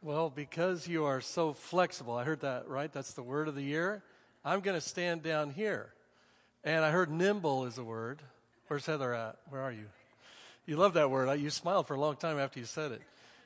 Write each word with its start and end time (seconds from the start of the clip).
Well, 0.00 0.30
because 0.30 0.86
you 0.86 1.06
are 1.06 1.20
so 1.20 1.52
flexible, 1.52 2.14
I 2.14 2.22
heard 2.22 2.42
that, 2.42 2.68
right? 2.68 2.92
That's 2.92 3.14
the 3.14 3.22
word 3.22 3.48
of 3.48 3.56
the 3.56 3.64
year. 3.64 4.04
I'm 4.44 4.60
going 4.60 4.76
to 4.76 4.80
stand 4.80 5.24
down 5.24 5.50
here. 5.50 5.92
And 6.62 6.84
I 6.84 6.92
heard 6.92 7.10
nimble 7.10 7.64
is 7.64 7.78
a 7.78 7.84
word. 7.84 8.22
Where's 8.68 8.86
Heather 8.86 9.12
at? 9.12 9.38
Where 9.48 9.60
are 9.60 9.72
you? 9.72 9.86
You 10.66 10.76
love 10.76 10.94
that 10.94 11.10
word. 11.10 11.40
You 11.40 11.50
smiled 11.50 11.88
for 11.88 11.94
a 11.94 12.00
long 12.00 12.14
time 12.14 12.38
after 12.38 12.60
you 12.60 12.64
said 12.64 12.92
it. 12.92 13.02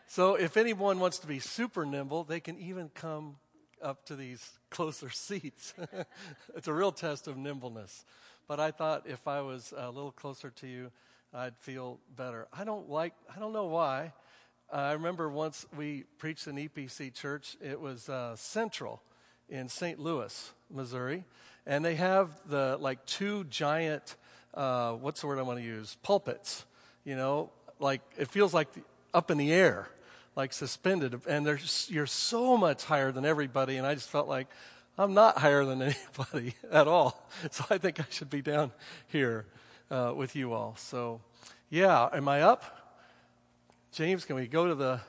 So 0.08 0.34
if 0.34 0.58
anyone 0.58 0.98
wants 0.98 1.20
to 1.20 1.26
be 1.26 1.38
super 1.38 1.86
nimble, 1.86 2.24
they 2.24 2.40
can 2.40 2.58
even 2.58 2.90
come 2.90 3.36
up 3.82 4.04
to 4.06 4.16
these 4.16 4.46
closer 4.68 5.08
seats. 5.10 5.72
it's 6.54 6.68
a 6.68 6.74
real 6.74 6.92
test 6.92 7.28
of 7.28 7.38
nimbleness. 7.38 8.04
But 8.46 8.60
I 8.60 8.72
thought 8.72 9.04
if 9.06 9.26
I 9.26 9.40
was 9.40 9.72
a 9.74 9.90
little 9.90 10.12
closer 10.12 10.50
to 10.50 10.66
you, 10.66 10.90
I'd 11.32 11.56
feel 11.56 11.98
better. 12.14 12.46
I 12.52 12.64
don't 12.64 12.90
like, 12.90 13.14
I 13.34 13.40
don't 13.40 13.54
know 13.54 13.68
why. 13.68 14.12
Uh, 14.72 14.76
I 14.76 14.92
remember 14.92 15.28
once 15.28 15.66
we 15.76 16.04
preached 16.16 16.46
in 16.46 16.56
EPC 16.56 17.12
church, 17.12 17.58
it 17.60 17.78
was 17.78 18.08
uh, 18.08 18.34
Central 18.36 19.02
in 19.50 19.68
St. 19.68 19.98
Louis, 19.98 20.50
Missouri. 20.70 21.24
And 21.66 21.84
they 21.84 21.96
have 21.96 22.30
the 22.48 22.78
like 22.80 23.04
two 23.04 23.44
giant, 23.44 24.16
uh, 24.54 24.92
what's 24.92 25.20
the 25.20 25.26
word 25.26 25.38
I 25.38 25.42
want 25.42 25.58
to 25.58 25.64
use? 25.64 25.98
Pulpits. 26.02 26.64
You 27.04 27.16
know, 27.16 27.50
like 27.80 28.00
it 28.16 28.28
feels 28.28 28.54
like 28.54 28.68
up 29.12 29.30
in 29.30 29.36
the 29.36 29.52
air, 29.52 29.90
like 30.36 30.54
suspended. 30.54 31.20
And 31.28 31.44
there's, 31.44 31.88
you're 31.90 32.06
so 32.06 32.56
much 32.56 32.84
higher 32.84 33.12
than 33.12 33.26
everybody. 33.26 33.76
And 33.76 33.86
I 33.86 33.92
just 33.92 34.08
felt 34.08 34.26
like 34.26 34.46
I'm 34.96 35.12
not 35.12 35.36
higher 35.36 35.66
than 35.66 35.82
anybody 36.18 36.54
at 36.70 36.88
all. 36.88 37.28
So 37.50 37.62
I 37.68 37.76
think 37.76 38.00
I 38.00 38.06
should 38.08 38.30
be 38.30 38.40
down 38.40 38.72
here 39.08 39.44
uh, 39.90 40.14
with 40.16 40.34
you 40.34 40.54
all. 40.54 40.76
So, 40.78 41.20
yeah, 41.68 42.08
am 42.10 42.26
I 42.26 42.40
up? 42.40 42.81
James, 43.92 44.24
can 44.24 44.36
we 44.36 44.46
go 44.46 44.68
to 44.68 44.74
the. 44.74 45.00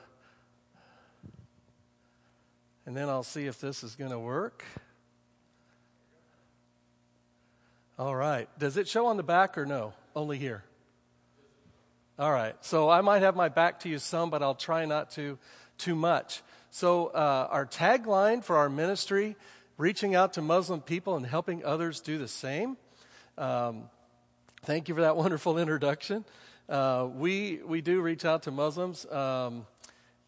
And 2.84 2.94
then 2.94 3.08
I'll 3.08 3.22
see 3.22 3.46
if 3.46 3.58
this 3.58 3.82
is 3.82 3.96
going 3.96 4.10
to 4.10 4.18
work. 4.18 4.62
All 7.98 8.14
right. 8.14 8.46
Does 8.58 8.76
it 8.76 8.86
show 8.86 9.06
on 9.06 9.16
the 9.16 9.22
back 9.22 9.56
or 9.56 9.64
no? 9.64 9.94
Only 10.14 10.36
here. 10.36 10.64
All 12.18 12.30
right. 12.30 12.54
So 12.60 12.90
I 12.90 13.00
might 13.00 13.22
have 13.22 13.34
my 13.34 13.48
back 13.48 13.80
to 13.80 13.88
you 13.88 13.98
some, 13.98 14.28
but 14.28 14.42
I'll 14.42 14.54
try 14.54 14.84
not 14.84 15.12
to 15.12 15.38
too 15.78 15.94
much. 15.94 16.42
So, 16.70 17.06
uh, 17.06 17.48
our 17.50 17.64
tagline 17.64 18.44
for 18.44 18.58
our 18.58 18.68
ministry 18.68 19.34
reaching 19.78 20.14
out 20.14 20.34
to 20.34 20.42
Muslim 20.42 20.82
people 20.82 21.16
and 21.16 21.24
helping 21.24 21.64
others 21.64 22.00
do 22.00 22.18
the 22.18 22.28
same. 22.28 22.76
Um, 23.38 23.84
thank 24.64 24.90
you 24.90 24.94
for 24.94 25.00
that 25.00 25.16
wonderful 25.24 25.58
introduction. 25.58 26.26
Uh, 26.68 27.08
we, 27.14 27.60
we 27.66 27.82
do 27.82 28.00
reach 28.00 28.24
out 28.24 28.44
to 28.44 28.50
Muslims. 28.50 29.04
Um, 29.12 29.66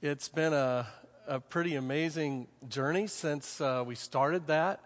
it's 0.03 0.29
been 0.29 0.53
a, 0.53 0.87
a 1.27 1.41
pretty 1.41 1.77
amazing 1.77 2.47
journey 2.69 3.07
since 3.07 3.59
uh, 3.59 3.83
we 3.87 3.95
started 3.95 4.47
that 4.49 4.81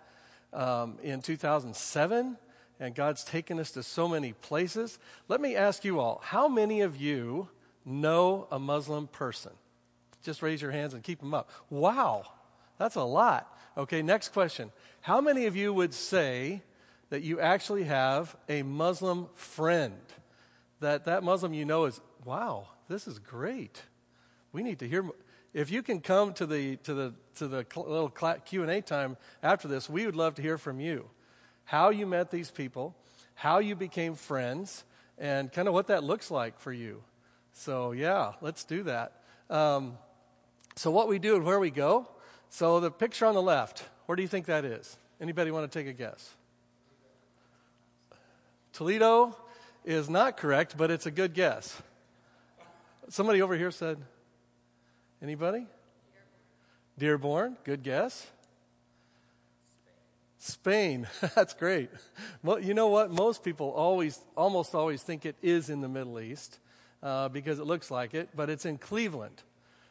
um, 0.52 0.98
in 1.02 1.20
2007, 1.20 2.36
and 2.78 2.94
God's 2.94 3.24
taken 3.24 3.58
us 3.58 3.72
to 3.72 3.82
so 3.82 4.06
many 4.06 4.32
places. 4.32 5.00
Let 5.26 5.40
me 5.40 5.56
ask 5.56 5.84
you 5.84 5.98
all 5.98 6.20
how 6.22 6.46
many 6.46 6.82
of 6.82 6.96
you 6.96 7.48
know 7.84 8.46
a 8.52 8.60
Muslim 8.60 9.08
person? 9.08 9.52
Just 10.22 10.42
raise 10.42 10.62
your 10.62 10.70
hands 10.70 10.94
and 10.94 11.02
keep 11.02 11.18
them 11.18 11.34
up. 11.34 11.50
Wow, 11.68 12.26
that's 12.78 12.94
a 12.94 13.02
lot. 13.02 13.58
Okay, 13.76 14.02
next 14.02 14.28
question. 14.28 14.70
How 15.00 15.20
many 15.20 15.46
of 15.46 15.56
you 15.56 15.72
would 15.74 15.94
say 15.94 16.62
that 17.08 17.22
you 17.22 17.40
actually 17.40 17.84
have 17.84 18.36
a 18.48 18.62
Muslim 18.62 19.26
friend? 19.34 20.00
That 20.80 21.04
that 21.04 21.22
Muslim 21.22 21.54
you 21.54 21.64
know 21.64 21.84
is, 21.84 22.00
wow, 22.24 22.68
this 22.88 23.06
is 23.06 23.18
great. 23.18 23.82
We 24.52 24.62
need 24.62 24.78
to 24.80 24.88
hear. 24.88 25.08
If 25.52 25.70
you 25.70 25.82
can 25.82 26.00
come 26.00 26.32
to 26.34 26.46
the 26.46 26.76
to 26.78 26.94
the 26.94 27.14
to 27.36 27.48
the 27.48 27.66
little 27.76 28.08
Q 28.08 28.62
and 28.62 28.70
A 28.70 28.80
time 28.80 29.16
after 29.42 29.68
this, 29.68 29.88
we 29.88 30.06
would 30.06 30.16
love 30.16 30.34
to 30.36 30.42
hear 30.42 30.58
from 30.58 30.80
you, 30.80 31.10
how 31.64 31.90
you 31.90 32.06
met 32.06 32.30
these 32.30 32.50
people, 32.50 32.94
how 33.34 33.58
you 33.58 33.74
became 33.74 34.14
friends, 34.14 34.84
and 35.18 35.52
kind 35.52 35.68
of 35.68 35.74
what 35.74 35.88
that 35.88 36.04
looks 36.04 36.30
like 36.30 36.58
for 36.60 36.72
you. 36.72 37.02
So 37.52 37.92
yeah, 37.92 38.32
let's 38.40 38.64
do 38.64 38.84
that. 38.84 39.22
Um, 39.48 39.98
so 40.76 40.90
what 40.90 41.08
we 41.08 41.18
do 41.18 41.36
and 41.36 41.44
where 41.44 41.60
we 41.60 41.70
go. 41.70 42.08
So 42.48 42.80
the 42.80 42.90
picture 42.90 43.26
on 43.26 43.34
the 43.34 43.42
left, 43.42 43.84
where 44.06 44.16
do 44.16 44.22
you 44.22 44.28
think 44.28 44.46
that 44.46 44.64
is? 44.64 44.96
Anybody 45.20 45.50
want 45.50 45.70
to 45.70 45.78
take 45.78 45.86
a 45.86 45.92
guess? 45.92 46.34
Toledo, 48.72 49.36
is 49.84 50.10
not 50.10 50.36
correct, 50.36 50.76
but 50.76 50.90
it's 50.90 51.06
a 51.06 51.10
good 51.10 51.34
guess. 51.34 51.80
Somebody 53.08 53.42
over 53.42 53.56
here 53.56 53.70
said, 53.70 53.98
anybody? 55.22 55.66
Dearborn, 56.98 57.56
good 57.64 57.82
guess. 57.82 58.26
Spain, 60.38 61.08
that's 61.34 61.54
great. 61.54 61.90
Well, 62.42 62.60
you 62.60 62.74
know 62.74 62.88
what? 62.88 63.10
Most 63.10 63.42
people 63.42 63.70
always, 63.70 64.18
almost 64.36 64.74
always 64.74 65.02
think 65.02 65.26
it 65.26 65.36
is 65.42 65.70
in 65.70 65.80
the 65.80 65.88
Middle 65.88 66.20
East 66.20 66.58
uh, 67.02 67.28
because 67.28 67.58
it 67.58 67.66
looks 67.66 67.90
like 67.90 68.14
it, 68.14 68.30
but 68.34 68.48
it's 68.48 68.64
in 68.64 68.78
Cleveland. 68.78 69.42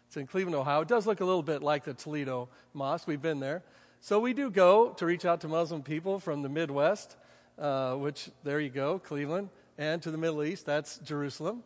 It's 0.08 0.18
in 0.18 0.26
Cleveland, 0.26 0.56
Ohio. 0.56 0.82
It 0.82 0.88
does 0.88 1.06
look 1.06 1.20
a 1.20 1.26
little 1.26 1.44
bit 1.44 1.62
like 1.62 1.84
the 1.84 1.94
Toledo 1.94 2.50
Mosque. 2.74 3.08
We've 3.08 3.22
been 3.22 3.40
there. 3.40 3.64
So 4.02 4.20
we 4.20 4.34
do 4.34 4.50
go 4.50 4.90
to 4.92 5.06
reach 5.06 5.26
out 5.26 5.42
to 5.42 5.48
Muslim 5.48 5.84
people 5.84 6.20
from 6.20 6.42
the 6.42 6.50
Midwest, 6.50 7.16
uh, 7.60 7.96
which, 7.96 8.30
there 8.44 8.60
you 8.60 8.70
go, 8.70 8.98
Cleveland 8.98 9.50
and 9.80 10.02
to 10.04 10.12
the 10.12 10.18
Middle 10.18 10.44
East, 10.44 10.66
that's 10.66 10.98
Jerusalem. 11.00 11.64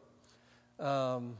Um, 0.79 1.37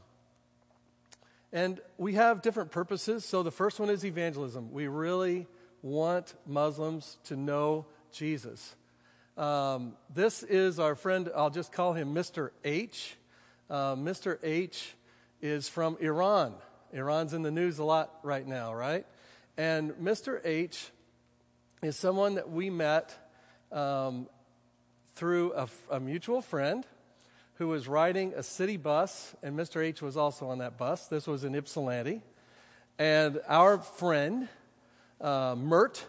and 1.52 1.80
we 1.98 2.14
have 2.14 2.42
different 2.42 2.72
purposes. 2.72 3.24
So 3.24 3.44
the 3.44 3.52
first 3.52 3.78
one 3.78 3.90
is 3.90 4.04
evangelism. 4.04 4.72
We 4.72 4.88
really 4.88 5.46
want 5.82 6.34
Muslims 6.44 7.16
to 7.26 7.36
know 7.36 7.86
Jesus. 8.10 8.74
Um, 9.36 9.92
this 10.12 10.42
is 10.42 10.80
our 10.80 10.96
friend, 10.96 11.30
I'll 11.36 11.48
just 11.48 11.70
call 11.70 11.92
him 11.92 12.12
Mr. 12.12 12.50
H. 12.64 13.16
Uh, 13.70 13.94
Mr. 13.94 14.38
H 14.42 14.94
is 15.40 15.68
from 15.68 15.96
Iran. 16.00 16.54
Iran's 16.92 17.34
in 17.34 17.42
the 17.42 17.52
news 17.52 17.78
a 17.78 17.84
lot 17.84 18.10
right 18.24 18.46
now, 18.46 18.74
right? 18.74 19.06
And 19.56 19.92
Mr. 19.92 20.40
H 20.44 20.90
is 21.82 21.94
someone 21.94 22.34
that 22.34 22.50
we 22.50 22.68
met 22.68 23.14
um, 23.70 24.26
through 25.14 25.52
a, 25.54 25.68
a 25.90 26.00
mutual 26.00 26.42
friend 26.42 26.86
who 27.56 27.68
was 27.68 27.86
riding 27.86 28.32
a 28.34 28.42
city 28.42 28.76
bus, 28.76 29.34
and 29.42 29.56
Mr. 29.56 29.82
H 29.82 30.02
was 30.02 30.16
also 30.16 30.48
on 30.48 30.58
that 30.58 30.76
bus. 30.76 31.06
This 31.06 31.26
was 31.26 31.44
in 31.44 31.54
Ypsilanti. 31.54 32.20
And 32.98 33.40
our 33.48 33.78
friend, 33.78 34.48
uh, 35.20 35.54
Mert, 35.56 36.04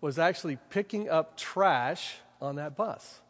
was 0.00 0.18
actually 0.18 0.58
picking 0.70 1.08
up 1.08 1.36
trash 1.36 2.16
on 2.40 2.56
that 2.56 2.76
bus. 2.76 3.20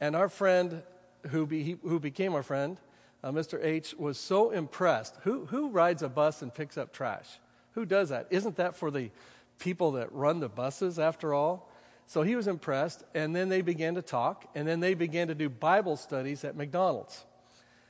And 0.00 0.14
our 0.14 0.28
friend, 0.28 0.82
who, 1.28 1.46
be, 1.46 1.78
who 1.82 1.98
became 1.98 2.34
our 2.34 2.42
friend, 2.42 2.78
uh, 3.24 3.30
Mr. 3.32 3.64
H, 3.64 3.94
was 3.98 4.18
so 4.18 4.50
impressed. 4.50 5.16
Who, 5.22 5.46
who 5.46 5.68
rides 5.68 6.02
a 6.02 6.08
bus 6.08 6.42
and 6.42 6.52
picks 6.52 6.76
up 6.76 6.92
trash? 6.92 7.26
Who 7.72 7.86
does 7.86 8.10
that? 8.10 8.26
Isn't 8.30 8.56
that 8.56 8.76
for 8.76 8.90
the 8.90 9.10
people 9.58 9.92
that 9.92 10.12
run 10.12 10.40
the 10.40 10.48
buses, 10.48 10.98
after 10.98 11.32
all? 11.34 11.71
So 12.12 12.20
he 12.20 12.36
was 12.36 12.46
impressed, 12.46 13.04
and 13.14 13.34
then 13.34 13.48
they 13.48 13.62
began 13.62 13.94
to 13.94 14.02
talk, 14.02 14.44
and 14.54 14.68
then 14.68 14.80
they 14.80 14.92
began 14.92 15.28
to 15.28 15.34
do 15.34 15.48
Bible 15.48 15.96
studies 15.96 16.44
at 16.44 16.54
McDonald's. 16.54 17.24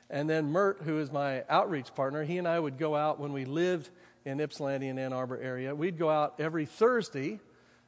And 0.09 0.31
then 0.31 0.53
Mert, 0.53 0.83
who 0.85 1.01
is 1.01 1.11
my 1.11 1.43
outreach 1.49 1.93
partner, 1.97 2.23
he 2.23 2.39
and 2.39 2.47
I 2.47 2.61
would 2.61 2.79
go 2.79 2.95
out 2.95 3.19
when 3.19 3.33
we 3.33 3.45
lived 3.45 3.91
in 4.25 4.41
Ypsilanti 4.41 4.87
and 4.87 5.01
Ann 5.01 5.13
Arbor 5.13 5.39
area. 5.39 5.75
We'd 5.75 5.99
go 5.99 6.09
out 6.09 6.35
every 6.39 6.67
Thursday 6.67 7.41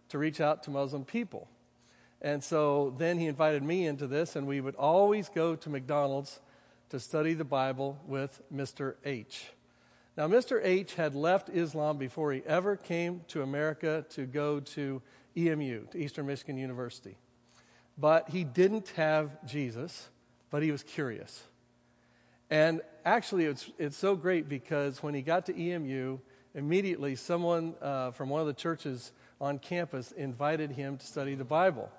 to 0.08 0.18
reach 0.18 0.40
out 0.40 0.64
to 0.64 0.72
Muslim 0.72 1.04
people. 1.04 1.46
And 2.20 2.42
so 2.42 2.92
then 2.98 3.20
he 3.20 3.28
invited 3.28 3.62
me 3.62 3.86
into 3.86 4.08
this, 4.08 4.34
and 4.34 4.44
we 4.44 4.60
would 4.60 4.74
always 4.74 5.28
go 5.28 5.54
to 5.54 5.70
McDonald's 5.70 6.40
to 6.88 6.98
study 6.98 7.34
the 7.34 7.44
Bible 7.44 7.96
with 8.08 8.42
Mr. 8.52 8.96
H. 9.04 9.52
Now, 10.16 10.26
Mr. 10.26 10.60
H 10.64 10.94
had 10.94 11.14
left 11.14 11.48
Islam 11.48 11.96
before 11.96 12.32
he 12.32 12.42
ever 12.44 12.74
came 12.74 13.20
to 13.28 13.42
America 13.42 14.04
to 14.10 14.26
go 14.26 14.58
to 14.58 15.00
EMU, 15.36 15.86
to 15.92 15.98
Eastern 15.98 16.26
Michigan 16.26 16.56
University. 16.56 17.16
But 17.96 18.30
he 18.30 18.44
didn't 18.44 18.88
have 18.90 19.44
Jesus, 19.46 20.08
but 20.50 20.62
he 20.62 20.70
was 20.70 20.82
curious. 20.82 21.44
And 22.50 22.82
actually, 23.04 23.46
it's, 23.46 23.70
it's 23.78 23.96
so 23.96 24.16
great 24.16 24.48
because 24.48 25.02
when 25.02 25.14
he 25.14 25.22
got 25.22 25.46
to 25.46 25.58
EMU, 25.58 26.18
immediately 26.54 27.16
someone 27.16 27.74
uh, 27.80 28.10
from 28.12 28.28
one 28.28 28.40
of 28.40 28.46
the 28.46 28.54
churches 28.54 29.12
on 29.40 29.58
campus 29.58 30.12
invited 30.12 30.70
him 30.72 30.96
to 30.96 31.06
study 31.06 31.34
the 31.34 31.44
Bible. 31.44 31.90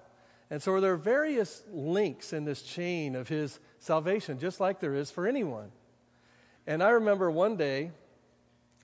And 0.50 0.62
so 0.62 0.80
there 0.80 0.94
are 0.94 0.98
various 0.98 1.64
links 1.72 2.32
in 2.32 2.46
this 2.46 2.62
chain 2.62 3.16
of 3.16 3.28
his 3.28 3.60
salvation, 3.80 4.40
just 4.40 4.60
like 4.60 4.80
there 4.80 4.96
is 4.96 5.12
for 5.12 5.28
anyone. 5.28 5.72
And 6.68 6.82
I 6.84 6.90
remember 6.90 7.30
one 7.32 7.58
day, 7.58 7.92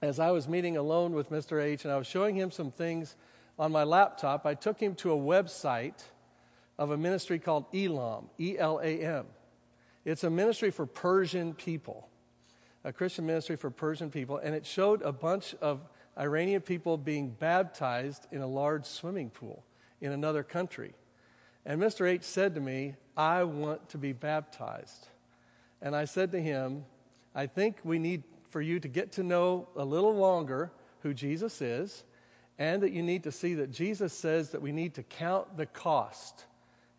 as 0.02 0.20
I 0.20 0.32
was 0.32 0.48
meeting 0.48 0.78
alone 0.78 1.14
with 1.14 1.30
Mr. 1.30 1.64
H, 1.64 1.86
and 1.86 1.94
I 1.94 1.98
was 1.98 2.08
showing 2.08 2.36
him 2.36 2.52
some 2.52 2.72
things 2.72 3.16
on 3.60 3.72
my 3.72 3.84
laptop, 3.84 4.46
I 4.46 4.56
took 4.56 4.80
him 4.80 4.96
to 4.96 5.12
a 5.12 5.18
website 5.18 6.04
of 6.78 6.92
a 6.92 6.98
ministry 6.98 7.38
called 7.40 7.66
Elam, 7.74 8.30
E 8.40 8.58
L 8.58 8.80
A 8.84 9.00
M. 9.02 9.26
It's 10.04 10.24
a 10.24 10.30
ministry 10.30 10.72
for 10.72 10.86
Persian 10.86 11.54
people. 11.54 12.10
a 12.84 12.92
Christian 12.92 13.26
ministry 13.26 13.56
for 13.56 13.70
Persian 13.70 14.10
people, 14.10 14.38
and 14.38 14.56
it 14.56 14.66
showed 14.66 15.02
a 15.04 15.12
bunch 15.12 15.56
of 15.62 15.82
Iranian 16.18 16.62
people 16.62 16.98
being 16.98 17.30
baptized 17.30 18.28
in 18.32 18.42
a 18.42 18.48
large 18.48 18.86
swimming 18.86 19.30
pool 19.30 19.64
in 20.02 20.12
another 20.12 20.44
country. 20.44 20.94
And 21.66 21.80
Mr. 21.80 22.08
H 22.10 22.24
said 22.24 22.56
to 22.56 22.62
me, 22.62 22.96
I 23.16 23.44
want 23.44 23.90
to 23.90 23.98
be 23.98 24.14
baptized. 24.14 25.08
And 25.82 25.96
I 25.96 26.06
said 26.06 26.32
to 26.32 26.42
him, 26.42 26.86
I 27.36 27.46
think 27.46 27.78
we 27.84 28.00
need 28.00 28.24
for 28.50 28.62
you 28.62 28.80
to 28.80 28.88
get 28.88 29.12
to 29.14 29.24
know 29.24 29.70
a 29.76 29.86
little 29.86 30.16
longer 30.16 30.72
who 31.02 31.14
Jesus 31.14 31.62
is, 31.62 32.04
and 32.62 32.84
that 32.84 32.92
you 32.92 33.02
need 33.02 33.24
to 33.24 33.32
see 33.32 33.56
that 33.56 33.72
Jesus 33.72 34.14
says 34.14 34.52
that 34.52 34.62
we 34.62 34.72
need 34.72 34.94
to 34.94 35.02
count 35.02 35.58
the 35.58 35.66
cost 35.66 36.46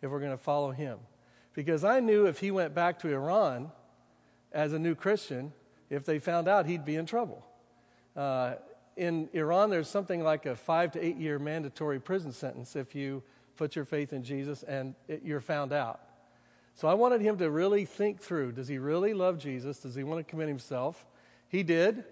if 0.01 0.11
we're 0.11 0.19
going 0.19 0.31
to 0.31 0.37
follow 0.37 0.71
him. 0.71 0.99
Because 1.53 1.85
I 1.85 2.01
knew 2.01 2.25
if 2.25 2.39
he 2.39 2.51
went 2.51 2.75
back 2.75 2.99
to 2.99 3.07
Iran 3.07 3.71
as 4.51 4.73
a 4.73 4.79
new 4.79 4.93
Christian, 4.93 5.53
if 5.89 6.03
they 6.03 6.19
found 6.19 6.49
out, 6.49 6.65
he'd 6.65 6.83
be 6.83 6.97
in 6.97 7.05
trouble. 7.05 7.47
Uh, 8.13 8.55
in 8.97 9.29
Iran, 9.31 9.69
there's 9.69 9.87
something 9.87 10.21
like 10.21 10.45
a 10.45 10.53
five 10.53 10.91
to 10.91 11.05
eight 11.05 11.15
year 11.15 11.39
mandatory 11.39 11.97
prison 11.97 12.33
sentence 12.33 12.75
if 12.75 12.93
you 12.93 13.23
put 13.55 13.73
your 13.73 13.85
faith 13.85 14.11
in 14.11 14.21
Jesus 14.21 14.63
and 14.63 14.95
it, 15.07 15.21
you're 15.23 15.39
found 15.39 15.71
out. 15.71 16.01
So 16.73 16.89
I 16.89 16.93
wanted 16.93 17.21
him 17.21 17.37
to 17.37 17.49
really 17.49 17.85
think 17.85 18.19
through 18.19 18.51
does 18.51 18.67
he 18.67 18.79
really 18.79 19.13
love 19.13 19.39
Jesus? 19.39 19.79
Does 19.79 19.95
he 19.95 20.03
want 20.03 20.19
to 20.19 20.29
commit 20.29 20.49
himself? 20.49 21.05
He 21.47 21.63
did. 21.63 22.03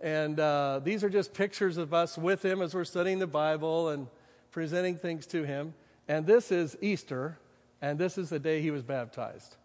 And 0.00 0.38
uh, 0.38 0.80
these 0.82 1.02
are 1.04 1.08
just 1.08 1.32
pictures 1.32 1.76
of 1.76 1.94
us 1.94 2.18
with 2.18 2.44
him 2.44 2.60
as 2.60 2.74
we're 2.74 2.84
studying 2.84 3.18
the 3.18 3.26
Bible 3.26 3.90
and 3.90 4.06
presenting 4.50 4.96
things 4.96 5.26
to 5.28 5.44
him. 5.44 5.74
And 6.08 6.26
this 6.26 6.52
is 6.52 6.76
Easter, 6.80 7.38
and 7.80 7.98
this 7.98 8.18
is 8.18 8.28
the 8.28 8.38
day 8.38 8.60
he 8.60 8.70
was 8.70 8.82
baptized 8.82 9.56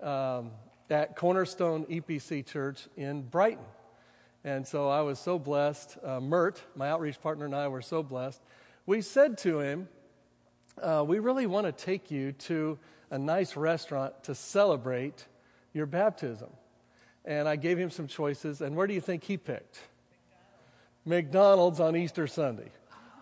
um, 0.00 0.50
at 0.90 1.16
Cornerstone 1.16 1.84
EPC 1.86 2.46
Church 2.46 2.86
in 2.96 3.22
Brighton. 3.22 3.64
And 4.44 4.66
so 4.66 4.88
I 4.88 5.00
was 5.00 5.18
so 5.18 5.38
blessed. 5.38 5.96
Uh, 6.04 6.20
Mert, 6.20 6.62
my 6.76 6.90
outreach 6.90 7.20
partner, 7.20 7.46
and 7.46 7.54
I 7.54 7.68
were 7.68 7.82
so 7.82 8.02
blessed. 8.02 8.40
We 8.86 9.00
said 9.00 9.38
to 9.38 9.60
him, 9.60 9.88
uh, 10.80 11.04
We 11.06 11.18
really 11.18 11.46
want 11.46 11.66
to 11.66 11.72
take 11.72 12.10
you 12.10 12.32
to 12.32 12.78
a 13.10 13.18
nice 13.18 13.56
restaurant 13.56 14.24
to 14.24 14.34
celebrate 14.34 15.26
your 15.72 15.86
baptism. 15.86 16.50
And 17.24 17.48
I 17.48 17.56
gave 17.56 17.78
him 17.78 17.90
some 17.90 18.06
choices. 18.06 18.60
And 18.60 18.76
where 18.76 18.86
do 18.86 18.94
you 18.94 19.00
think 19.00 19.24
he 19.24 19.36
picked? 19.36 19.80
McDonald's, 21.04 21.80
on 21.80 21.96
Easter 21.96 22.26
Sunday. 22.26 22.70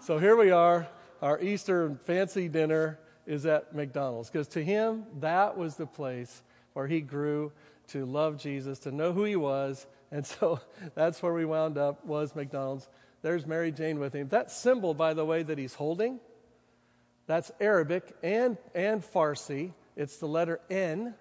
So 0.00 0.18
here 0.18 0.36
we 0.36 0.50
are. 0.50 0.86
Our 1.20 1.40
Easter 1.40 1.96
fancy 2.04 2.48
dinner 2.48 2.98
is 3.26 3.46
at 3.46 3.74
McDonald's 3.74 4.30
because 4.30 4.48
to 4.48 4.64
him, 4.64 5.04
that 5.20 5.56
was 5.56 5.76
the 5.76 5.86
place 5.86 6.42
where 6.72 6.86
he 6.86 7.00
grew 7.00 7.52
to 7.88 8.04
love 8.04 8.38
Jesus, 8.38 8.80
to 8.80 8.90
know 8.90 9.12
who 9.12 9.24
he 9.24 9.36
was. 9.36 9.86
And 10.10 10.26
so 10.26 10.60
that's 10.94 11.22
where 11.22 11.32
we 11.32 11.44
wound 11.44 11.78
up 11.78 12.04
was 12.04 12.34
McDonald's. 12.34 12.88
There's 13.22 13.46
Mary 13.46 13.70
Jane 13.70 14.00
with 14.00 14.14
him. 14.14 14.28
That 14.28 14.50
symbol, 14.50 14.94
by 14.94 15.14
the 15.14 15.24
way, 15.24 15.42
that 15.42 15.58
he's 15.58 15.74
holding, 15.74 16.18
that's 17.26 17.52
Arabic 17.60 18.16
and, 18.22 18.56
and 18.74 19.02
Farsi. 19.02 19.72
It's 19.96 20.16
the 20.16 20.26
letter 20.26 20.60
N, 20.68 21.14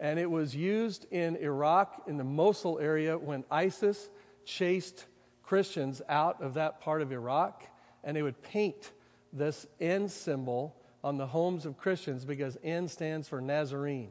and 0.00 0.18
it 0.18 0.30
was 0.30 0.54
used 0.54 1.06
in 1.10 1.36
Iraq 1.36 2.04
in 2.06 2.16
the 2.16 2.24
Mosul 2.24 2.78
area 2.78 3.18
when 3.18 3.44
ISIS 3.50 4.10
chased 4.44 5.06
Christians 5.42 6.02
out 6.08 6.42
of 6.42 6.54
that 6.54 6.80
part 6.80 7.02
of 7.02 7.10
Iraq, 7.10 7.64
and 8.04 8.16
they 8.16 8.22
would 8.22 8.42
paint 8.42 8.92
this 9.32 9.66
N 9.80 10.08
symbol 10.08 10.76
on 11.02 11.16
the 11.16 11.26
homes 11.26 11.66
of 11.66 11.76
Christians 11.76 12.24
because 12.24 12.56
N 12.62 12.88
stands 12.88 13.28
for 13.28 13.40
Nazarene, 13.40 14.10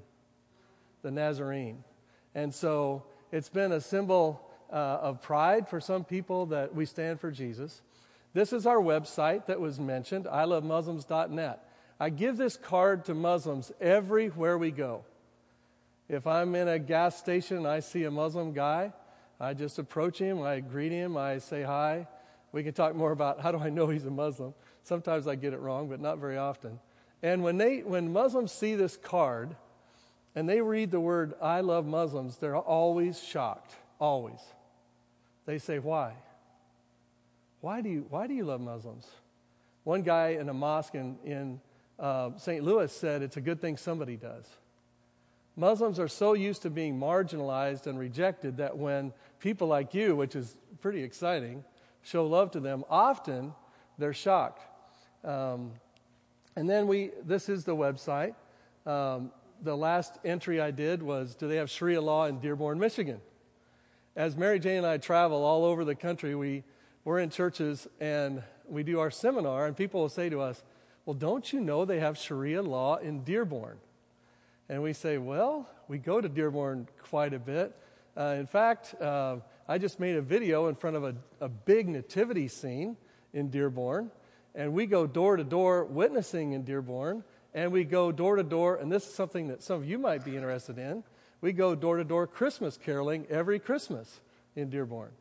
the 1.01 1.11
Nazarene. 1.11 1.83
And 2.35 2.53
so 2.53 3.03
it's 3.31 3.49
been 3.49 3.71
a 3.71 3.81
symbol 3.81 4.41
uh, 4.71 4.75
of 4.75 5.21
pride 5.21 5.67
for 5.67 5.79
some 5.79 6.03
people 6.03 6.47
that 6.47 6.75
we 6.75 6.85
stand 6.85 7.19
for 7.19 7.31
Jesus. 7.31 7.81
This 8.33 8.53
is 8.53 8.65
our 8.65 8.77
website 8.77 9.45
that 9.47 9.59
was 9.59 9.79
mentioned, 9.79 10.25
ilovemuslims.net. 10.25 11.63
I 11.99 12.09
give 12.09 12.37
this 12.37 12.57
card 12.57 13.05
to 13.05 13.15
Muslims 13.15 13.71
everywhere 13.81 14.57
we 14.57 14.71
go. 14.71 15.03
If 16.09 16.25
I'm 16.25 16.55
in 16.55 16.67
a 16.67 16.79
gas 16.79 17.17
station 17.17 17.57
and 17.57 17.67
I 17.67 17.81
see 17.81 18.05
a 18.05 18.11
Muslim 18.11 18.53
guy, 18.53 18.93
I 19.39 19.53
just 19.53 19.77
approach 19.77 20.17
him, 20.17 20.41
I 20.41 20.61
greet 20.61 20.91
him, 20.91 21.17
I 21.17 21.39
say 21.39 21.63
hi. 21.63 22.07
We 22.51 22.63
can 22.63 22.73
talk 22.73 22.95
more 22.95 23.11
about 23.11 23.41
how 23.41 23.51
do 23.51 23.59
I 23.59 23.69
know 23.69 23.87
he's 23.89 24.05
a 24.05 24.11
Muslim. 24.11 24.53
Sometimes 24.83 25.27
I 25.27 25.35
get 25.35 25.53
it 25.53 25.59
wrong, 25.59 25.89
but 25.89 25.99
not 25.99 26.17
very 26.17 26.37
often. 26.37 26.79
And 27.21 27.43
when, 27.43 27.57
they, 27.57 27.79
when 27.79 28.11
Muslims 28.13 28.51
see 28.51 28.75
this 28.75 28.95
card 28.95 29.55
and 30.33 30.47
they 30.47 30.61
read 30.61 30.91
the 30.91 30.99
word, 30.99 31.33
I 31.41 31.61
love 31.61 31.85
Muslims, 31.85 32.37
they're 32.37 32.55
always 32.55 33.21
shocked. 33.21 33.75
Always. 33.99 34.39
They 35.45 35.57
say, 35.57 35.79
Why? 35.79 36.13
Why 37.61 37.81
do 37.81 37.89
you, 37.89 38.05
why 38.09 38.27
do 38.27 38.33
you 38.33 38.45
love 38.45 38.61
Muslims? 38.61 39.07
One 39.83 40.03
guy 40.03 40.29
in 40.29 40.47
a 40.47 40.53
mosque 40.53 40.95
in, 40.95 41.17
in 41.25 41.59
uh, 41.99 42.31
St. 42.37 42.63
Louis 42.63 42.91
said, 42.91 43.23
It's 43.23 43.37
a 43.37 43.41
good 43.41 43.59
thing 43.59 43.77
somebody 43.77 44.15
does. 44.15 44.45
Muslims 45.57 45.99
are 45.99 46.07
so 46.07 46.33
used 46.33 46.61
to 46.61 46.69
being 46.69 46.99
marginalized 46.99 47.87
and 47.87 47.97
rejected 47.97 48.57
that 48.57 48.77
when 48.77 49.11
people 49.39 49.67
like 49.67 49.95
you, 49.95 50.15
which 50.15 50.35
is 50.35 50.55
pretty 50.81 51.01
exciting, 51.01 51.63
show 52.03 52.27
love 52.27 52.51
to 52.51 52.59
them, 52.59 52.83
often 52.91 53.53
they're 53.97 54.13
shocked. 54.13 54.61
Um, 55.25 55.71
and 56.55 56.69
then 56.69 56.85
we, 56.85 57.09
this 57.25 57.49
is 57.49 57.65
the 57.65 57.75
website. 57.75 58.35
Um, 58.85 59.31
the 59.63 59.75
last 59.75 60.19
entry 60.23 60.61
I 60.61 60.69
did 60.69 61.01
was 61.01 61.33
Do 61.33 61.47
they 61.47 61.55
have 61.55 61.71
Sharia 61.71 62.01
law 62.01 62.25
in 62.25 62.39
Dearborn, 62.39 62.77
Michigan? 62.77 63.19
As 64.15 64.37
Mary 64.37 64.59
Jane 64.59 64.77
and 64.77 64.85
I 64.85 64.97
travel 64.97 65.43
all 65.43 65.65
over 65.65 65.83
the 65.83 65.95
country, 65.95 66.35
we, 66.35 66.63
we're 67.03 67.19
in 67.19 67.31
churches 67.31 67.87
and 67.99 68.43
we 68.67 68.83
do 68.83 68.99
our 68.99 69.09
seminar, 69.09 69.65
and 69.65 69.75
people 69.75 70.01
will 70.01 70.09
say 70.09 70.29
to 70.29 70.39
us, 70.39 70.63
Well, 71.05 71.15
don't 71.15 71.51
you 71.51 71.59
know 71.59 71.83
they 71.83 71.99
have 71.99 72.15
Sharia 72.15 72.61
law 72.61 72.97
in 72.97 73.23
Dearborn? 73.23 73.79
And 74.69 74.83
we 74.83 74.93
say, 74.93 75.17
Well, 75.17 75.69
we 75.87 75.97
go 75.97 76.21
to 76.21 76.29
Dearborn 76.29 76.87
quite 77.09 77.33
a 77.33 77.39
bit. 77.39 77.75
Uh, 78.15 78.35
in 78.37 78.47
fact, 78.47 78.95
uh, 79.01 79.37
I 79.67 79.77
just 79.77 79.99
made 79.99 80.15
a 80.15 80.21
video 80.21 80.67
in 80.67 80.75
front 80.75 80.95
of 80.95 81.03
a, 81.03 81.15
a 81.39 81.49
big 81.49 81.87
nativity 81.87 82.47
scene 82.47 82.97
in 83.33 83.49
Dearborn 83.49 84.11
and 84.57 84.73
we 84.73 84.87
go 84.87 85.05
door 85.05 85.37
to 85.37 85.43
door 85.43 85.85
witnessing 85.85 86.53
in 86.53 86.63
Dearborn, 86.63 87.23
and 87.53 87.71
we 87.71 87.83
go 87.83 88.11
door 88.11 88.35
to 88.37 88.43
door, 88.43 88.75
and 88.75 88.91
this 88.91 89.07
is 89.07 89.13
something 89.13 89.49
that 89.49 89.61
some 89.61 89.77
of 89.77 89.87
you 89.87 89.99
might 89.99 90.25
be 90.25 90.35
interested 90.35 90.79
in. 90.79 91.03
We 91.41 91.53
go 91.53 91.75
door 91.75 91.97
to 91.97 92.03
door 92.03 92.25
Christmas 92.25 92.75
caroling 92.75 93.27
every 93.29 93.59
Christmas 93.59 94.19
in 94.55 94.71
Dearborn. 94.71 95.11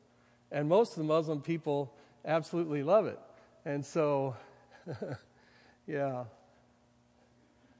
And 0.50 0.70
most 0.70 0.92
of 0.92 0.96
the 0.96 1.04
Muslim 1.04 1.42
people 1.42 1.92
absolutely 2.24 2.82
love 2.82 3.04
it. 3.04 3.18
And 3.66 3.84
so, 3.84 4.36
yeah. 5.86 6.24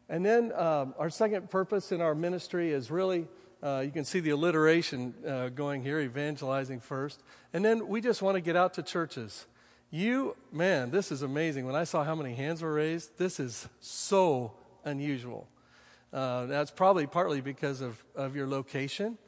And 0.09 0.25
then 0.25 0.53
um, 0.53 0.95
our 0.99 1.11
second 1.11 1.51
purpose 1.51 1.93
in 1.93 2.01
our 2.01 2.15
ministry 2.15 2.71
is 2.71 2.91
really, 2.91 3.27
uh, 3.63 3.83
you 3.85 3.91
can 3.91 4.05
see 4.05 4.21
the 4.21 4.31
alliteration 4.31 5.15
uh, 5.27 5.49
going 5.49 5.83
here, 5.83 6.01
evangelizing 6.01 6.81
first. 6.81 7.23
And 7.53 7.65
then 7.65 7.89
we 7.89 8.01
just 8.01 8.23
want 8.23 8.37
to 8.37 8.41
get 8.41 8.57
out 8.57 8.75
to 8.75 8.83
churches. 8.83 9.47
You, 9.91 10.37
man, 10.53 10.91
this 10.91 11.11
is 11.11 11.23
amazing. 11.23 11.67
When 11.67 11.75
I 11.75 11.85
saw 11.85 12.05
how 12.05 12.15
many 12.15 12.35
hands 12.35 12.63
were 12.63 12.75
raised, 12.75 13.19
this 13.19 13.41
is 13.41 13.69
so 13.81 14.53
unusual. 14.85 15.49
Uh, 16.13 16.47
that's 16.47 16.71
probably 16.71 17.07
partly 17.07 17.41
because 17.41 17.81
of, 17.81 18.03
of 18.15 18.37
your 18.37 18.47
location, 18.47 19.19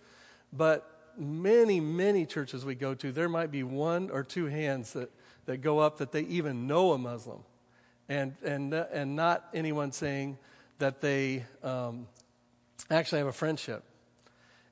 but 0.52 1.12
many, 1.18 1.80
many 1.80 2.24
churches 2.24 2.64
we 2.64 2.74
go 2.74 2.94
to, 2.94 3.12
there 3.12 3.28
might 3.28 3.50
be 3.50 3.62
one 3.62 4.10
or 4.10 4.22
two 4.22 4.46
hands 4.46 4.92
that, 4.92 5.10
that 5.46 5.58
go 5.58 5.80
up 5.80 5.98
that 5.98 6.12
they 6.12 6.22
even 6.22 6.66
know 6.66 6.92
a 6.92 6.98
Muslim, 6.98 7.40
and, 8.08 8.34
and, 8.44 8.72
and 8.72 9.16
not 9.16 9.48
anyone 9.52 9.92
saying 9.92 10.38
that 10.78 11.00
they 11.00 11.44
um, 11.62 12.06
actually 12.90 13.18
have 13.18 13.28
a 13.28 13.32
friendship. 13.32 13.84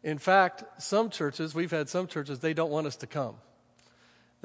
In 0.02 0.18
fact, 0.18 0.64
some 0.82 1.10
churches, 1.10 1.54
we've 1.54 1.70
had 1.70 1.88
some 1.88 2.06
churches, 2.06 2.38
they 2.38 2.54
don't 2.54 2.70
want 2.70 2.86
us 2.86 2.96
to 2.96 3.06
come 3.06 3.36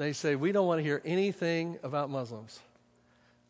they 0.02 0.12
say, 0.12 0.34
We 0.34 0.52
don't 0.52 0.66
want 0.66 0.78
to 0.78 0.82
hear 0.82 1.00
anything 1.04 1.78
about 1.82 2.10
Muslims. 2.10 2.60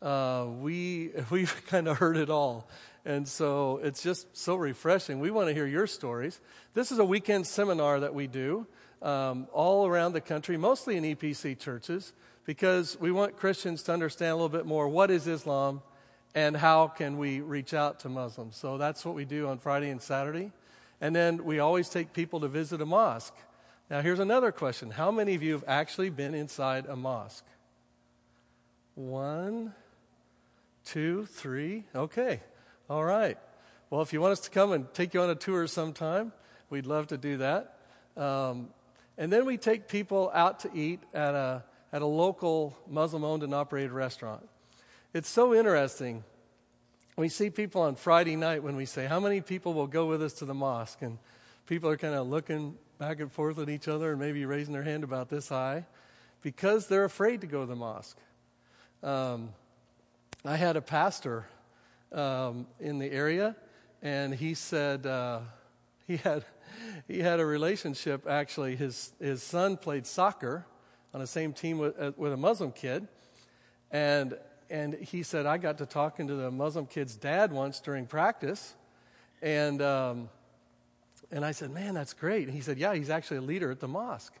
Uh, 0.01 0.45
we, 0.59 1.11
we've 1.29 1.65
kind 1.67 1.87
of 1.87 1.97
heard 1.97 2.17
it 2.17 2.29
all. 2.29 2.69
And 3.05 3.27
so 3.27 3.81
it's 3.83 4.01
just 4.01 4.37
so 4.37 4.55
refreshing. 4.55 5.19
We 5.19 5.29
want 5.29 5.49
to 5.49 5.53
hear 5.53 5.67
your 5.67 5.87
stories. 5.87 6.39
This 6.73 6.91
is 6.91 6.99
a 6.99 7.05
weekend 7.05 7.45
seminar 7.47 7.99
that 7.99 8.13
we 8.13 8.27
do 8.27 8.65
um, 9.01 9.47
all 9.51 9.85
around 9.85 10.13
the 10.13 10.21
country, 10.21 10.55
mostly 10.55 10.95
in 10.95 11.03
EPC 11.03 11.59
churches, 11.59 12.13
because 12.45 12.97
we 13.01 13.11
want 13.11 13.35
Christians 13.35 13.83
to 13.83 13.93
understand 13.93 14.31
a 14.31 14.35
little 14.35 14.47
bit 14.47 14.65
more 14.65 14.87
what 14.87 15.11
is 15.11 15.27
Islam 15.27 15.81
and 16.35 16.57
how 16.57 16.87
can 16.87 17.17
we 17.17 17.41
reach 17.41 17.73
out 17.73 17.99
to 18.01 18.09
Muslims. 18.09 18.55
So 18.55 18.77
that's 18.77 19.05
what 19.05 19.15
we 19.15 19.25
do 19.25 19.47
on 19.47 19.59
Friday 19.59 19.89
and 19.89 20.01
Saturday. 20.01 20.51
And 20.99 21.15
then 21.15 21.43
we 21.43 21.59
always 21.59 21.89
take 21.89 22.13
people 22.13 22.39
to 22.41 22.47
visit 22.47 22.81
a 22.81 22.85
mosque. 22.85 23.35
Now, 23.89 24.01
here's 24.01 24.19
another 24.19 24.51
question 24.51 24.91
How 24.91 25.11
many 25.11 25.35
of 25.35 25.43
you 25.43 25.53
have 25.53 25.65
actually 25.67 26.09
been 26.09 26.33
inside 26.33 26.85
a 26.87 26.95
mosque? 26.95 27.45
One, 28.95 29.73
two, 30.85 31.25
three. 31.25 31.83
Okay. 31.95 32.41
All 32.89 33.03
right. 33.03 33.37
Well, 33.89 34.01
if 34.01 34.13
you 34.13 34.21
want 34.21 34.33
us 34.33 34.39
to 34.41 34.49
come 34.49 34.71
and 34.71 34.91
take 34.93 35.13
you 35.13 35.21
on 35.21 35.29
a 35.29 35.35
tour 35.35 35.67
sometime, 35.67 36.31
we'd 36.69 36.85
love 36.85 37.07
to 37.07 37.17
do 37.17 37.37
that. 37.37 37.77
Um, 38.17 38.69
And 39.17 39.31
then 39.31 39.45
we 39.45 39.57
take 39.57 39.87
people 39.87 40.31
out 40.33 40.61
to 40.61 40.71
eat 40.73 40.99
at 41.13 41.35
a, 41.35 41.63
at 41.91 42.01
a 42.01 42.05
local 42.05 42.75
Muslim 42.87 43.23
owned 43.23 43.43
and 43.43 43.53
operated 43.53 43.91
restaurant. 43.91 44.47
It's 45.13 45.29
so 45.29 45.53
interesting. 45.53 46.23
We 47.17 47.29
see 47.29 47.51
people 47.51 47.83
on 47.83 47.93
Friday 47.93 48.35
night 48.35 48.63
when 48.63 48.75
we 48.75 48.85
say, 48.85 49.05
How 49.05 49.19
many 49.19 49.41
people 49.41 49.75
will 49.75 49.85
go 49.85 50.07
with 50.07 50.23
us 50.23 50.33
to 50.33 50.45
the 50.45 50.55
mosque? 50.55 51.03
And 51.03 51.19
people 51.67 51.87
are 51.91 51.97
kind 51.97 52.15
of 52.15 52.27
looking 52.27 52.75
back 52.97 53.19
and 53.19 53.31
forth 53.31 53.59
at 53.59 53.69
each 53.69 53.87
other 53.87 54.13
and 54.13 54.19
maybe 54.19 54.43
raising 54.47 54.73
their 54.73 54.81
hand 54.81 55.03
about 55.03 55.29
this 55.29 55.49
high 55.49 55.85
because 56.41 56.87
they're 56.87 57.03
afraid 57.03 57.41
to 57.41 57.47
go 57.47 57.59
to 57.59 57.67
the 57.67 57.75
mosque. 57.75 58.17
Um, 59.03 59.49
I 60.43 60.55
had 60.55 60.77
a 60.77 60.81
pastor 60.81 61.45
um, 62.11 62.65
in 62.79 62.97
the 62.97 63.11
area, 63.11 63.55
and 64.01 64.33
he 64.33 64.55
said 64.55 65.05
uh, 65.05 65.41
he 66.07 66.17
had 66.17 66.43
he 67.07 67.19
had 67.19 67.39
a 67.39 67.45
relationship. 67.45 68.25
Actually, 68.27 68.75
his 68.77 69.11
his 69.19 69.43
son 69.43 69.77
played 69.77 70.07
soccer 70.07 70.65
on 71.13 71.19
the 71.19 71.27
same 71.27 71.53
team 71.53 71.77
with, 71.77 71.99
uh, 72.01 72.13
with 72.17 72.33
a 72.33 72.37
Muslim 72.37 72.71
kid, 72.71 73.07
and 73.91 74.35
and 74.73 74.95
he 74.95 75.21
said 75.21 75.45
I 75.45 75.57
got 75.57 75.77
to 75.77 75.85
talking 75.85 76.27
to 76.27 76.35
the 76.35 76.49
Muslim 76.49 76.87
kid's 76.87 77.15
dad 77.15 77.53
once 77.53 77.79
during 77.79 78.07
practice, 78.07 78.75
and 79.41 79.81
um, 79.81 80.29
and 81.31 81.45
I 81.45 81.51
said, 81.51 81.71
man, 81.71 81.93
that's 81.93 82.13
great. 82.13 82.47
And 82.47 82.53
he 82.55 82.61
said, 82.61 82.77
yeah, 82.77 82.93
he's 82.93 83.09
actually 83.09 83.37
a 83.37 83.41
leader 83.41 83.71
at 83.71 83.79
the 83.79 83.87
mosque. 83.87 84.33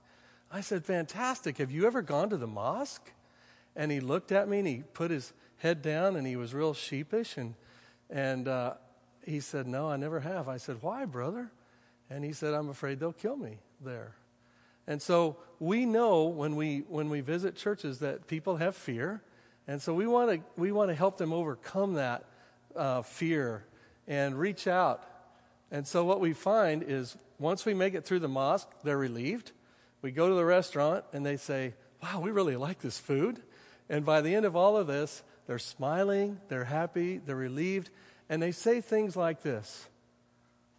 I 0.51 0.61
said, 0.61 0.85
fantastic. 0.85 1.57
Have 1.57 1.71
you 1.71 1.87
ever 1.87 2.03
gone 2.03 2.29
to 2.29 2.37
the 2.37 2.47
mosque? 2.47 3.11
And 3.75 3.91
he 3.91 3.99
looked 3.99 4.31
at 4.31 4.47
me 4.47 4.59
and 4.59 4.67
he 4.67 4.83
put 4.93 5.09
his 5.09 5.33
head 5.57 5.81
down 5.81 6.15
and 6.15 6.27
he 6.27 6.35
was 6.35 6.53
real 6.53 6.73
sheepish 6.73 7.37
and 7.37 7.55
and 8.09 8.47
uh, 8.47 8.73
he 9.25 9.39
said, 9.39 9.65
No, 9.65 9.89
I 9.89 9.97
never 9.97 10.19
have. 10.19 10.47
I 10.47 10.57
said, 10.57 10.77
Why, 10.81 11.05
brother? 11.05 11.51
And 12.09 12.23
he 12.23 12.33
said, 12.33 12.53
I'm 12.53 12.69
afraid 12.69 12.99
they'll 12.99 13.11
kill 13.11 13.37
me 13.37 13.57
there. 13.81 14.13
And 14.85 15.01
so 15.01 15.37
we 15.59 15.85
know 15.85 16.25
when 16.25 16.55
we 16.55 16.83
when 16.87 17.09
we 17.09 17.21
visit 17.21 17.55
churches 17.55 17.99
that 17.99 18.27
people 18.27 18.57
have 18.57 18.75
fear, 18.75 19.23
and 19.67 19.81
so 19.81 19.93
we 19.93 20.07
want 20.07 20.31
to 20.31 20.41
we 20.57 20.71
want 20.71 20.89
to 20.89 20.95
help 20.95 21.17
them 21.17 21.33
overcome 21.33 21.93
that 21.93 22.25
uh, 22.75 23.01
fear 23.01 23.65
and 24.07 24.37
reach 24.37 24.67
out. 24.67 25.03
And 25.71 25.87
so 25.87 26.05
what 26.05 26.19
we 26.19 26.33
find 26.33 26.83
is 26.83 27.17
once 27.39 27.65
we 27.65 27.73
make 27.73 27.93
it 27.93 28.05
through 28.05 28.19
the 28.19 28.27
mosque, 28.27 28.69
they're 28.83 28.97
relieved. 28.97 29.51
We 30.01 30.11
go 30.11 30.27
to 30.27 30.35
the 30.35 30.45
restaurant 30.45 31.05
and 31.13 31.25
they 31.25 31.37
say, 31.37 31.73
"Wow, 32.01 32.19
we 32.21 32.31
really 32.31 32.55
like 32.55 32.79
this 32.79 32.99
food." 32.99 33.41
And 33.89 34.05
by 34.05 34.21
the 34.21 34.35
end 34.35 34.45
of 34.45 34.55
all 34.55 34.77
of 34.77 34.87
this, 34.87 35.23
they're 35.47 35.59
smiling, 35.59 36.39
they're 36.47 36.63
happy, 36.63 37.17
they're 37.17 37.35
relieved, 37.35 37.89
and 38.29 38.41
they 38.41 38.51
say 38.51 38.81
things 38.81 39.15
like 39.15 39.41
this 39.43 39.87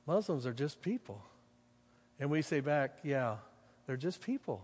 Muslims 0.06 0.46
are 0.46 0.52
just 0.52 0.82
people. 0.82 1.22
And 2.20 2.30
we 2.30 2.42
say 2.42 2.60
back, 2.60 2.98
yeah, 3.02 3.36
they're 3.86 3.96
just 3.96 4.20
people. 4.20 4.62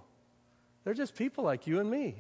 They're 0.84 0.94
just 0.94 1.14
people 1.14 1.44
like 1.44 1.66
you 1.66 1.80
and 1.80 1.90
me. 1.90 2.16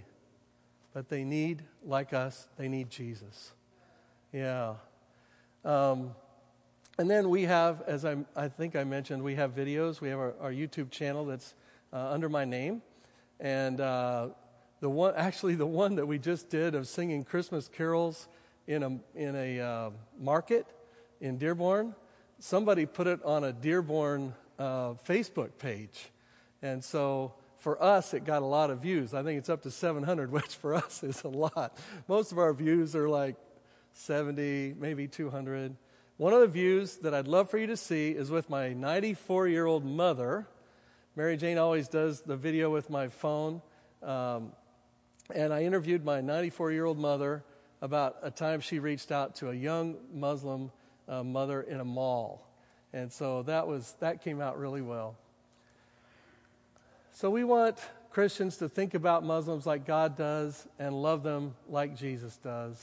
But 0.92 1.08
they 1.08 1.24
need, 1.24 1.62
like 1.84 2.12
us, 2.12 2.48
they 2.56 2.68
need 2.68 2.90
Jesus. 2.90 3.52
Yeah. 4.32 4.74
Um, 5.64 6.12
and 6.98 7.08
then 7.08 7.30
we 7.30 7.44
have, 7.44 7.82
as 7.86 8.04
I, 8.04 8.16
I 8.36 8.48
think 8.48 8.76
I 8.76 8.84
mentioned, 8.84 9.22
we 9.22 9.34
have 9.36 9.54
videos. 9.54 10.00
We 10.00 10.08
have 10.08 10.18
our, 10.18 10.34
our 10.40 10.52
YouTube 10.52 10.90
channel 10.90 11.24
that's 11.24 11.54
uh, 11.92 12.10
under 12.10 12.28
my 12.28 12.44
name. 12.44 12.82
And 13.38 13.80
uh, 13.80 14.28
the 14.80 14.90
one, 14.90 15.14
actually, 15.16 15.54
the 15.54 15.66
one 15.66 15.94
that 15.96 16.06
we 16.06 16.18
just 16.18 16.50
did 16.50 16.74
of 16.74 16.86
singing 16.88 17.24
Christmas 17.24 17.68
carols 17.68 18.28
in 18.66 18.82
a, 18.82 18.98
in 19.14 19.36
a 19.36 19.60
uh, 19.60 19.90
market 20.18 20.66
in 21.20 21.38
Dearborn, 21.38 21.94
somebody 22.38 22.86
put 22.86 23.06
it 23.06 23.22
on 23.24 23.44
a 23.44 23.52
Dearborn 23.52 24.34
uh, 24.58 24.92
Facebook 24.92 25.50
page. 25.58 26.10
And 26.62 26.84
so 26.84 27.34
for 27.60 27.82
us, 27.82 28.14
it 28.14 28.24
got 28.24 28.42
a 28.42 28.46
lot 28.46 28.70
of 28.70 28.80
views. 28.80 29.14
I 29.14 29.22
think 29.22 29.38
it's 29.38 29.50
up 29.50 29.62
to 29.62 29.70
700, 29.70 30.32
which 30.32 30.56
for 30.56 30.74
us 30.74 31.02
is 31.02 31.22
a 31.22 31.28
lot. 31.28 31.76
Most 32.08 32.32
of 32.32 32.38
our 32.38 32.52
views 32.52 32.96
are 32.96 33.08
like 33.08 33.36
70, 33.92 34.74
maybe 34.78 35.06
200. 35.06 35.76
One 36.16 36.32
of 36.32 36.40
the 36.40 36.46
views 36.48 36.96
that 36.98 37.14
I'd 37.14 37.28
love 37.28 37.48
for 37.50 37.58
you 37.58 37.66
to 37.68 37.76
see 37.76 38.10
is 38.10 38.30
with 38.30 38.50
my 38.50 38.72
94 38.72 39.48
year 39.48 39.66
old 39.66 39.84
mother. 39.84 40.46
Mary 41.16 41.36
Jane 41.36 41.58
always 41.58 41.88
does 41.88 42.22
the 42.22 42.36
video 42.36 42.70
with 42.70 42.90
my 42.90 43.08
phone. 43.08 43.62
Um, 44.02 44.52
and 45.34 45.52
I 45.52 45.62
interviewed 45.62 46.04
my 46.04 46.20
94 46.20 46.72
year 46.72 46.84
old 46.84 46.98
mother 46.98 47.44
about 47.82 48.16
a 48.22 48.30
time 48.30 48.60
she 48.60 48.78
reached 48.78 49.12
out 49.12 49.36
to 49.36 49.50
a 49.50 49.54
young 49.54 49.96
Muslim 50.12 50.70
uh, 51.08 51.22
mother 51.22 51.62
in 51.62 51.80
a 51.80 51.84
mall. 51.84 52.46
And 52.92 53.12
so 53.12 53.42
that, 53.44 53.66
was, 53.66 53.96
that 54.00 54.22
came 54.22 54.40
out 54.40 54.58
really 54.58 54.82
well. 54.82 55.16
So 57.20 57.28
we 57.28 57.44
want 57.44 57.76
Christians 58.08 58.56
to 58.56 58.68
think 58.70 58.94
about 58.94 59.22
Muslims 59.22 59.66
like 59.66 59.86
God 59.86 60.16
does 60.16 60.66
and 60.78 61.02
love 61.02 61.22
them 61.22 61.54
like 61.68 61.94
Jesus 61.94 62.38
does. 62.38 62.82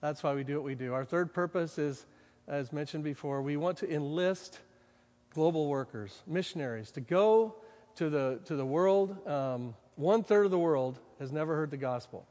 That's 0.00 0.22
why 0.22 0.32
we 0.32 0.44
do 0.44 0.54
what 0.54 0.64
we 0.64 0.74
do. 0.74 0.94
Our 0.94 1.04
third 1.04 1.34
purpose 1.34 1.76
is, 1.76 2.06
as 2.48 2.72
mentioned 2.72 3.04
before, 3.04 3.42
we 3.42 3.58
want 3.58 3.76
to 3.80 3.92
enlist 3.92 4.60
global 5.34 5.68
workers, 5.68 6.22
missionaries, 6.26 6.90
to 6.92 7.02
go 7.02 7.54
to 7.96 8.08
the, 8.08 8.40
to 8.46 8.56
the 8.56 8.64
world. 8.64 9.28
Um, 9.28 9.74
one 9.96 10.24
third 10.24 10.46
of 10.46 10.50
the 10.50 10.58
world 10.58 10.98
has 11.18 11.30
never 11.30 11.54
heard 11.54 11.70
the 11.70 11.76
gospel. 11.76 12.26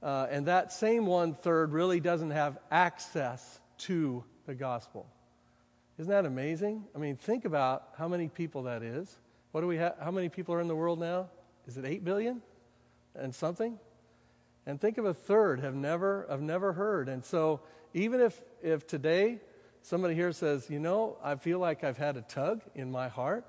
Uh, 0.00 0.28
and 0.30 0.46
that 0.46 0.72
same 0.72 1.04
one 1.04 1.34
third 1.34 1.72
really 1.72 1.98
doesn't 1.98 2.30
have 2.30 2.58
access 2.70 3.58
to 3.78 4.22
the 4.46 4.54
gospel. 4.54 5.08
Isn't 5.98 6.12
that 6.12 6.26
amazing? 6.26 6.84
I 6.94 6.98
mean, 6.98 7.16
think 7.16 7.44
about 7.44 7.88
how 7.98 8.06
many 8.06 8.28
people 8.28 8.62
that 8.62 8.84
is. 8.84 9.12
What 9.52 9.62
do 9.62 9.66
we 9.66 9.76
have? 9.76 9.96
How 10.00 10.10
many 10.10 10.28
people 10.28 10.54
are 10.54 10.60
in 10.60 10.68
the 10.68 10.76
world 10.76 10.98
now? 10.98 11.28
Is 11.66 11.76
it 11.76 11.84
8 11.84 12.04
billion 12.04 12.42
and 13.14 13.34
something? 13.34 13.78
And 14.66 14.80
think 14.80 14.98
of 14.98 15.06
a 15.06 15.14
third 15.14 15.60
have 15.60 15.74
never 15.74 16.26
have 16.28 16.42
never 16.42 16.74
heard. 16.74 17.08
And 17.08 17.24
so 17.24 17.60
even 17.94 18.20
if 18.20 18.38
if 18.62 18.86
today 18.86 19.40
somebody 19.80 20.14
here 20.14 20.32
says, 20.32 20.68
"You 20.68 20.78
know, 20.78 21.16
I 21.22 21.36
feel 21.36 21.58
like 21.58 21.84
I've 21.84 21.96
had 21.96 22.16
a 22.16 22.22
tug 22.22 22.62
in 22.74 22.90
my 22.90 23.08
heart 23.08 23.46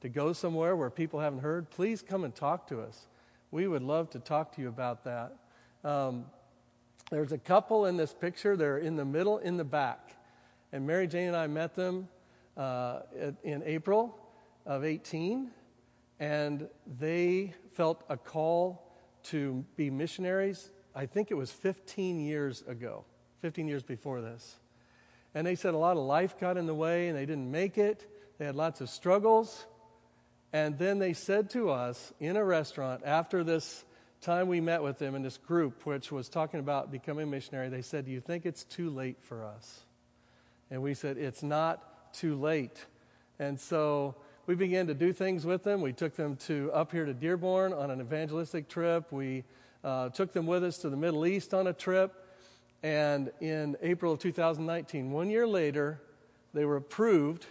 to 0.00 0.08
go 0.08 0.32
somewhere 0.32 0.76
where 0.76 0.90
people 0.90 1.20
haven't 1.20 1.40
heard, 1.40 1.70
please 1.70 2.02
come 2.02 2.24
and 2.24 2.34
talk 2.34 2.66
to 2.68 2.80
us. 2.80 3.08
We 3.50 3.68
would 3.68 3.82
love 3.82 4.10
to 4.10 4.18
talk 4.18 4.54
to 4.56 4.60
you 4.60 4.68
about 4.68 5.04
that. 5.04 5.36
Um, 5.84 6.26
there's 7.10 7.32
a 7.32 7.38
couple 7.38 7.86
in 7.86 7.96
this 7.96 8.12
picture. 8.12 8.56
They're 8.56 8.78
in 8.78 8.96
the 8.96 9.04
middle, 9.04 9.38
in 9.38 9.56
the 9.56 9.64
back. 9.64 10.16
And 10.72 10.86
Mary 10.86 11.06
Jane 11.06 11.28
and 11.28 11.36
I 11.36 11.46
met 11.46 11.74
them 11.74 12.08
uh, 12.56 13.00
in 13.44 13.62
April 13.64 14.18
of 14.66 14.84
18, 14.84 15.50
and 16.18 16.68
they 16.98 17.54
felt 17.74 18.04
a 18.08 18.16
call 18.16 18.92
to 19.24 19.64
be 19.76 19.90
missionaries. 19.90 20.70
I 20.94 21.06
think 21.06 21.30
it 21.30 21.34
was 21.34 21.50
15 21.50 22.20
years 22.20 22.62
ago, 22.66 23.04
15 23.42 23.68
years 23.68 23.82
before 23.82 24.20
this. 24.20 24.56
And 25.34 25.46
they 25.46 25.54
said 25.54 25.74
a 25.74 25.78
lot 25.78 25.96
of 25.96 26.02
life 26.02 26.38
got 26.38 26.56
in 26.56 26.66
the 26.66 26.74
way 26.74 27.08
and 27.08 27.16
they 27.16 27.26
didn't 27.26 27.50
make 27.50 27.76
it. 27.76 28.10
They 28.38 28.46
had 28.46 28.54
lots 28.54 28.80
of 28.80 28.88
struggles. 28.88 29.66
And 30.52 30.78
then 30.78 30.98
they 30.98 31.12
said 31.12 31.50
to 31.50 31.70
us 31.70 32.12
in 32.18 32.36
a 32.36 32.44
restaurant 32.44 33.02
after 33.04 33.44
this 33.44 33.84
time 34.22 34.48
we 34.48 34.60
met 34.60 34.82
with 34.82 34.98
them 34.98 35.14
in 35.14 35.22
this 35.22 35.36
group, 35.36 35.84
which 35.84 36.10
was 36.10 36.28
talking 36.28 36.60
about 36.60 36.90
becoming 36.90 37.24
a 37.24 37.30
missionary, 37.30 37.68
they 37.68 37.82
said, 37.82 38.06
Do 38.06 38.10
you 38.10 38.20
think 38.20 38.46
it's 38.46 38.64
too 38.64 38.88
late 38.88 39.18
for 39.20 39.44
us? 39.44 39.80
And 40.70 40.82
we 40.82 40.94
said, 40.94 41.18
It's 41.18 41.42
not 41.42 42.14
too 42.14 42.36
late. 42.36 42.86
And 43.38 43.60
so 43.60 44.16
we 44.46 44.54
began 44.54 44.86
to 44.86 44.94
do 44.94 45.12
things 45.12 45.44
with 45.44 45.64
them. 45.64 45.80
We 45.80 45.92
took 45.92 46.14
them 46.14 46.36
to 46.46 46.70
up 46.72 46.92
here 46.92 47.04
to 47.04 47.12
Dearborn 47.12 47.72
on 47.72 47.90
an 47.90 48.00
evangelistic 48.00 48.68
trip. 48.68 49.10
We 49.12 49.44
uh, 49.82 50.10
took 50.10 50.32
them 50.32 50.46
with 50.46 50.64
us 50.64 50.78
to 50.78 50.90
the 50.90 50.96
Middle 50.96 51.26
East 51.26 51.52
on 51.52 51.66
a 51.66 51.72
trip. 51.72 52.24
And 52.82 53.32
in 53.40 53.76
April 53.82 54.12
of 54.12 54.20
2019, 54.20 55.10
one 55.10 55.30
year 55.30 55.46
later, 55.46 56.00
they 56.54 56.64
were 56.64 56.76
approved 56.76 57.46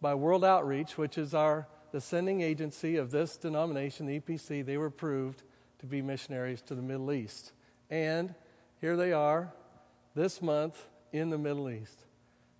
by 0.00 0.14
World 0.14 0.44
Outreach, 0.44 0.98
which 0.98 1.16
is 1.16 1.32
our 1.32 1.66
the 1.92 2.00
sending 2.00 2.42
agency 2.42 2.96
of 2.96 3.10
this 3.10 3.36
denomination, 3.36 4.06
the 4.06 4.20
EPC, 4.20 4.66
they 4.66 4.76
were 4.76 4.86
approved 4.86 5.42
to 5.78 5.86
be 5.86 6.02
missionaries 6.02 6.60
to 6.62 6.74
the 6.74 6.82
Middle 6.82 7.12
East. 7.12 7.52
And 7.88 8.34
here 8.80 8.96
they 8.96 9.12
are 9.12 9.52
this 10.14 10.42
month 10.42 10.88
in 11.12 11.30
the 11.30 11.38
Middle 11.38 11.70
East. 11.70 12.05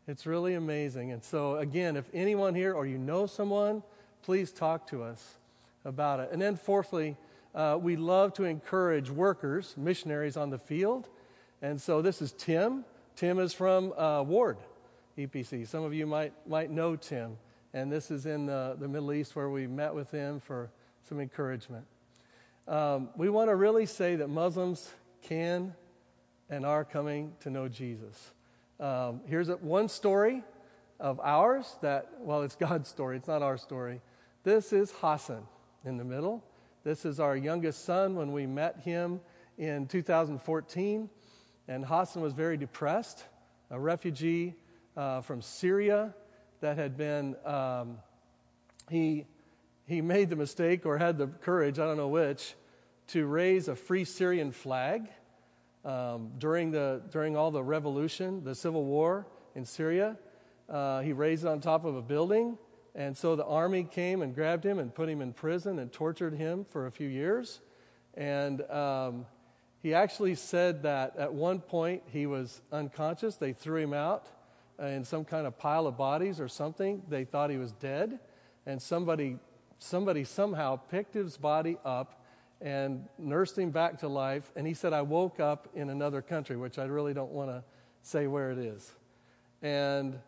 It's 0.07 0.27
really 0.27 0.55
amazing. 0.55 1.13
And 1.13 1.23
so, 1.23 1.57
again, 1.57 1.97
if 1.97 2.09
anyone 2.15 2.55
here 2.55 2.73
or 2.73 2.87
you 2.87 2.99
know 2.99 3.27
someone, 3.27 3.83
please 4.23 4.53
talk 4.53 4.87
to 4.89 5.03
us 5.03 5.39
about 5.85 6.21
it. 6.21 6.31
And 6.33 6.41
then, 6.41 6.57
fourthly, 6.57 7.17
uh, 7.55 7.79
we 7.81 7.97
love 7.97 8.33
to 8.35 8.45
encourage 8.45 9.11
workers, 9.11 9.75
missionaries 9.77 10.37
on 10.37 10.51
the 10.51 10.59
field. 10.59 11.09
And 11.63 11.81
so, 11.81 12.03
this 12.03 12.23
is 12.23 12.33
Tim. 12.33 12.85
Tim 13.17 13.39
is 13.39 13.53
from 13.53 13.93
uh, 13.95 14.23
Ward 14.23 14.59
EPC. 15.19 15.67
Some 15.67 15.83
of 15.83 15.93
you 15.93 16.07
might, 16.07 16.33
might 16.47 16.71
know 16.71 16.97
Tim 16.97 17.39
and 17.77 17.93
this 17.93 18.11
is 18.11 18.25
in 18.25 18.47
the, 18.47 18.75
the 18.81 18.89
Middle 18.89 19.13
East 19.13 19.37
where 19.37 19.51
we 19.51 19.67
met 19.67 19.95
with 19.95 20.11
him 20.11 20.41
for 20.41 20.71
some 21.07 21.21
encouragement. 21.21 21.85
Um, 22.67 23.11
we 23.17 23.29
want 23.29 23.51
to 23.51 23.55
really 23.55 23.85
say 23.85 24.17
that 24.17 24.29
Muslims 24.29 24.91
can 25.21 25.75
and 26.49 26.65
are 26.65 26.87
coming 26.87 27.35
to 27.41 27.51
know 27.51 27.69
Jesus. 27.69 28.33
Um, 28.79 29.21
here's 29.27 29.49
a, 29.49 29.57
one 29.57 29.89
story 29.89 30.43
of 31.01 31.21
ours 31.21 31.77
that, 31.83 32.11
well, 32.19 32.43
it's 32.43 32.57
God's 32.67 32.89
story, 32.89 33.17
it's 33.17 33.29
not 33.29 33.43
our 33.43 33.57
story, 33.57 34.01
this 34.45 34.73
is 34.73 34.93
Hassan 35.01 35.47
in 35.85 35.97
the 35.97 36.05
middle. 36.05 36.45
This 36.85 37.05
is 37.05 37.19
our 37.19 37.37
youngest 37.37 37.85
son 37.85 38.15
when 38.15 38.31
we 38.31 38.47
met 38.47 38.79
him 38.85 39.21
in 39.59 39.87
2014. 39.89 41.11
And 41.67 41.85
Hassan 41.85 42.23
was 42.23 42.33
very 42.33 42.57
depressed, 42.57 43.25
a 43.71 43.81
refugee 43.81 44.55
uh, 44.97 45.21
from 45.21 45.43
Syria 45.43 46.15
that 46.61 46.79
had 46.79 46.97
been, 46.97 47.35
um, 47.45 47.99
he, 48.89 49.27
he 49.87 50.01
made 50.01 50.31
the 50.31 50.37
mistake 50.37 50.87
or 50.87 50.97
had 50.97 51.19
the 51.19 51.27
courage, 51.27 51.81
I 51.81 51.87
don't 51.87 51.97
know 51.97 52.07
which, 52.07 52.55
to 53.09 53.27
raise 53.27 53.67
a 53.67 53.75
free 53.75 54.05
Syrian 54.05 54.53
flag 54.53 55.09
um, 55.87 56.33
during, 56.39 56.73
the, 56.73 57.01
during 57.11 57.37
all 57.37 57.51
the 57.51 57.63
revolution, 57.63 58.43
the 58.43 58.55
civil 58.55 58.85
war 58.85 59.27
in 59.55 59.65
Syria. 59.65 60.19
Uh, 60.69 61.01
he 61.01 61.13
raised 61.13 61.47
on 61.47 61.61
top 61.61 61.85
of 61.85 61.95
a 61.95 62.03
building. 62.03 62.59
And 62.95 63.17
so 63.17 63.37
the 63.37 63.45
army 63.45 63.85
came 63.85 64.23
and 64.23 64.35
grabbed 64.35 64.65
him 64.65 64.79
and 64.79 64.93
put 64.93 65.09
him 65.09 65.21
in 65.21 65.33
prison 65.33 65.79
and 65.79 65.93
tortured 65.93 66.35
him 66.35 66.67
for 66.69 66.87
a 66.87 66.91
few 66.91 67.09
years. 67.09 67.61
And 68.15 68.63
um, 68.71 69.27
he 69.81 69.95
actually 69.95 70.35
said 70.35 70.83
that 70.83 71.17
at 71.17 71.33
one 71.33 71.61
point 71.61 72.03
he 72.13 72.27
was 72.27 72.63
unconscious. 72.73 73.37
They 73.37 73.53
threw 73.53 73.81
him 73.81 73.93
out 73.93 74.27
in 74.81 75.05
some 75.05 75.25
kind 75.25 75.47
of 75.47 75.57
pile 75.57 75.87
of 75.87 75.97
bodies 75.97 76.41
or 76.41 76.49
something. 76.49 77.03
They 77.09 77.25
thought 77.25 77.51
he 77.51 77.59
was 77.59 77.73
dead. 77.73 78.19
And 78.65 78.83
somebody, 78.83 79.39
somebody 79.79 80.25
somehow 80.25 80.77
picked 80.77 81.15
his 81.15 81.37
body 81.37 81.77
up 81.85 82.26
and 82.61 83.07
nursed 83.19 83.59
him 83.59 83.71
back 83.71 83.99
to 83.99 84.09
life. 84.09 84.51
And 84.57 84.67
he 84.67 84.75
said, 84.75 84.93
I 84.93 85.03
woke 85.03 85.41
up 85.41 85.69
in 85.75 85.91
another 85.91 86.23
country, 86.23 86.57
which 86.57 86.79
I 86.79 86.85
really 86.85 87.15
don't 87.15 87.33
want 87.33 87.51
to 87.51 87.63
say 88.03 88.27
where 88.27 88.51
it 88.51 88.59
is. 88.59 88.93
And 89.63 90.19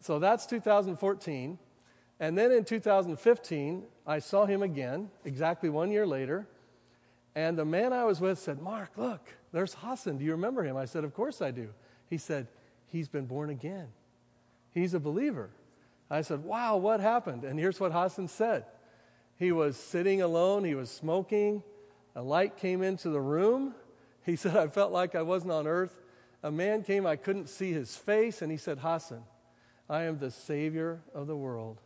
so 0.00 0.18
that's 0.18 0.46
2014. 0.46 1.58
And 2.20 2.38
then 2.38 2.52
in 2.52 2.64
2015, 2.64 3.82
I 4.06 4.18
saw 4.18 4.46
him 4.46 4.62
again, 4.62 5.10
exactly 5.24 5.68
one 5.68 5.90
year 5.90 6.06
later. 6.06 6.46
And 7.34 7.58
the 7.58 7.64
man 7.64 7.92
I 7.92 8.04
was 8.04 8.20
with 8.20 8.38
said, 8.38 8.60
Mark, 8.60 8.90
look, 8.96 9.28
there's 9.52 9.74
Hassan. 9.74 10.18
Do 10.18 10.24
you 10.24 10.32
remember 10.32 10.62
him? 10.62 10.76
I 10.76 10.84
said, 10.84 11.04
Of 11.04 11.14
course 11.14 11.42
I 11.42 11.50
do. 11.50 11.70
He 12.08 12.18
said, 12.18 12.46
He's 12.86 13.08
been 13.08 13.26
born 13.26 13.50
again. 13.50 13.88
He's 14.72 14.94
a 14.94 15.00
believer. 15.00 15.50
I 16.10 16.22
said, 16.22 16.44
Wow, 16.44 16.76
what 16.76 17.00
happened? 17.00 17.44
And 17.44 17.58
here's 17.58 17.80
what 17.80 17.90
Hassan 17.92 18.28
said 18.28 18.64
he 19.36 19.52
was 19.52 19.76
sitting 19.76 20.22
alone, 20.22 20.64
he 20.64 20.74
was 20.74 20.90
smoking. 20.90 21.62
A 22.14 22.22
light 22.22 22.56
came 22.56 22.82
into 22.82 23.10
the 23.10 23.20
room. 23.20 23.74
He 24.24 24.36
said, 24.36 24.56
I 24.56 24.68
felt 24.68 24.92
like 24.92 25.14
I 25.14 25.22
wasn't 25.22 25.52
on 25.52 25.66
earth. 25.66 26.00
A 26.42 26.50
man 26.50 26.82
came, 26.82 27.06
I 27.06 27.16
couldn't 27.16 27.48
see 27.48 27.72
his 27.72 27.96
face, 27.96 28.42
and 28.42 28.52
he 28.52 28.58
said, 28.58 28.78
Hassan, 28.78 29.24
I 29.88 30.02
am 30.02 30.18
the 30.18 30.30
Savior 30.30 31.00
of 31.14 31.26
the 31.26 31.36
world. 31.36 31.80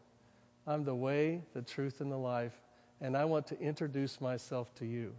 I'm 0.66 0.84
the 0.84 0.94
way, 0.94 1.42
the 1.54 1.62
truth, 1.62 2.00
and 2.00 2.10
the 2.10 2.18
life, 2.18 2.60
and 3.00 3.16
I 3.16 3.24
want 3.24 3.46
to 3.48 3.60
introduce 3.60 4.20
myself 4.20 4.74
to 4.76 4.86
you. 4.86 5.14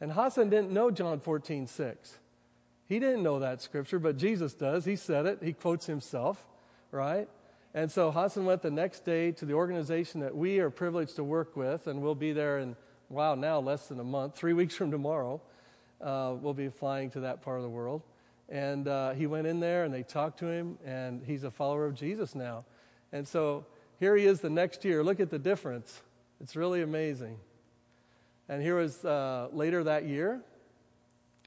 And 0.00 0.12
Hassan 0.12 0.48
didn't 0.48 0.70
know 0.70 0.90
John 0.90 1.20
14, 1.20 1.66
6. 1.66 2.18
He 2.88 2.98
didn't 2.98 3.22
know 3.22 3.38
that 3.38 3.60
scripture, 3.60 3.98
but 3.98 4.16
Jesus 4.16 4.54
does. 4.54 4.84
He 4.84 4.96
said 4.96 5.26
it, 5.26 5.38
he 5.42 5.52
quotes 5.52 5.86
himself, 5.86 6.46
right? 6.90 7.28
And 7.74 7.90
so 7.90 8.10
Hassan 8.10 8.46
went 8.46 8.62
the 8.62 8.70
next 8.70 9.04
day 9.04 9.30
to 9.32 9.44
the 9.44 9.52
organization 9.52 10.20
that 10.20 10.34
we 10.34 10.58
are 10.58 10.70
privileged 10.70 11.16
to 11.16 11.24
work 11.24 11.56
with, 11.56 11.86
and 11.86 12.00
we'll 12.00 12.14
be 12.14 12.32
there 12.32 12.58
in, 12.58 12.76
wow, 13.10 13.34
now 13.34 13.60
less 13.60 13.88
than 13.88 14.00
a 14.00 14.04
month, 14.04 14.36
three 14.36 14.52
weeks 14.54 14.74
from 14.74 14.90
tomorrow. 14.90 15.40
Uh, 16.00 16.34
we'll 16.40 16.54
be 16.54 16.68
flying 16.68 17.10
to 17.10 17.20
that 17.20 17.42
part 17.42 17.58
of 17.58 17.62
the 17.62 17.68
world. 17.68 18.02
And 18.48 18.88
uh, 18.88 19.12
he 19.12 19.26
went 19.26 19.46
in 19.46 19.60
there 19.60 19.84
and 19.84 19.92
they 19.92 20.02
talked 20.02 20.38
to 20.38 20.46
him, 20.46 20.78
and 20.84 21.22
he's 21.24 21.44
a 21.44 21.50
follower 21.50 21.84
of 21.84 21.94
Jesus 21.94 22.34
now. 22.34 22.64
And 23.12 23.26
so 23.26 23.66
here 23.98 24.16
he 24.16 24.24
is 24.24 24.40
the 24.40 24.50
next 24.50 24.84
year. 24.84 25.02
Look 25.02 25.20
at 25.20 25.30
the 25.30 25.38
difference. 25.38 26.02
It's 26.40 26.56
really 26.56 26.82
amazing. 26.82 27.36
And 28.48 28.62
here 28.62 28.76
was 28.76 29.04
uh, 29.04 29.48
later 29.52 29.84
that 29.84 30.06
year 30.06 30.40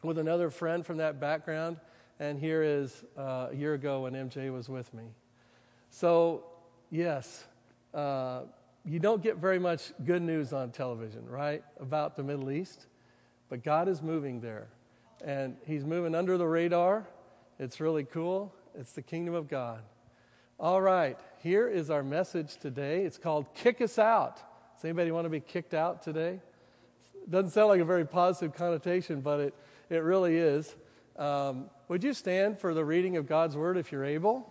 with 0.03 0.17
another 0.19 0.49
friend 0.49 0.85
from 0.85 0.97
that 0.97 1.19
background. 1.19 1.77
And 2.19 2.39
here 2.39 2.61
is 2.61 3.03
uh, 3.17 3.47
a 3.51 3.55
year 3.55 3.73
ago 3.73 4.03
when 4.03 4.13
MJ 4.13 4.53
was 4.53 4.69
with 4.69 4.93
me. 4.93 5.05
So, 5.93 6.45
yes, 6.89 7.43
uh, 7.93 8.43
you 8.85 8.97
don't 8.97 9.21
get 9.21 9.37
very 9.37 9.59
much 9.59 9.91
good 10.05 10.21
news 10.21 10.53
on 10.53 10.71
television, 10.71 11.27
right, 11.27 11.63
about 11.81 12.15
the 12.15 12.23
Middle 12.23 12.49
East, 12.49 12.87
but 13.49 13.61
God 13.61 13.89
is 13.89 14.01
moving 14.01 14.39
there. 14.39 14.69
And 15.23 15.57
He's 15.67 15.83
moving 15.83 16.15
under 16.15 16.37
the 16.37 16.47
radar. 16.47 17.05
It's 17.59 17.81
really 17.81 18.05
cool. 18.05 18.55
It's 18.73 18.93
the 18.93 19.01
kingdom 19.01 19.35
of 19.35 19.49
God. 19.49 19.81
All 20.57 20.81
right, 20.81 21.19
here 21.43 21.67
is 21.67 21.89
our 21.89 22.03
message 22.03 22.55
today. 22.55 23.03
It's 23.03 23.17
called 23.17 23.53
Kick 23.53 23.81
Us 23.81 23.99
Out. 23.99 24.37
Does 24.75 24.85
anybody 24.85 25.11
want 25.11 25.25
to 25.25 25.29
be 25.29 25.41
kicked 25.41 25.73
out 25.73 26.01
today? 26.01 26.39
Doesn't 27.29 27.51
sound 27.51 27.67
like 27.67 27.81
a 27.81 27.85
very 27.85 28.05
positive 28.05 28.55
connotation, 28.55 29.19
but 29.19 29.41
it, 29.41 29.53
it 29.89 30.03
really 30.03 30.37
is. 30.37 30.73
Um, 31.17 31.69
would 31.89 32.01
you 32.01 32.13
stand 32.13 32.57
for 32.57 32.73
the 32.73 32.85
reading 32.85 33.17
of 33.17 33.27
God's 33.27 33.57
word 33.57 33.75
if 33.75 33.91
you're 33.91 34.05
able? 34.05 34.50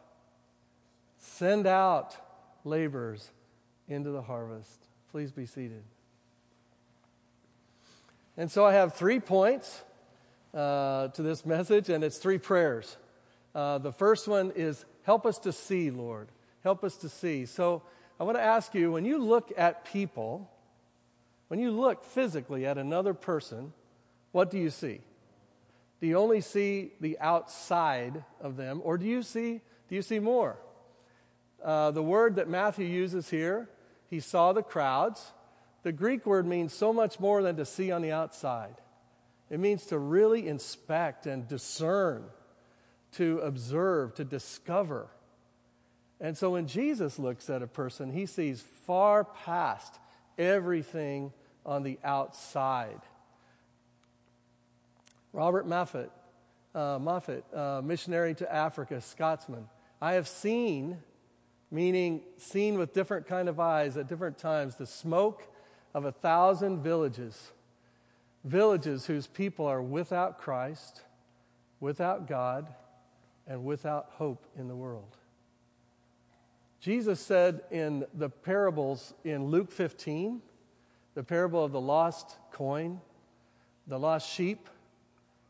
Send 1.21 1.67
out 1.67 2.15
laborers 2.65 3.29
into 3.87 4.09
the 4.09 4.23
harvest. 4.23 4.87
Please 5.11 5.31
be 5.31 5.45
seated. 5.45 5.83
And 8.35 8.49
so 8.49 8.65
I 8.65 8.73
have 8.73 8.95
three 8.95 9.19
points 9.19 9.83
uh, 10.53 11.09
to 11.09 11.21
this 11.21 11.45
message, 11.45 11.89
and 11.89 12.03
it's 12.03 12.17
three 12.17 12.39
prayers. 12.39 12.97
Uh, 13.53 13.77
the 13.77 13.91
first 13.91 14.27
one 14.27 14.51
is 14.55 14.83
help 15.03 15.27
us 15.27 15.37
to 15.39 15.51
see, 15.51 15.91
Lord. 15.91 16.27
Help 16.63 16.83
us 16.83 16.97
to 16.97 17.09
see. 17.09 17.45
So 17.45 17.83
I 18.19 18.23
want 18.23 18.37
to 18.37 18.43
ask 18.43 18.73
you 18.73 18.91
when 18.91 19.05
you 19.05 19.19
look 19.19 19.51
at 19.55 19.85
people, 19.85 20.49
when 21.49 21.59
you 21.59 21.69
look 21.69 22.03
physically 22.03 22.65
at 22.65 22.79
another 22.79 23.13
person, 23.13 23.73
what 24.31 24.49
do 24.49 24.57
you 24.57 24.71
see? 24.71 25.01
Do 25.99 26.07
you 26.07 26.17
only 26.17 26.41
see 26.41 26.93
the 26.99 27.19
outside 27.19 28.23
of 28.39 28.57
them, 28.57 28.81
or 28.83 28.97
do 28.97 29.05
you 29.05 29.21
see, 29.21 29.61
do 29.87 29.95
you 29.95 30.01
see 30.01 30.17
more? 30.17 30.57
Uh, 31.63 31.91
the 31.91 32.03
word 32.03 32.35
that 32.35 32.49
Matthew 32.49 32.85
uses 32.85 33.29
here, 33.29 33.69
he 34.09 34.19
saw 34.19 34.53
the 34.53 34.63
crowds. 34.63 35.31
The 35.83 35.91
Greek 35.91 36.25
word 36.25 36.45
means 36.45 36.73
so 36.73 36.91
much 36.91 37.19
more 37.19 37.41
than 37.41 37.55
to 37.57 37.65
see 37.65 37.91
on 37.91 38.01
the 38.01 38.11
outside. 38.11 38.75
It 39.49 39.59
means 39.59 39.85
to 39.87 39.97
really 39.97 40.47
inspect 40.47 41.27
and 41.27 41.47
discern, 41.47 42.23
to 43.13 43.39
observe, 43.39 44.15
to 44.15 44.23
discover. 44.23 45.07
And 46.19 46.37
so 46.37 46.51
when 46.51 46.67
Jesus 46.67 47.19
looks 47.19 47.49
at 47.49 47.61
a 47.61 47.67
person, 47.67 48.13
he 48.13 48.25
sees 48.25 48.61
far 48.85 49.23
past 49.23 49.99
everything 50.37 51.33
on 51.65 51.83
the 51.83 51.99
outside. 52.03 53.01
Robert 55.33 55.67
Moffat, 55.67 56.11
uh, 56.75 56.99
Moffat 57.01 57.43
uh, 57.53 57.81
missionary 57.83 58.35
to 58.35 58.53
Africa, 58.53 59.01
Scotsman. 59.01 59.67
I 60.01 60.13
have 60.13 60.27
seen 60.27 60.97
meaning 61.71 62.21
seen 62.37 62.77
with 62.77 62.93
different 62.93 63.25
kind 63.25 63.47
of 63.47 63.59
eyes 63.59 63.95
at 63.95 64.07
different 64.07 64.37
times, 64.37 64.75
the 64.75 64.85
smoke 64.85 65.47
of 65.93 66.03
a 66.03 66.11
thousand 66.11 66.83
villages, 66.83 67.51
villages 68.43 69.05
whose 69.05 69.25
people 69.25 69.65
are 69.65 69.81
without 69.81 70.37
Christ, 70.37 71.01
without 71.79 72.27
God, 72.27 72.67
and 73.47 73.63
without 73.63 74.09
hope 74.11 74.45
in 74.57 74.67
the 74.67 74.75
world. 74.75 75.17
Jesus 76.81 77.19
said 77.19 77.61
in 77.71 78.05
the 78.13 78.29
parables 78.29 79.13
in 79.23 79.45
Luke 79.45 79.71
15, 79.71 80.41
the 81.13 81.23
parable 81.23 81.63
of 81.63 81.71
the 81.71 81.81
lost 81.81 82.37
coin, 82.51 82.99
the 83.87 83.99
lost 83.99 84.29
sheep, 84.29 84.69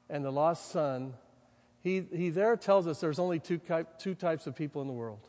and 0.09 0.23
the 0.23 0.31
lost 0.31 0.71
son, 0.71 1.13
he, 1.81 2.03
he 2.13 2.29
there 2.29 2.55
tells 2.57 2.85
us 2.85 2.99
there's 2.99 3.19
only 3.19 3.39
two, 3.39 3.57
type, 3.57 3.97
two 3.97 4.13
types 4.13 4.45
of 4.45 4.55
people 4.55 4.81
in 4.81 4.87
the 4.87 4.93
world 4.93 5.27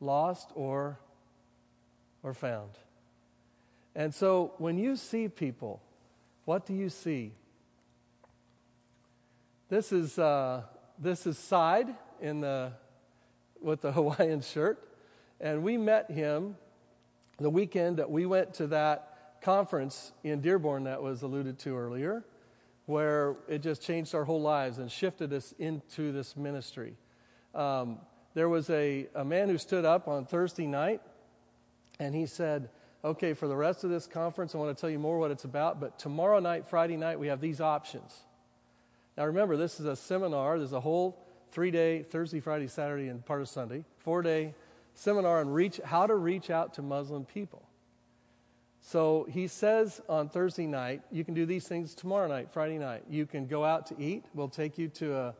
lost 0.00 0.50
or, 0.54 0.98
or 2.22 2.34
found. 2.34 2.70
And 3.94 4.14
so 4.14 4.54
when 4.58 4.78
you 4.78 4.96
see 4.96 5.28
people, 5.28 5.82
what 6.44 6.66
do 6.66 6.74
you 6.74 6.88
see? 6.88 7.32
This 9.68 9.92
is, 9.92 10.18
uh, 10.18 10.62
this 10.98 11.26
is 11.26 11.38
Side 11.38 11.94
in 12.20 12.40
the, 12.40 12.72
with 13.60 13.82
the 13.82 13.92
Hawaiian 13.92 14.40
shirt. 14.40 14.86
And 15.40 15.62
we 15.62 15.76
met 15.76 16.10
him 16.10 16.56
the 17.38 17.50
weekend 17.50 17.96
that 17.96 18.10
we 18.10 18.26
went 18.26 18.52
to 18.54 18.66
that 18.68 19.38
conference 19.40 20.12
in 20.22 20.40
Dearborn 20.40 20.84
that 20.84 21.02
was 21.02 21.22
alluded 21.22 21.58
to 21.60 21.76
earlier, 21.76 22.24
where 22.86 23.36
it 23.48 23.62
just 23.62 23.82
changed 23.82 24.14
our 24.14 24.24
whole 24.24 24.42
lives 24.42 24.78
and 24.78 24.90
shifted 24.90 25.32
us 25.32 25.54
into 25.58 26.12
this 26.12 26.36
ministry. 26.36 26.94
Um, 27.54 27.98
there 28.34 28.48
was 28.48 28.70
a, 28.70 29.06
a 29.14 29.24
man 29.24 29.48
who 29.48 29.58
stood 29.58 29.84
up 29.84 30.08
on 30.08 30.24
Thursday 30.24 30.66
night 30.66 31.00
and 31.98 32.14
he 32.14 32.26
said, 32.26 32.68
Okay, 33.02 33.32
for 33.32 33.48
the 33.48 33.56
rest 33.56 33.82
of 33.82 33.88
this 33.88 34.06
conference, 34.06 34.54
I 34.54 34.58
want 34.58 34.76
to 34.76 34.80
tell 34.80 34.90
you 34.90 34.98
more 34.98 35.18
what 35.18 35.30
it's 35.30 35.44
about, 35.44 35.80
but 35.80 35.98
tomorrow 35.98 36.38
night, 36.38 36.68
Friday 36.68 36.98
night, 36.98 37.18
we 37.18 37.28
have 37.28 37.40
these 37.40 37.60
options. 37.60 38.14
Now 39.16 39.24
remember, 39.24 39.56
this 39.56 39.80
is 39.80 39.86
a 39.86 39.96
seminar. 39.96 40.58
There's 40.58 40.74
a 40.74 40.80
whole 40.80 41.18
three 41.50 41.70
day, 41.70 42.02
Thursday, 42.02 42.40
Friday, 42.40 42.68
Saturday, 42.68 43.08
and 43.08 43.24
part 43.24 43.40
of 43.40 43.48
Sunday, 43.48 43.84
four 43.98 44.22
day 44.22 44.54
seminar 44.94 45.40
on 45.40 45.48
reach, 45.48 45.80
how 45.84 46.06
to 46.06 46.14
reach 46.14 46.50
out 46.50 46.74
to 46.74 46.82
Muslim 46.82 47.24
people. 47.24 47.62
So 48.82 49.26
he 49.30 49.46
says 49.46 50.00
on 50.08 50.28
Thursday 50.28 50.66
night, 50.66 51.02
you 51.10 51.24
can 51.24 51.34
do 51.34 51.46
these 51.46 51.66
things 51.66 51.94
tomorrow 51.94 52.28
night, 52.28 52.50
Friday 52.50 52.78
night. 52.78 53.04
You 53.08 53.26
can 53.26 53.46
go 53.46 53.64
out 53.64 53.86
to 53.86 54.00
eat. 54.00 54.24
We'll 54.34 54.48
take 54.48 54.78
you 54.78 54.88
to, 54.88 55.16
a, 55.16 55.34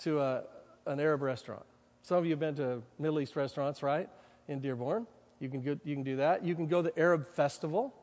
to 0.00 0.20
a, 0.20 0.42
an 0.86 1.00
Arab 1.00 1.22
restaurant. 1.22 1.64
Some 2.08 2.16
of 2.16 2.24
you 2.24 2.30
have 2.30 2.40
been 2.40 2.54
to 2.54 2.82
Middle 2.98 3.20
East 3.20 3.36
restaurants, 3.36 3.82
right, 3.82 4.08
in 4.48 4.60
Dearborn. 4.60 5.06
You 5.40 5.50
can, 5.50 5.60
go, 5.60 5.78
you 5.84 5.94
can 5.94 6.04
do 6.04 6.16
that. 6.16 6.42
You 6.42 6.54
can 6.54 6.66
go 6.66 6.80
to 6.80 6.90
the 6.90 6.98
Arab 6.98 7.26
Festival, 7.26 7.94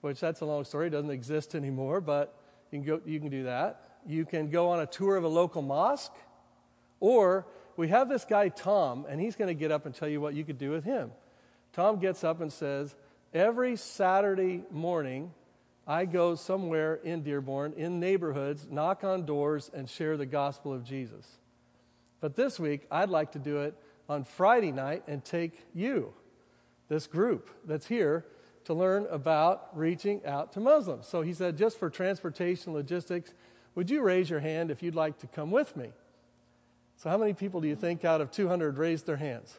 which 0.00 0.18
that's 0.18 0.40
a 0.40 0.46
long 0.46 0.64
story. 0.64 0.88
Doesn't 0.88 1.10
exist 1.10 1.54
anymore, 1.54 2.00
but 2.00 2.34
you 2.70 2.78
can, 2.78 2.86
go, 2.86 3.02
you 3.04 3.20
can 3.20 3.28
do 3.28 3.42
that. 3.42 3.84
You 4.06 4.24
can 4.24 4.48
go 4.48 4.70
on 4.70 4.80
a 4.80 4.86
tour 4.86 5.14
of 5.14 5.24
a 5.24 5.28
local 5.28 5.60
mosque, 5.60 6.14
or 7.00 7.46
we 7.76 7.88
have 7.88 8.08
this 8.08 8.24
guy, 8.24 8.48
Tom, 8.48 9.04
and 9.06 9.20
he's 9.20 9.36
going 9.36 9.48
to 9.48 9.60
get 9.60 9.70
up 9.70 9.84
and 9.84 9.94
tell 9.94 10.08
you 10.08 10.22
what 10.22 10.32
you 10.32 10.42
could 10.42 10.56
do 10.56 10.70
with 10.70 10.84
him. 10.84 11.10
Tom 11.74 11.98
gets 11.98 12.24
up 12.24 12.40
and 12.40 12.50
says, 12.50 12.96
Every 13.34 13.76
Saturday 13.76 14.62
morning, 14.70 15.34
I 15.86 16.06
go 16.06 16.34
somewhere 16.34 16.94
in 16.94 17.24
Dearborn, 17.24 17.74
in 17.76 18.00
neighborhoods, 18.00 18.66
knock 18.70 19.04
on 19.04 19.26
doors, 19.26 19.70
and 19.74 19.86
share 19.86 20.16
the 20.16 20.24
gospel 20.24 20.72
of 20.72 20.82
Jesus. 20.82 21.26
But 22.20 22.36
this 22.36 22.58
week, 22.58 22.86
I'd 22.90 23.10
like 23.10 23.32
to 23.32 23.38
do 23.38 23.58
it 23.58 23.74
on 24.08 24.24
Friday 24.24 24.72
night 24.72 25.04
and 25.06 25.24
take 25.24 25.66
you, 25.74 26.12
this 26.88 27.06
group 27.06 27.50
that's 27.64 27.86
here, 27.86 28.24
to 28.64 28.74
learn 28.74 29.06
about 29.10 29.68
reaching 29.72 30.24
out 30.26 30.52
to 30.52 30.60
Muslims. 30.60 31.06
So 31.06 31.22
he 31.22 31.32
said, 31.32 31.56
just 31.56 31.78
for 31.78 31.88
transportation 31.88 32.72
logistics, 32.72 33.32
would 33.74 33.88
you 33.90 34.02
raise 34.02 34.28
your 34.28 34.40
hand 34.40 34.70
if 34.70 34.82
you'd 34.82 34.94
like 34.94 35.18
to 35.20 35.26
come 35.26 35.50
with 35.50 35.76
me? 35.76 35.92
So, 36.96 37.08
how 37.08 37.16
many 37.16 37.32
people 37.32 37.60
do 37.60 37.68
you 37.68 37.76
think 37.76 38.04
out 38.04 38.20
of 38.20 38.32
200 38.32 38.76
raised 38.76 39.06
their 39.06 39.16
hands? 39.16 39.56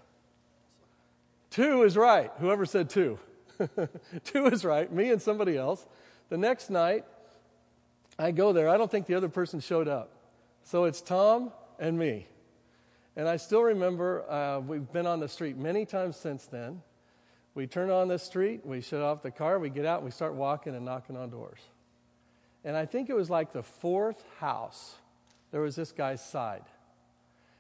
Two 1.50 1.84
is 1.84 1.96
right. 1.96 2.32
Whoever 2.40 2.66
said 2.66 2.90
two. 2.90 3.18
two 4.26 4.46
is 4.48 4.66
right. 4.66 4.92
Me 4.92 5.10
and 5.10 5.22
somebody 5.22 5.56
else. 5.58 5.86
The 6.28 6.38
next 6.38 6.70
night, 6.70 7.06
I 8.18 8.32
go 8.32 8.52
there. 8.52 8.68
I 8.68 8.78
don't 8.78 8.92
think 8.92 9.06
the 9.06 9.16
other 9.16 9.30
person 9.30 9.62
showed 9.62 9.88
up. 9.88 10.12
So 10.64 10.84
it's 10.84 11.02
Tom 11.02 11.52
and 11.80 11.98
me. 11.98 12.28
And 13.16 13.28
I 13.28 13.38
still 13.38 13.64
remember 13.64 14.30
uh, 14.30 14.60
we've 14.60 14.92
been 14.92 15.08
on 15.08 15.20
the 15.20 15.28
street 15.28 15.58
many 15.58 15.86
times 15.86 16.16
since 16.16 16.46
then. 16.46 16.82
We 17.56 17.68
turn 17.68 17.90
on 17.90 18.08
the 18.08 18.20
street, 18.20 18.66
we 18.66 18.80
shut 18.80 19.02
off 19.02 19.22
the 19.24 19.32
car, 19.32 19.60
we 19.60 19.70
get 19.70 19.86
out, 19.86 20.04
we 20.04 20.12
start 20.12 20.36
walking 20.36 20.76
and 20.76 20.86
knocking 20.86 21.18
on 21.18 21.30
doors. 21.30 21.60
And 22.64 22.78
I 22.78 22.86
think 22.86 23.10
it 23.10 23.16
was 23.16 23.30
like 23.30 23.52
the 23.52 23.64
fourth 23.64 24.24
house, 24.40 24.96
there 25.52 25.62
was 25.62 25.76
this 25.76 25.92
guy's 25.92 26.24
side. 26.24 26.64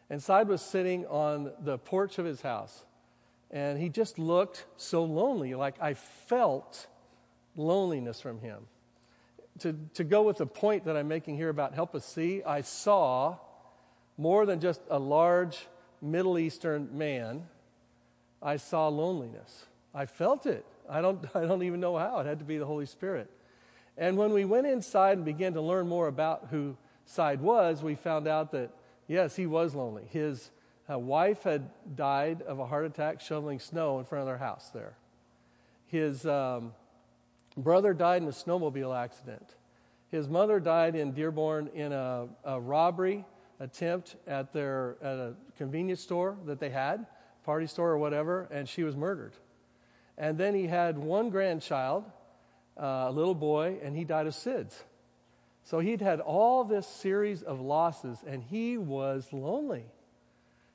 And 0.09 0.21
Side 0.21 0.47
was 0.47 0.62
sitting 0.62 1.05
on 1.05 1.51
the 1.62 1.77
porch 1.77 2.17
of 2.17 2.25
his 2.25 2.41
house. 2.41 2.85
And 3.51 3.79
he 3.79 3.89
just 3.89 4.19
looked 4.19 4.65
so 4.77 5.03
lonely. 5.03 5.55
Like 5.55 5.75
I 5.81 5.93
felt 5.93 6.88
loneliness 7.55 8.21
from 8.21 8.39
him. 8.39 8.67
To, 9.59 9.75
to 9.95 10.03
go 10.03 10.23
with 10.23 10.38
the 10.38 10.45
point 10.45 10.85
that 10.85 10.95
I'm 10.95 11.07
making 11.07 11.35
here 11.35 11.49
about 11.49 11.73
help 11.73 11.93
us 11.93 12.05
see, 12.05 12.43
I 12.43 12.62
saw 12.62 13.38
more 14.19 14.45
than 14.45 14.60
just 14.60 14.82
a 14.91 14.99
large 14.99 15.65
Middle 15.99 16.38
Eastern 16.38 16.95
man, 16.95 17.47
I 18.39 18.58
saw 18.58 18.88
loneliness. 18.88 19.65
I 19.95 20.05
felt 20.05 20.45
it. 20.45 20.63
I 20.88 21.01
don't, 21.01 21.25
I 21.36 21.45
don't 21.45 21.63
even 21.63 21.79
know 21.79 21.97
how. 21.97 22.19
It 22.19 22.27
had 22.27 22.38
to 22.38 22.45
be 22.45 22.60
the 22.60 22.67
Holy 22.67 22.86
Spirit. 22.86 23.32
And 23.97 24.15
when 24.15 24.32
we 24.32 24.45
went 24.45 24.67
inside 24.67 25.17
and 25.17 25.25
began 25.25 25.53
to 25.53 25.62
learn 25.62 25.88
more 25.88 26.08
about 26.08 26.49
who 26.51 26.77
Side 27.05 27.41
was, 27.41 27.82
we 27.82 27.95
found 27.95 28.27
out 28.27 28.51
that 28.51 28.69
Yes, 29.10 29.36
he 29.36 29.47
was 29.47 29.73
lonely. 29.73 30.03
His 30.12 30.51
uh, 30.88 30.99
wife 30.99 31.41
had 31.41 31.67
died 31.95 32.43
of 32.43 32.60
a 32.60 32.65
heart 32.67 32.86
attack 32.86 33.21
shoveling 33.21 33.60
snow 33.60 33.97
in 33.97 34.05
front 34.05 34.21
of 34.21 34.27
their 34.27 34.38
house 34.38 34.69
there. 34.69 34.93
His 35.88 36.27
um, 36.27 36.73
brother 37.58 37.95
died 37.95 38.21
in 38.21 38.27
a 38.27 38.32
snowmobile 38.32 38.95
accident. 38.95 39.55
His 40.12 40.29
mother 40.29 40.60
died 40.60 40.95
in 40.95 41.13
Dearborn 41.13 41.69
in 41.73 41.91
a, 41.91 42.27
a 42.45 42.62
robbery 42.62 43.25
attempt 43.60 44.15
at 44.28 44.54
their 44.54 44.95
at 45.02 45.17
a 45.17 45.34
convenience 45.58 46.02
store 46.02 46.38
that 46.45 46.60
they 46.60 46.69
had, 46.69 47.06
party 47.43 47.67
store 47.67 47.91
or 47.91 47.98
whatever, 47.98 48.48
and 48.52 48.67
she 48.67 48.84
was 48.84 48.95
murdered. 48.95 49.34
And 50.17 50.38
then 50.38 50.54
he 50.54 50.67
had 50.67 50.98
one 50.98 51.30
grandchild, 51.30 52.06
uh, 52.78 53.06
a 53.08 53.12
little 53.12 53.36
boy, 53.36 53.80
and 53.82 53.95
he 53.95 54.04
died 54.04 54.28
of 54.28 54.34
SIDS. 54.34 54.84
So 55.63 55.80
he'd 55.80 56.02
had 56.02 56.19
all 56.19 56.63
this 56.63 56.88
series 56.88 57.43
of 57.43 57.62
losses, 57.62 58.24
and 58.26 58.43
he 58.43 58.78
was 58.78 59.32
lonely. 59.32 59.86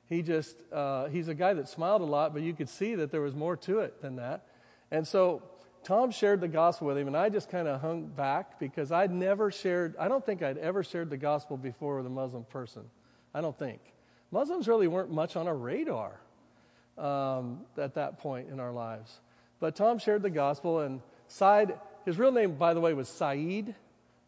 He 0.07 0.21
just, 0.21 0.55
uh, 0.71 1.07
he's 1.07 1.27
a 1.27 1.33
guy 1.33 1.53
that 1.53 1.67
smiled 1.67 2.01
a 2.01 2.05
lot, 2.05 2.33
but 2.33 2.43
you 2.43 2.53
could 2.53 2.69
see 2.69 2.95
that 2.95 3.11
there 3.11 3.21
was 3.21 3.35
more 3.35 3.57
to 3.57 3.79
it 3.79 4.01
than 4.01 4.17
that. 4.17 4.47
And 4.91 5.07
so 5.07 5.43
Tom 5.85 6.11
shared 6.11 6.41
the 6.41 6.49
gospel 6.49 6.87
with 6.87 6.97
him, 6.97 7.07
and 7.07 7.15
I 7.15 7.29
just 7.29 7.49
kind 7.49 7.67
of 7.67 7.79
hung 7.79 8.07
back 8.07 8.59
because 8.59 8.91
I'd 8.91 9.11
never 9.11 9.51
shared, 9.51 9.95
I 9.97 10.09
don't 10.09 10.25
think 10.25 10.43
I'd 10.43 10.57
ever 10.57 10.83
shared 10.83 11.09
the 11.09 11.17
gospel 11.17 11.55
before 11.55 11.97
with 11.97 12.05
a 12.05 12.09
Muslim 12.09 12.43
person. 12.43 12.83
I 13.33 13.39
don't 13.39 13.57
think. 13.57 13.79
Muslims 14.31 14.67
really 14.67 14.87
weren't 14.87 15.11
much 15.11 15.37
on 15.37 15.47
our 15.47 15.55
radar 15.55 16.19
um, 16.97 17.61
at 17.77 17.93
that 17.93 18.19
point 18.19 18.49
in 18.49 18.59
our 18.59 18.73
lives. 18.73 19.21
But 19.61 19.75
Tom 19.77 19.99
shared 19.99 20.23
the 20.23 20.29
gospel, 20.29 20.81
and 20.81 21.01
Said, 21.27 21.79
his 22.03 22.19
real 22.19 22.31
name, 22.31 22.55
by 22.55 22.73
the 22.73 22.81
way, 22.81 22.93
was 22.93 23.07
Saeed 23.07 23.73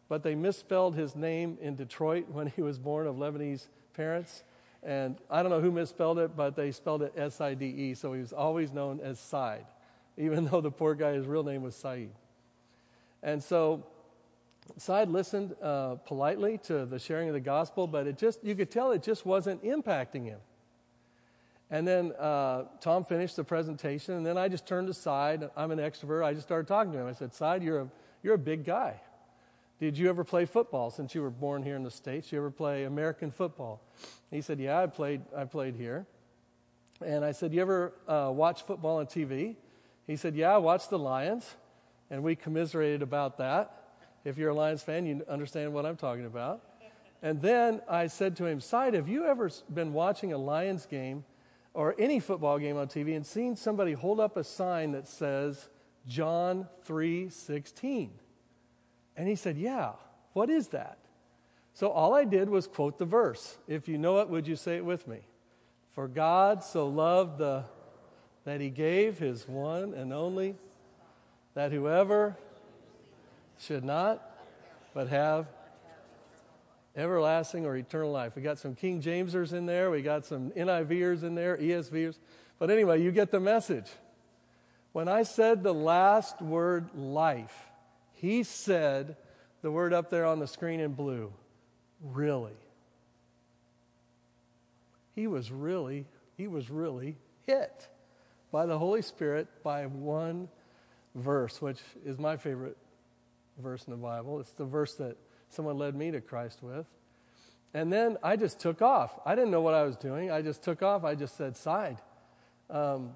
but 0.08 0.22
they 0.22 0.34
misspelled 0.34 0.94
his 0.94 1.14
name 1.14 1.58
in 1.60 1.76
Detroit 1.76 2.26
when 2.32 2.48
he 2.48 2.62
was 2.62 2.78
born 2.78 3.06
of 3.06 3.16
Lebanese 3.16 3.68
parents. 3.94 4.42
And 4.82 5.16
I 5.30 5.42
don't 5.42 5.50
know 5.50 5.60
who 5.60 5.72
misspelled 5.72 6.18
it, 6.18 6.36
but 6.36 6.56
they 6.56 6.70
spelled 6.70 7.02
it 7.02 7.12
S 7.16 7.40
I 7.40 7.54
D 7.54 7.66
E, 7.66 7.94
so 7.94 8.12
he 8.12 8.20
was 8.20 8.32
always 8.32 8.72
known 8.72 9.00
as 9.00 9.18
Side, 9.18 9.66
even 10.18 10.44
though 10.50 10.60
the 10.60 10.70
poor 10.70 10.94
guy, 10.94 11.12
his 11.12 11.26
real 11.26 11.44
name 11.44 11.62
was 11.62 11.74
Saeed. 11.74 12.10
And 13.22 13.42
so 13.42 13.86
Side 14.76 15.08
listened 15.08 15.54
uh, 15.62 15.94
politely 15.94 16.58
to 16.64 16.84
the 16.84 16.98
sharing 16.98 17.28
of 17.28 17.34
the 17.34 17.40
gospel, 17.40 17.86
but 17.86 18.06
it 18.06 18.18
just, 18.18 18.44
you 18.44 18.54
could 18.54 18.70
tell 18.70 18.92
it 18.92 19.02
just 19.02 19.24
wasn't 19.24 19.64
impacting 19.64 20.24
him. 20.24 20.38
And 21.70 21.86
then 21.86 22.12
uh, 22.18 22.64
Tom 22.80 23.04
finished 23.04 23.36
the 23.36 23.44
presentation, 23.44 24.14
and 24.14 24.26
then 24.26 24.38
I 24.38 24.48
just 24.48 24.66
turned 24.66 24.86
to 24.86 24.92
aside. 24.92 25.48
I'm 25.56 25.70
an 25.70 25.78
extrovert. 25.78 26.24
I 26.24 26.32
just 26.32 26.46
started 26.46 26.66
talking 26.66 26.92
to 26.92 26.98
him. 26.98 27.06
I 27.06 27.12
said, 27.12 27.34
Side, 27.34 27.62
you're 27.62 27.80
a, 27.80 27.88
you're 28.22 28.34
a 28.34 28.38
big 28.38 28.64
guy. 28.64 29.00
Did 29.78 29.96
you 29.96 30.08
ever 30.08 30.24
play 30.24 30.44
football 30.44 30.90
since 30.90 31.14
you 31.14 31.22
were 31.22 31.30
born 31.30 31.62
here 31.62 31.76
in 31.76 31.84
the 31.84 31.90
States? 31.90 32.32
You 32.32 32.38
ever 32.38 32.50
play 32.50 32.84
American 32.84 33.30
football? 33.30 33.80
He 34.30 34.40
said, 34.40 34.58
Yeah, 34.58 34.80
I 34.80 34.86
played, 34.86 35.22
I 35.36 35.44
played 35.44 35.76
here. 35.76 36.06
And 37.04 37.24
I 37.24 37.32
said, 37.32 37.52
You 37.52 37.60
ever 37.60 37.92
uh, 38.08 38.30
watch 38.32 38.62
football 38.62 38.98
on 38.98 39.06
TV? 39.06 39.56
He 40.08 40.16
said, 40.16 40.34
Yeah, 40.34 40.54
I 40.54 40.58
watched 40.58 40.90
the 40.90 40.98
Lions. 40.98 41.54
And 42.10 42.22
we 42.24 42.34
commiserated 42.34 43.02
about 43.02 43.38
that. 43.38 43.84
If 44.24 44.38
you're 44.38 44.50
a 44.50 44.54
Lions 44.54 44.82
fan, 44.82 45.06
you 45.06 45.22
understand 45.28 45.72
what 45.72 45.86
I'm 45.86 45.96
talking 45.96 46.24
about. 46.24 46.62
And 47.22 47.42
then 47.42 47.82
I 47.88 48.06
said 48.06 48.36
to 48.36 48.46
him, 48.46 48.60
Side, 48.60 48.94
have 48.94 49.08
you 49.08 49.26
ever 49.26 49.50
been 49.72 49.92
watching 49.92 50.32
a 50.32 50.38
Lions 50.38 50.86
game 50.86 51.24
or 51.74 51.94
any 51.98 52.18
football 52.18 52.58
game 52.58 52.76
on 52.76 52.88
TV 52.88 53.14
and 53.14 53.26
seen 53.26 53.54
somebody 53.54 53.92
hold 53.92 54.18
up 54.18 54.36
a 54.36 54.44
sign 54.44 54.92
that 54.92 55.06
says 55.06 55.68
John 56.06 56.66
3 56.84 57.28
16? 57.28 58.10
And 59.16 59.28
he 59.28 59.34
said, 59.34 59.58
Yeah, 59.58 59.92
what 60.32 60.48
is 60.48 60.68
that? 60.68 60.98
So 61.74 61.90
all 61.90 62.14
I 62.14 62.24
did 62.24 62.48
was 62.48 62.66
quote 62.66 62.98
the 62.98 63.04
verse. 63.04 63.58
If 63.68 63.86
you 63.86 63.98
know 63.98 64.20
it, 64.20 64.28
would 64.28 64.48
you 64.48 64.56
say 64.56 64.76
it 64.76 64.84
with 64.84 65.06
me? 65.06 65.20
For 65.92 66.08
God 66.08 66.64
so 66.64 66.88
loved 66.88 67.38
the 67.38 67.64
that 68.48 68.60
he 68.60 68.70
gave 68.70 69.18
his 69.18 69.46
one 69.46 69.94
and 69.94 70.12
only 70.12 70.54
that 71.54 71.72
whoever 71.72 72.36
should 73.58 73.84
not 73.84 74.22
but 74.94 75.08
have 75.08 75.46
everlasting 76.96 77.66
or 77.66 77.76
eternal 77.76 78.10
life. 78.10 78.34
We 78.34 78.42
got 78.42 78.58
some 78.58 78.74
King 78.74 79.02
Jamesers 79.02 79.52
in 79.52 79.66
there, 79.66 79.90
we 79.90 80.02
got 80.02 80.24
some 80.24 80.50
NIVers 80.50 81.22
in 81.22 81.34
there, 81.34 81.56
ESVers. 81.56 82.16
But 82.58 82.70
anyway, 82.70 83.02
you 83.02 83.12
get 83.12 83.30
the 83.30 83.40
message. 83.40 83.86
When 84.92 85.08
I 85.08 85.22
said 85.22 85.62
the 85.62 85.74
last 85.74 86.40
word 86.40 86.88
life, 86.94 87.54
he 88.14 88.42
said 88.42 89.16
the 89.62 89.70
word 89.70 89.92
up 89.92 90.10
there 90.10 90.24
on 90.24 90.38
the 90.38 90.46
screen 90.46 90.80
in 90.80 90.92
blue 90.92 91.32
really. 92.02 92.52
He 95.14 95.26
was 95.26 95.50
really, 95.50 96.06
he 96.36 96.46
was 96.46 96.70
really 96.70 97.16
hit. 97.46 97.88
By 98.50 98.66
the 98.66 98.78
Holy 98.78 99.02
Spirit 99.02 99.48
by 99.62 99.86
one 99.86 100.48
verse, 101.14 101.60
which 101.60 101.80
is 102.04 102.18
my 102.18 102.36
favorite 102.36 102.76
verse 103.58 103.84
in 103.84 103.90
the 103.90 103.96
Bible. 103.96 104.40
It's 104.40 104.52
the 104.52 104.64
verse 104.64 104.94
that 104.94 105.16
someone 105.48 105.78
led 105.78 105.94
me 105.94 106.10
to 106.10 106.20
Christ 106.20 106.62
with. 106.62 106.86
And 107.74 107.92
then 107.92 108.16
I 108.22 108.36
just 108.36 108.60
took 108.60 108.80
off. 108.80 109.18
I 109.26 109.34
didn't 109.34 109.50
know 109.50 109.60
what 109.60 109.74
I 109.74 109.82
was 109.82 109.96
doing. 109.96 110.30
I 110.30 110.42
just 110.42 110.62
took 110.62 110.82
off. 110.82 111.04
I 111.04 111.14
just 111.14 111.36
said, 111.36 111.56
Side. 111.56 111.98
Um, 112.70 113.12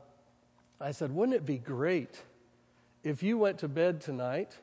I 0.82 0.90
said, 0.90 1.14
wouldn't 1.14 1.36
it 1.36 1.46
be 1.46 1.58
great 1.58 2.22
if 3.04 3.22
you 3.22 3.38
went 3.38 3.58
to 3.58 3.68
bed 3.68 4.00
tonight 4.00 4.56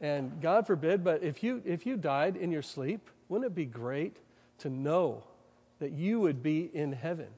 and 0.00 0.40
God 0.42 0.66
forbid, 0.66 1.02
but 1.02 1.22
if 1.22 1.42
you, 1.42 1.62
if 1.64 1.86
you 1.86 1.96
died 1.96 2.36
in 2.36 2.50
your 2.50 2.62
sleep, 2.62 3.08
wouldn't 3.28 3.50
it 3.50 3.54
be 3.54 3.64
great 3.64 4.18
to 4.58 4.68
know 4.68 5.24
that 5.78 5.92
you 5.92 6.20
would 6.20 6.42
be 6.42 6.70
in 6.74 6.92
heaven, 6.92 7.28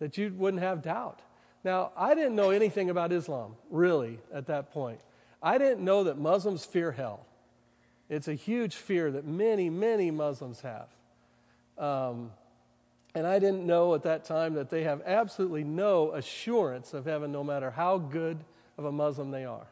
that 0.00 0.18
you 0.18 0.34
wouldn't 0.36 0.62
have 0.62 0.82
doubt? 0.82 1.20
Now, 1.64 1.92
I 1.96 2.14
didn't 2.14 2.34
know 2.34 2.50
anything 2.50 2.90
about 2.90 3.12
Islam, 3.12 3.54
really, 3.70 4.18
at 4.32 4.46
that 4.46 4.72
point. 4.72 5.00
I 5.42 5.58
didn't 5.58 5.84
know 5.84 6.04
that 6.04 6.18
Muslims 6.18 6.64
fear 6.64 6.92
hell. 6.92 7.26
It's 8.08 8.28
a 8.28 8.34
huge 8.34 8.74
fear 8.74 9.10
that 9.10 9.26
many, 9.26 9.70
many 9.70 10.10
Muslims 10.10 10.60
have. 10.60 10.88
Um, 11.78 12.30
and 13.14 13.26
I 13.26 13.38
didn't 13.38 13.66
know 13.66 13.94
at 13.94 14.02
that 14.04 14.24
time 14.24 14.54
that 14.54 14.70
they 14.70 14.84
have 14.84 15.02
absolutely 15.04 15.64
no 15.64 16.12
assurance 16.12 16.94
of 16.94 17.04
heaven, 17.04 17.30
no 17.30 17.44
matter 17.44 17.70
how 17.70 17.98
good 17.98 18.38
of 18.78 18.84
a 18.84 18.92
Muslim 18.92 19.30
they 19.30 19.44
are. 19.44 19.66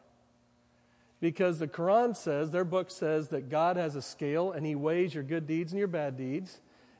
Because 1.19 1.59
the 1.59 1.67
Quran 1.67 2.15
says, 2.15 2.51
their 2.51 2.65
book 2.65 2.89
says, 2.89 3.27
that 3.29 3.49
God 3.49 3.77
has 3.77 3.95
a 3.95 4.01
scale 4.01 4.51
and 4.51 4.65
He 4.65 4.75
weighs 4.75 5.13
your 5.13 5.23
good 5.23 5.45
deeds 5.45 5.71
and 5.71 5.79
your 5.79 5.87
bad 5.87 6.17
deeds. 6.17 6.59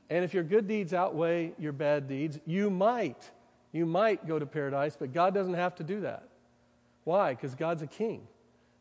And 0.09 0.23
if 0.23 0.33
your 0.33 0.43
good 0.43 0.67
deeds 0.67 0.93
outweigh 0.93 1.53
your 1.57 1.73
bad 1.73 2.07
deeds, 2.07 2.39
you 2.45 2.69
might, 2.69 3.31
you 3.71 3.85
might 3.85 4.27
go 4.27 4.37
to 4.37 4.45
paradise, 4.45 4.95
but 4.99 5.13
God 5.13 5.33
doesn't 5.33 5.53
have 5.53 5.75
to 5.75 5.83
do 5.83 6.01
that. 6.01 6.23
Why? 7.03 7.33
Because 7.33 7.55
God's 7.55 7.81
a 7.81 7.87
king, 7.87 8.27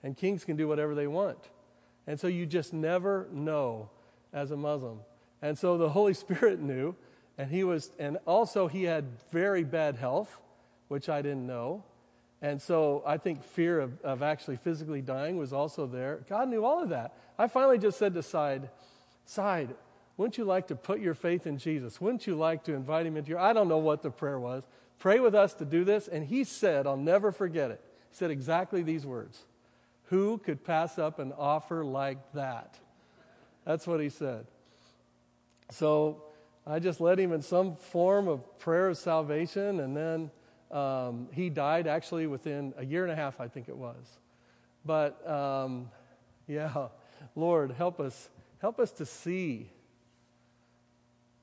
and 0.03 0.16
kings 0.16 0.44
can 0.44 0.57
do 0.57 0.68
whatever 0.68 0.94
they 0.94 1.07
want. 1.07 1.38
And 2.07 2.18
so 2.18 2.26
you 2.26 2.46
just 2.46 2.72
never 2.72 3.29
know 3.33 3.90
as 4.33 4.50
a 4.50 4.57
Muslim. 4.57 5.00
And 5.42 5.59
so 5.59 5.79
the 5.79 5.90
Holy 5.90 6.14
Spirit 6.14 6.61
knew, 6.61 6.96
and 7.38 7.50
he 7.50 7.64
was, 7.64 7.90
and 7.98 8.18
also 8.26 8.68
he 8.68 8.85
had 8.85 9.05
very 9.31 9.64
bad 9.64 9.96
health, 9.96 10.38
which 10.88 11.09
I 11.09 11.22
didn't 11.22 11.46
know. 11.46 11.85
And 12.42 12.61
so 12.61 13.03
I 13.07 13.18
think 13.18 13.44
fear 13.44 13.81
of, 13.81 14.00
of 14.03 14.22
actually 14.22 14.57
physically 14.57 15.03
dying 15.03 15.37
was 15.37 15.53
also 15.53 15.87
there. 15.87 16.20
God 16.29 16.48
knew 16.48 16.64
all 16.64 16.83
of 16.83 16.88
that. 16.88 17.14
I 17.38 17.48
finally 17.48 17.79
just 17.79 17.98
said 17.98 18.14
to 18.14 18.22
Side, 18.22 18.70
Side, 19.24 19.74
wouldn't 20.16 20.38
you 20.38 20.44
like 20.44 20.68
to 20.68 20.77
put 20.77 21.01
your 21.01 21.14
faith 21.14 21.46
in 21.46 21.59
Jesus? 21.59 22.01
Wouldn't 22.01 22.27
you 22.27 22.35
like 22.35 22.64
to 22.64 22.75
invite 22.75 23.07
him 23.07 23.16
into 23.16 23.31
your 23.31 23.38
I 23.38 23.53
don't 23.53 23.68
know 23.68 23.79
what 23.79 24.03
the 24.03 24.11
prayer 24.11 24.38
was. 24.38 24.64
Pray 24.99 25.18
with 25.18 25.35
us 25.35 25.55
to 25.55 25.64
do 25.64 25.85
this. 25.85 26.09
And 26.09 26.27
he 26.27 26.44
said, 26.44 26.87
I'll 26.87 26.96
never 26.96 27.33
forget 27.33 27.70
it. 27.70 27.83
He 28.11 28.16
said 28.16 28.31
exactly 28.31 28.83
these 28.83 29.07
words. 29.07 29.44
Who 30.05 30.38
could 30.38 30.64
pass 30.64 30.99
up 30.99 31.18
an 31.18 31.33
offer 31.33 31.85
like 31.85 32.18
that? 32.35 32.79
That's 33.64 33.87
what 33.87 34.01
he 34.01 34.09
said. 34.09 34.46
So 35.70 36.25
I 36.66 36.81
just 36.81 37.01
led 37.01 37.18
him 37.18 37.33
in 37.33 37.42
some 37.42 37.75
form 37.77 38.29
of 38.29 38.59
prayer 38.59 38.88
of 38.88 38.99
salvation, 38.99 39.81
and 39.81 39.96
then 39.96 40.31
um, 40.70 41.29
he 41.33 41.49
died 41.49 41.87
actually 41.87 42.27
within 42.27 42.75
a 42.77 42.85
year 42.85 43.05
and 43.05 43.12
a 43.12 43.16
half, 43.16 43.40
I 43.40 43.49
think 43.49 43.68
it 43.68 43.77
was. 43.77 44.18
But 44.85 45.29
um, 45.29 45.90
yeah, 46.46 46.88
Lord, 47.37 47.73
help 47.73 48.01
us, 48.01 48.29
help 48.61 48.79
us 48.79 48.90
to 48.92 49.07
see. 49.07 49.70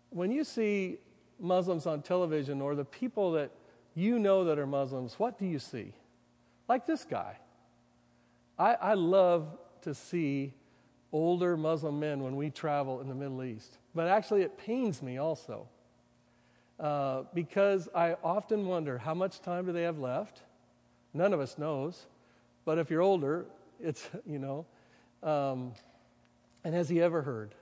When 0.10 0.32
you 0.32 0.43
see 0.43 0.98
Muslims 1.39 1.86
on 1.86 2.02
television 2.02 2.62
or 2.62 2.76
the 2.76 2.86
people 2.86 3.34
that 3.34 3.52
you 3.96 4.20
know 4.20 4.46
that 4.46 4.60
are 4.60 4.67
Muslims, 4.67 5.15
what 5.17 5.38
do 5.38 5.46
you 5.46 5.60
see? 5.60 5.93
Like 6.67 6.86
this 6.86 7.04
guy. 7.04 7.38
I, 8.58 8.74
I 8.74 8.93
love 8.93 9.58
to 9.82 9.93
see 9.93 10.54
older 11.12 11.56
Muslim 11.56 12.00
men 12.00 12.24
when 12.24 12.36
we 12.36 12.50
travel 12.50 13.02
in 13.02 13.08
the 13.08 13.15
Middle 13.15 13.43
East. 13.43 13.78
But 13.96 14.08
actually, 14.08 14.41
it 14.41 14.58
pains 14.58 15.02
me 15.02 15.17
also 15.17 15.67
uh, 16.80 17.24
because 17.34 17.89
I 17.96 18.15
often 18.24 18.65
wonder 18.67 18.98
how 18.98 19.13
much 19.13 19.41
time 19.41 19.65
do 19.65 19.72
they 19.72 19.84
have 19.84 20.00
left? 20.00 20.41
None 21.13 21.34
of 21.34 21.39
us 21.39 21.58
knows. 21.58 22.06
But 22.65 22.78
if 22.78 22.89
you're 22.89 23.02
older, 23.02 23.46
it's, 23.80 24.08
you 24.26 24.39
know, 24.39 24.65
um, 25.24 25.74
and 26.63 26.76
has 26.76 26.89
he 26.89 27.02
ever 27.02 27.22
heard? 27.22 27.56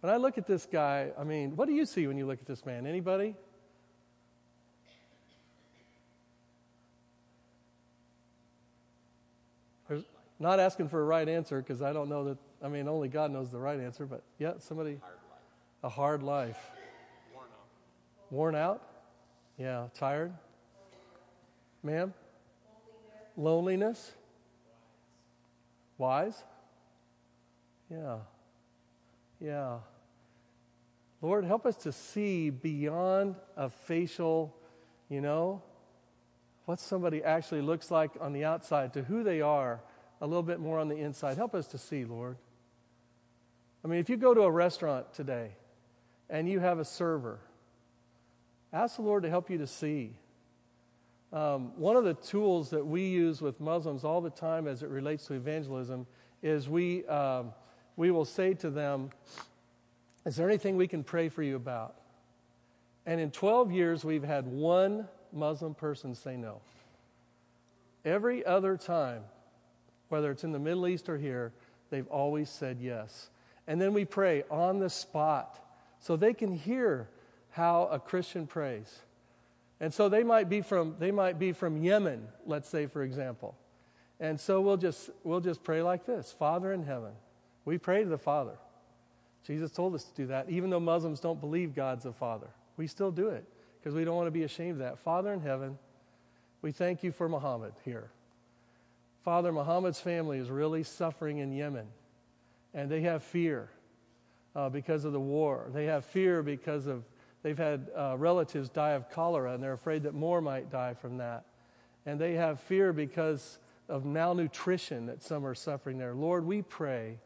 When 0.00 0.12
I 0.12 0.16
look 0.16 0.38
at 0.38 0.46
this 0.46 0.66
guy, 0.70 1.10
I 1.18 1.24
mean, 1.24 1.56
what 1.56 1.68
do 1.68 1.74
you 1.74 1.84
see 1.84 2.06
when 2.06 2.16
you 2.16 2.26
look 2.26 2.40
at 2.40 2.46
this 2.46 2.64
man? 2.64 2.86
Anybody? 2.86 3.34
There's, 9.88 10.04
not 10.38 10.58
asking 10.58 10.88
for 10.88 11.00
a 11.00 11.04
right 11.04 11.28
answer 11.28 11.60
because 11.60 11.82
I 11.82 11.92
don't 11.92 12.08
know 12.08 12.24
that, 12.24 12.38
I 12.64 12.68
mean, 12.68 12.88
only 12.88 13.08
God 13.08 13.30
knows 13.30 13.50
the 13.50 13.58
right 13.58 13.78
answer, 13.78 14.06
but 14.06 14.22
yeah, 14.38 14.54
somebody. 14.58 14.98
Hard 15.02 15.20
a 15.82 15.88
hard 15.88 16.22
life. 16.22 16.58
Worn 17.32 17.46
out. 17.46 18.30
Worn 18.30 18.54
out? 18.54 18.82
Yeah, 19.58 19.86
tired? 19.94 20.32
Ma'am? 21.82 22.12
Loneliness. 23.36 24.12
Loneliness? 24.12 24.12
Wise? 25.98 26.44
Yeah. 27.90 28.18
Yeah. 29.40 29.78
Lord, 31.22 31.44
help 31.44 31.66
us 31.66 31.76
to 31.78 31.92
see 31.92 32.50
beyond 32.50 33.36
a 33.56 33.68
facial, 33.68 34.56
you 35.08 35.20
know, 35.20 35.62
what 36.64 36.78
somebody 36.78 37.22
actually 37.22 37.62
looks 37.62 37.90
like 37.90 38.12
on 38.20 38.32
the 38.32 38.44
outside 38.44 38.92
to 38.94 39.02
who 39.02 39.22
they 39.22 39.40
are 39.40 39.80
a 40.20 40.26
little 40.26 40.42
bit 40.42 40.60
more 40.60 40.78
on 40.78 40.88
the 40.88 40.96
inside. 40.96 41.36
Help 41.36 41.54
us 41.54 41.66
to 41.68 41.78
see, 41.78 42.04
Lord. 42.04 42.36
I 43.84 43.88
mean, 43.88 43.98
if 43.98 44.10
you 44.10 44.16
go 44.16 44.34
to 44.34 44.42
a 44.42 44.50
restaurant 44.50 45.12
today 45.14 45.52
and 46.28 46.48
you 46.48 46.60
have 46.60 46.78
a 46.78 46.84
server, 46.84 47.40
ask 48.72 48.96
the 48.96 49.02
Lord 49.02 49.22
to 49.22 49.30
help 49.30 49.50
you 49.50 49.58
to 49.58 49.66
see. 49.66 50.12
Um, 51.32 51.72
one 51.76 51.96
of 51.96 52.04
the 52.04 52.14
tools 52.14 52.70
that 52.70 52.86
we 52.86 53.06
use 53.08 53.40
with 53.40 53.60
Muslims 53.60 54.04
all 54.04 54.20
the 54.20 54.30
time 54.30 54.66
as 54.66 54.82
it 54.82 54.88
relates 54.88 55.26
to 55.26 55.34
evangelism 55.34 56.06
is 56.42 56.68
we, 56.68 57.06
um, 57.06 57.52
we 57.96 58.10
will 58.10 58.24
say 58.24 58.54
to 58.54 58.70
them, 58.70 59.10
Is 60.24 60.36
there 60.36 60.48
anything 60.48 60.76
we 60.76 60.88
can 60.88 61.04
pray 61.04 61.28
for 61.28 61.42
you 61.42 61.56
about? 61.56 61.96
And 63.06 63.20
in 63.20 63.30
12 63.30 63.72
years, 63.72 64.04
we've 64.04 64.22
had 64.22 64.46
one 64.46 65.08
Muslim 65.32 65.74
person 65.74 66.14
say 66.14 66.36
no. 66.36 66.60
Every 68.04 68.44
other 68.44 68.76
time, 68.76 69.22
whether 70.08 70.30
it's 70.30 70.44
in 70.44 70.52
the 70.52 70.58
Middle 70.58 70.86
East 70.86 71.08
or 71.08 71.18
here, 71.18 71.52
they've 71.90 72.06
always 72.08 72.48
said 72.48 72.78
yes. 72.80 73.30
And 73.66 73.80
then 73.80 73.92
we 73.92 74.04
pray 74.04 74.44
on 74.50 74.78
the 74.78 74.90
spot 74.90 75.58
so 76.00 76.16
they 76.16 76.34
can 76.34 76.52
hear 76.52 77.08
how 77.50 77.88
a 77.90 77.98
Christian 77.98 78.46
prays. 78.46 79.00
And 79.80 79.92
so 79.92 80.08
they 80.08 80.22
might 80.22 80.48
be 80.48 80.60
from 80.60 80.96
they 80.98 81.10
might 81.10 81.38
be 81.38 81.52
from 81.52 81.76
Yemen, 81.82 82.28
let's 82.44 82.68
say 82.68 82.86
for 82.86 83.02
example. 83.02 83.56
And 84.18 84.38
so 84.38 84.60
we'll 84.60 84.76
just 84.76 85.10
we'll 85.24 85.40
just 85.40 85.62
pray 85.62 85.82
like 85.82 86.04
this. 86.04 86.32
Father 86.32 86.72
in 86.72 86.84
heaven. 86.84 87.12
We 87.64 87.78
pray 87.78 88.02
to 88.02 88.08
the 88.08 88.18
Father. 88.18 88.56
Jesus 89.46 89.70
told 89.70 89.94
us 89.94 90.04
to 90.04 90.14
do 90.14 90.26
that 90.26 90.48
even 90.50 90.70
though 90.70 90.80
Muslims 90.80 91.20
don't 91.20 91.40
believe 91.40 91.74
God's 91.74 92.06
a 92.06 92.12
father. 92.12 92.48
We 92.76 92.86
still 92.86 93.10
do 93.10 93.28
it 93.28 93.44
because 93.78 93.94
we 93.94 94.04
don't 94.04 94.16
want 94.16 94.26
to 94.26 94.32
be 94.32 94.42
ashamed 94.42 94.72
of 94.72 94.78
that. 94.78 94.98
Father 94.98 95.32
in 95.32 95.40
heaven, 95.40 95.78
we 96.62 96.72
thank 96.72 97.02
you 97.02 97.12
for 97.12 97.28
Muhammad 97.28 97.72
here. 97.84 98.10
Father, 99.24 99.52
Muhammad's 99.52 100.00
family 100.00 100.38
is 100.38 100.50
really 100.50 100.82
suffering 100.82 101.38
in 101.38 101.52
Yemen, 101.52 101.86
and 102.72 102.90
they 102.90 103.02
have 103.02 103.22
fear 103.22 103.70
uh, 104.56 104.68
because 104.68 105.04
of 105.04 105.12
the 105.12 105.20
war. 105.20 105.66
They 105.72 105.86
have 105.86 106.04
fear 106.04 106.42
because 106.42 106.86
of 106.86 107.04
they've 107.42 107.58
had 107.58 107.88
uh, 107.96 108.16
relatives 108.18 108.68
die 108.68 108.90
of 108.90 109.10
cholera, 109.10 109.54
and 109.54 109.62
they're 109.62 109.72
afraid 109.72 110.04
that 110.04 110.14
more 110.14 110.40
might 110.40 110.70
die 110.70 110.94
from 110.94 111.18
that. 111.18 111.44
And 112.06 112.18
they 112.18 112.34
have 112.34 112.60
fear 112.60 112.92
because 112.92 113.58
of 113.88 114.04
malnutrition 114.04 115.06
that 115.06 115.22
some 115.22 115.44
are 115.46 115.54
suffering 115.54 115.98
there. 115.98 116.14
Lord, 116.14 116.46
we 116.46 116.62
pray 116.62 117.18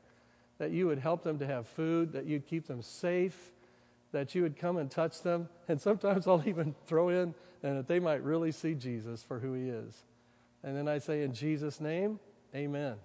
that 0.59 0.71
you 0.71 0.87
would 0.87 0.99
help 0.99 1.23
them 1.23 1.39
to 1.39 1.47
have 1.47 1.67
food, 1.67 2.13
that 2.13 2.27
you'd 2.27 2.47
keep 2.47 2.67
them 2.67 2.83
safe, 2.83 3.51
that 4.13 4.35
you 4.35 4.43
would 4.43 4.59
come 4.59 4.77
and 4.77 4.91
touch 4.91 5.23
them. 5.23 5.49
And 5.69 5.81
sometimes 5.81 6.27
I'll 6.27 6.43
even 6.47 6.75
throw 6.87 7.09
in 7.09 7.35
and 7.63 7.79
that 7.79 7.89
they 7.89 7.99
might 7.99 8.23
really 8.23 8.53
see 8.53 8.75
Jesus 8.75 9.23
for 9.23 9.39
who 9.39 9.55
he 9.55 9.69
is. 9.69 10.03
And 10.63 10.77
then 10.77 10.89
I 10.89 10.99
say, 10.99 11.23
in 11.23 11.33
Jesus' 11.33 11.81
name, 11.81 12.21
amen. 12.55 12.97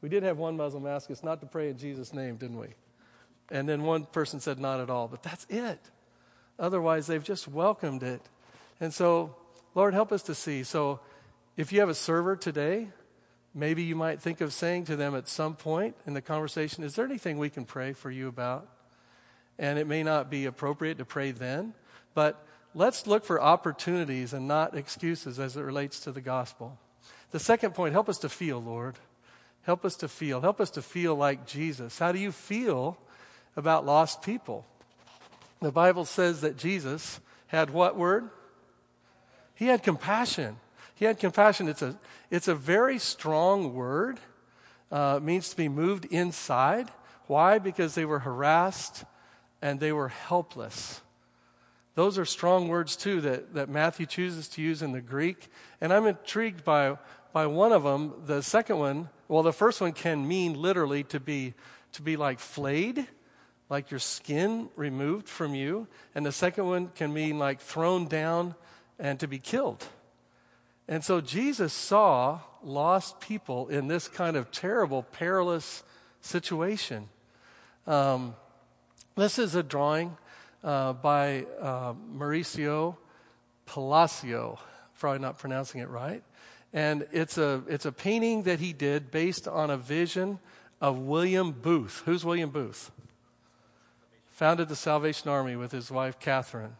We 0.00 0.08
did 0.08 0.24
have 0.24 0.36
one 0.36 0.56
Muslim 0.56 0.86
ask 0.86 1.10
us 1.10 1.22
not 1.22 1.40
to 1.40 1.46
pray 1.46 1.70
in 1.70 1.78
Jesus' 1.78 2.12
name, 2.12 2.36
didn't 2.36 2.58
we? 2.58 2.68
And 3.50 3.68
then 3.68 3.82
one 3.82 4.04
person 4.04 4.40
said, 4.40 4.58
not 4.58 4.80
at 4.80 4.90
all. 4.90 5.08
But 5.08 5.22
that's 5.22 5.46
it. 5.48 5.78
Otherwise, 6.58 7.06
they've 7.06 7.22
just 7.22 7.48
welcomed 7.48 8.02
it. 8.02 8.20
And 8.80 8.92
so, 8.92 9.36
Lord, 9.74 9.94
help 9.94 10.12
us 10.12 10.22
to 10.24 10.34
see. 10.34 10.64
So, 10.64 11.00
if 11.56 11.72
you 11.72 11.80
have 11.80 11.88
a 11.88 11.94
server 11.94 12.34
today, 12.34 12.88
maybe 13.54 13.82
you 13.82 13.96
might 13.96 14.20
think 14.20 14.40
of 14.40 14.52
saying 14.52 14.84
to 14.86 14.96
them 14.96 15.14
at 15.14 15.28
some 15.28 15.54
point 15.54 15.96
in 16.06 16.14
the 16.14 16.22
conversation, 16.22 16.84
Is 16.84 16.94
there 16.94 17.04
anything 17.04 17.38
we 17.38 17.50
can 17.50 17.64
pray 17.64 17.92
for 17.92 18.10
you 18.10 18.28
about? 18.28 18.68
And 19.58 19.78
it 19.78 19.86
may 19.86 20.02
not 20.02 20.30
be 20.30 20.46
appropriate 20.46 20.98
to 20.98 21.04
pray 21.04 21.30
then, 21.30 21.74
but 22.14 22.44
let's 22.74 23.06
look 23.06 23.24
for 23.24 23.40
opportunities 23.40 24.32
and 24.32 24.48
not 24.48 24.76
excuses 24.76 25.38
as 25.38 25.56
it 25.56 25.62
relates 25.62 26.00
to 26.00 26.12
the 26.12 26.20
gospel. 26.20 26.78
The 27.30 27.38
second 27.38 27.74
point 27.74 27.92
help 27.92 28.08
us 28.08 28.18
to 28.18 28.28
feel, 28.28 28.62
Lord. 28.62 28.96
Help 29.62 29.84
us 29.84 29.96
to 29.96 30.08
feel. 30.08 30.40
Help 30.40 30.60
us 30.60 30.70
to 30.70 30.82
feel 30.82 31.14
like 31.14 31.46
Jesus. 31.46 31.98
How 31.98 32.12
do 32.12 32.18
you 32.18 32.32
feel 32.32 32.98
about 33.56 33.86
lost 33.86 34.22
people? 34.22 34.66
The 35.60 35.70
Bible 35.70 36.04
says 36.04 36.40
that 36.40 36.56
Jesus 36.56 37.20
had 37.46 37.70
what 37.70 37.96
word? 37.96 38.28
He 39.54 39.66
had 39.66 39.82
compassion. 39.82 40.56
He 40.94 41.04
had 41.04 41.18
compassion. 41.18 41.68
It's 41.68 41.82
a, 41.82 41.98
it's 42.30 42.48
a 42.48 42.54
very 42.54 42.98
strong 42.98 43.74
word. 43.74 44.20
Uh, 44.90 45.18
means 45.22 45.48
to 45.48 45.56
be 45.56 45.70
moved 45.70 46.04
inside. 46.06 46.90
Why? 47.26 47.58
Because 47.58 47.94
they 47.94 48.04
were 48.04 48.18
harassed 48.18 49.04
and 49.62 49.80
they 49.80 49.90
were 49.90 50.08
helpless. 50.08 51.00
Those 51.94 52.18
are 52.18 52.26
strong 52.26 52.68
words, 52.68 52.94
too, 52.94 53.22
that, 53.22 53.54
that 53.54 53.68
Matthew 53.70 54.04
chooses 54.04 54.48
to 54.48 54.62
use 54.62 54.82
in 54.82 54.92
the 54.92 55.00
Greek. 55.00 55.48
And 55.80 55.92
I'm 55.92 56.06
intrigued 56.06 56.64
by, 56.64 56.98
by 57.32 57.46
one 57.46 57.72
of 57.72 57.84
them. 57.84 58.12
The 58.26 58.42
second 58.42 58.78
one, 58.78 59.08
well, 59.28 59.42
the 59.42 59.52
first 59.52 59.80
one 59.80 59.92
can 59.92 60.28
mean 60.28 60.60
literally 60.60 61.04
to 61.04 61.20
be, 61.20 61.54
to 61.92 62.02
be 62.02 62.16
like 62.16 62.38
flayed, 62.38 63.06
like 63.70 63.90
your 63.90 64.00
skin 64.00 64.68
removed 64.76 65.28
from 65.28 65.54
you. 65.54 65.86
And 66.14 66.26
the 66.26 66.32
second 66.32 66.66
one 66.66 66.88
can 66.94 67.14
mean 67.14 67.38
like 67.38 67.60
thrown 67.60 68.08
down 68.08 68.54
and 68.98 69.18
to 69.20 69.26
be 69.26 69.38
killed. 69.38 69.86
And 70.88 71.04
so 71.04 71.20
Jesus 71.20 71.72
saw 71.72 72.40
lost 72.62 73.20
people 73.20 73.68
in 73.68 73.88
this 73.88 74.08
kind 74.08 74.36
of 74.36 74.50
terrible, 74.50 75.02
perilous 75.02 75.82
situation. 76.20 77.08
Um, 77.86 78.34
this 79.16 79.38
is 79.38 79.54
a 79.54 79.62
drawing 79.62 80.16
uh, 80.62 80.92
by 80.94 81.46
uh, 81.60 81.94
Mauricio 82.14 82.96
Palacio, 83.66 84.58
probably 84.98 85.20
not 85.20 85.38
pronouncing 85.38 85.80
it 85.80 85.88
right. 85.88 86.22
And 86.72 87.06
it's 87.12 87.38
a, 87.38 87.62
it's 87.68 87.84
a 87.84 87.92
painting 87.92 88.44
that 88.44 88.60
he 88.60 88.72
did 88.72 89.10
based 89.10 89.46
on 89.46 89.70
a 89.70 89.76
vision 89.76 90.38
of 90.80 90.98
William 90.98 91.52
Booth. 91.52 92.02
Who's 92.04 92.24
William 92.24 92.50
Booth? 92.50 92.90
Founded 94.30 94.68
the 94.68 94.76
Salvation 94.76 95.30
Army 95.30 95.56
with 95.56 95.72
his 95.72 95.90
wife, 95.90 96.18
Catherine. 96.18 96.76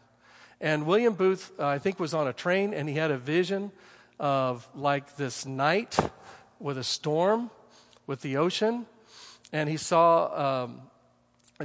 And 0.59 0.85
William 0.85 1.13
Booth, 1.13 1.51
uh, 1.59 1.67
I 1.67 1.77
think, 1.77 1.99
was 1.99 2.13
on 2.13 2.27
a 2.27 2.33
train 2.33 2.73
and 2.73 2.89
he 2.89 2.95
had 2.95 3.11
a 3.11 3.17
vision 3.17 3.71
of 4.19 4.67
like 4.75 5.15
this 5.17 5.45
night 5.45 5.97
with 6.59 6.77
a 6.77 6.83
storm 6.83 7.49
with 8.07 8.21
the 8.21 8.37
ocean. 8.37 8.85
And 9.51 9.69
he 9.69 9.77
saw 9.77 10.63
um, 10.63 10.81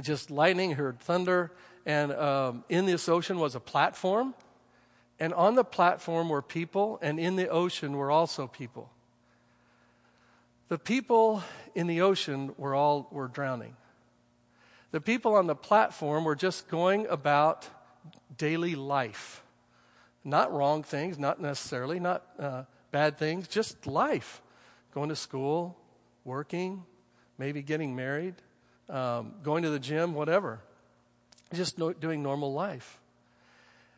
just 0.01 0.29
lightning, 0.29 0.73
heard 0.73 0.99
thunder, 0.99 1.51
and 1.85 2.11
um, 2.11 2.63
in 2.69 2.85
this 2.85 3.09
ocean 3.09 3.39
was 3.39 3.55
a 3.55 3.59
platform. 3.59 4.35
And 5.19 5.33
on 5.33 5.55
the 5.55 5.63
platform 5.63 6.29
were 6.29 6.41
people, 6.41 6.99
and 7.01 7.19
in 7.19 7.35
the 7.35 7.49
ocean 7.49 7.97
were 7.97 8.11
also 8.11 8.47
people. 8.47 8.89
The 10.69 10.77
people 10.77 11.43
in 11.75 11.87
the 11.87 12.01
ocean 12.01 12.53
were 12.57 12.75
all 12.75 13.07
were 13.11 13.27
drowning. 13.27 13.75
The 14.91 15.01
people 15.01 15.35
on 15.35 15.47
the 15.47 15.55
platform 15.55 16.23
were 16.23 16.35
just 16.35 16.67
going 16.69 17.07
about 17.07 17.67
daily 18.37 18.75
life. 18.75 19.43
Not 20.23 20.51
wrong 20.53 20.83
things, 20.83 21.17
not 21.17 21.41
necessarily, 21.41 21.99
not 21.99 22.23
uh, 22.37 22.63
bad 22.91 23.17
things, 23.17 23.47
just 23.47 23.87
life. 23.87 24.41
Going 24.93 25.09
to 25.09 25.15
school, 25.15 25.77
working, 26.25 26.83
maybe 27.37 27.61
getting 27.61 27.95
married, 27.95 28.35
um, 28.89 29.35
going 29.43 29.63
to 29.63 29.69
the 29.69 29.79
gym, 29.79 30.13
whatever 30.13 30.61
just 31.53 31.77
no, 31.77 31.93
doing 31.93 32.21
normal 32.21 32.53
life. 32.53 32.99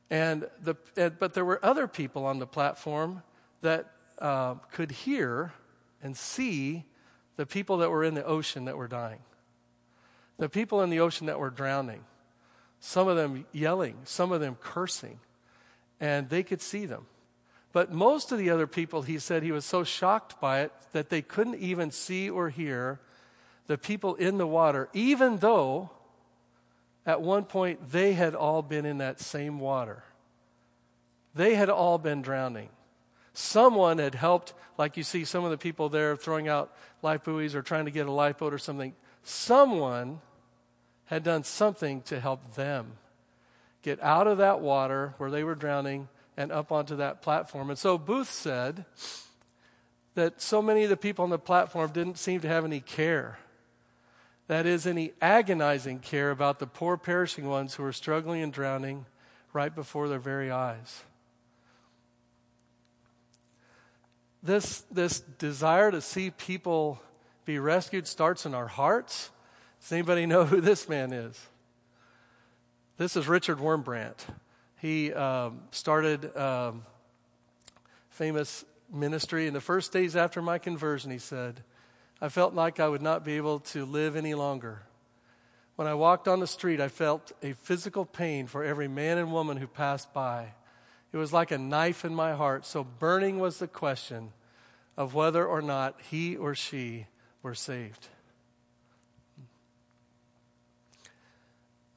And 0.10 0.47
the, 0.62 0.75
and, 0.97 1.17
but 1.19 1.34
there 1.34 1.45
were 1.45 1.63
other 1.63 1.88
people 1.88 2.25
on 2.25 2.39
the 2.39 2.47
platform 2.47 3.23
that 3.62 3.91
uh, 4.19 4.55
could 4.71 4.91
hear 4.91 5.53
and 6.03 6.15
see 6.15 6.86
the 7.38 7.45
people 7.45 7.77
that 7.77 7.89
were 7.89 8.03
in 8.03 8.13
the 8.13 8.25
ocean 8.25 8.65
that 8.65 8.77
were 8.77 8.88
dying, 8.88 9.19
the 10.38 10.49
people 10.49 10.81
in 10.81 10.89
the 10.89 10.99
ocean 10.99 11.27
that 11.27 11.39
were 11.39 11.49
drowning, 11.49 12.03
some 12.79 13.07
of 13.07 13.15
them 13.15 13.45
yelling, 13.51 13.97
some 14.03 14.31
of 14.31 14.41
them 14.41 14.57
cursing, 14.60 15.19
and 16.01 16.27
they 16.27 16.43
could 16.43 16.61
see 16.61 16.85
them. 16.85 17.05
But 17.71 17.93
most 17.93 18.33
of 18.33 18.37
the 18.37 18.49
other 18.49 18.67
people, 18.67 19.03
he 19.03 19.17
said 19.19 19.43
he 19.43 19.53
was 19.53 19.63
so 19.63 19.85
shocked 19.85 20.41
by 20.41 20.61
it 20.61 20.73
that 20.91 21.07
they 21.07 21.21
couldn't 21.21 21.55
even 21.55 21.91
see 21.91 22.29
or 22.29 22.49
hear 22.49 22.99
the 23.67 23.77
people 23.77 24.15
in 24.15 24.37
the 24.37 24.47
water, 24.47 24.89
even 24.91 25.37
though 25.37 25.91
at 27.05 27.21
one 27.21 27.45
point, 27.45 27.91
they 27.91 28.13
had 28.13 28.35
all 28.35 28.61
been 28.61 28.85
in 28.85 28.99
that 28.99 29.19
same 29.19 29.59
water. 29.59 30.03
They 31.33 31.55
had 31.55 31.69
all 31.69 31.97
been 31.97 32.21
drowning. 32.21 32.69
Someone 33.33 33.97
had 33.97 34.13
helped, 34.13 34.53
like 34.77 34.97
you 34.97 35.03
see 35.03 35.25
some 35.25 35.43
of 35.43 35.51
the 35.51 35.57
people 35.57 35.89
there 35.89 36.15
throwing 36.15 36.47
out 36.47 36.75
life 37.01 37.23
buoys 37.23 37.55
or 37.55 37.61
trying 37.61 37.85
to 37.85 37.91
get 37.91 38.07
a 38.07 38.11
lifeboat 38.11 38.53
or 38.53 38.57
something. 38.57 38.93
Someone 39.23 40.21
had 41.05 41.23
done 41.23 41.43
something 41.43 42.01
to 42.03 42.19
help 42.19 42.55
them 42.55 42.93
get 43.82 44.02
out 44.02 44.28
of 44.28 44.38
that 44.38 44.62
water 44.62 45.13
where 45.17 45.32
they 45.32 45.44
were 45.44 45.56
drowning 45.56 46.08
and 46.38 46.52
up 46.52 46.72
onto 46.72 46.96
that 46.98 47.22
platform. 47.22 47.70
And 47.70 47.80
so 47.80 47.98
Booth 47.98 48.30
said 48.30 48.86
that 50.15 50.41
so 50.41 50.62
many 50.62 50.84
of 50.84 50.89
the 50.89 50.98
people 50.98 51.24
on 51.24 51.30
the 51.30 51.39
platform 51.39 51.91
didn't 51.91 52.17
seem 52.17 52.41
to 52.41 52.48
have 52.48 52.65
any 52.65 52.80
care 52.80 53.38
that 54.52 54.65
is, 54.65 54.86
any 54.86 55.13
agonizing 55.22 56.00
care 56.00 56.30
about 56.30 56.60
the 56.60 56.67
poor 56.67 56.98
perishing 56.98 57.48
ones 57.48 57.76
who 57.76 57.84
were 57.84 57.94
struggling 57.94 58.41
and 58.41 58.52
drowning 58.52 59.06
right 59.54 59.74
before 59.74 60.10
their 60.10 60.20
very 60.20 60.52
eyes. 60.52 61.04
This, 64.44 64.82
this 64.91 65.22
desire 65.22 65.89
to 65.89 66.02
see 66.02 66.32
people 66.32 67.02
be 67.46 67.60
rescued 67.60 68.08
starts 68.08 68.46
in 68.46 68.54
our 68.54 68.67
hearts. 68.67 69.30
Does 69.80 69.94
anybody 69.94 70.26
know 70.26 70.44
who 70.44 70.60
this 70.60 70.89
man 70.89 71.13
is? 71.13 71.46
This 72.97 73.15
is 73.15 73.27
Richard 73.27 73.58
Wurmbrand. 73.58 74.17
He 74.80 75.13
um, 75.13 75.62
started 75.71 76.36
um, 76.38 76.84
famous 78.10 78.65
ministry 78.93 79.47
in 79.47 79.54
the 79.54 79.62
first 79.62 79.91
days 79.91 80.15
after 80.15 80.41
my 80.41 80.58
conversion. 80.58 81.10
He 81.10 81.17
said, 81.17 81.63
I 82.19 82.30
felt 82.30 82.54
like 82.54 82.80
I 82.80 82.88
would 82.88 83.01
not 83.01 83.23
be 83.25 83.38
able 83.38 83.60
to 83.60 83.86
live 83.86 84.15
any 84.15 84.36
longer. 84.36 84.84
When 85.77 85.88
I 85.88 85.93
walked 85.93 86.27
on 86.27 86.41
the 86.41 86.47
street, 86.47 86.80
I 86.80 86.89
felt 86.89 87.32
a 87.41 87.54
physical 87.54 88.06
pain 88.06 88.45
for 88.45 88.63
every 88.63 88.88
man 88.88 89.17
and 89.17 89.32
woman 89.32 89.58
who 89.58 89.67
passed 89.67 90.13
by. 90.13 90.54
It 91.12 91.17
was 91.17 91.34
like 91.34 91.51
a 91.51 91.58
knife 91.58 92.06
in 92.06 92.13
my 92.13 92.34
heart, 92.34 92.65
so 92.65 92.84
burning 92.84 93.39
was 93.39 93.58
the 93.58 93.67
question 93.67 94.34
of 94.97 95.15
whether 95.15 95.45
or 95.45 95.62
not 95.62 95.99
he 96.10 96.36
or 96.36 96.54
she 96.54 97.08
were 97.41 97.56
saved. 97.56 98.10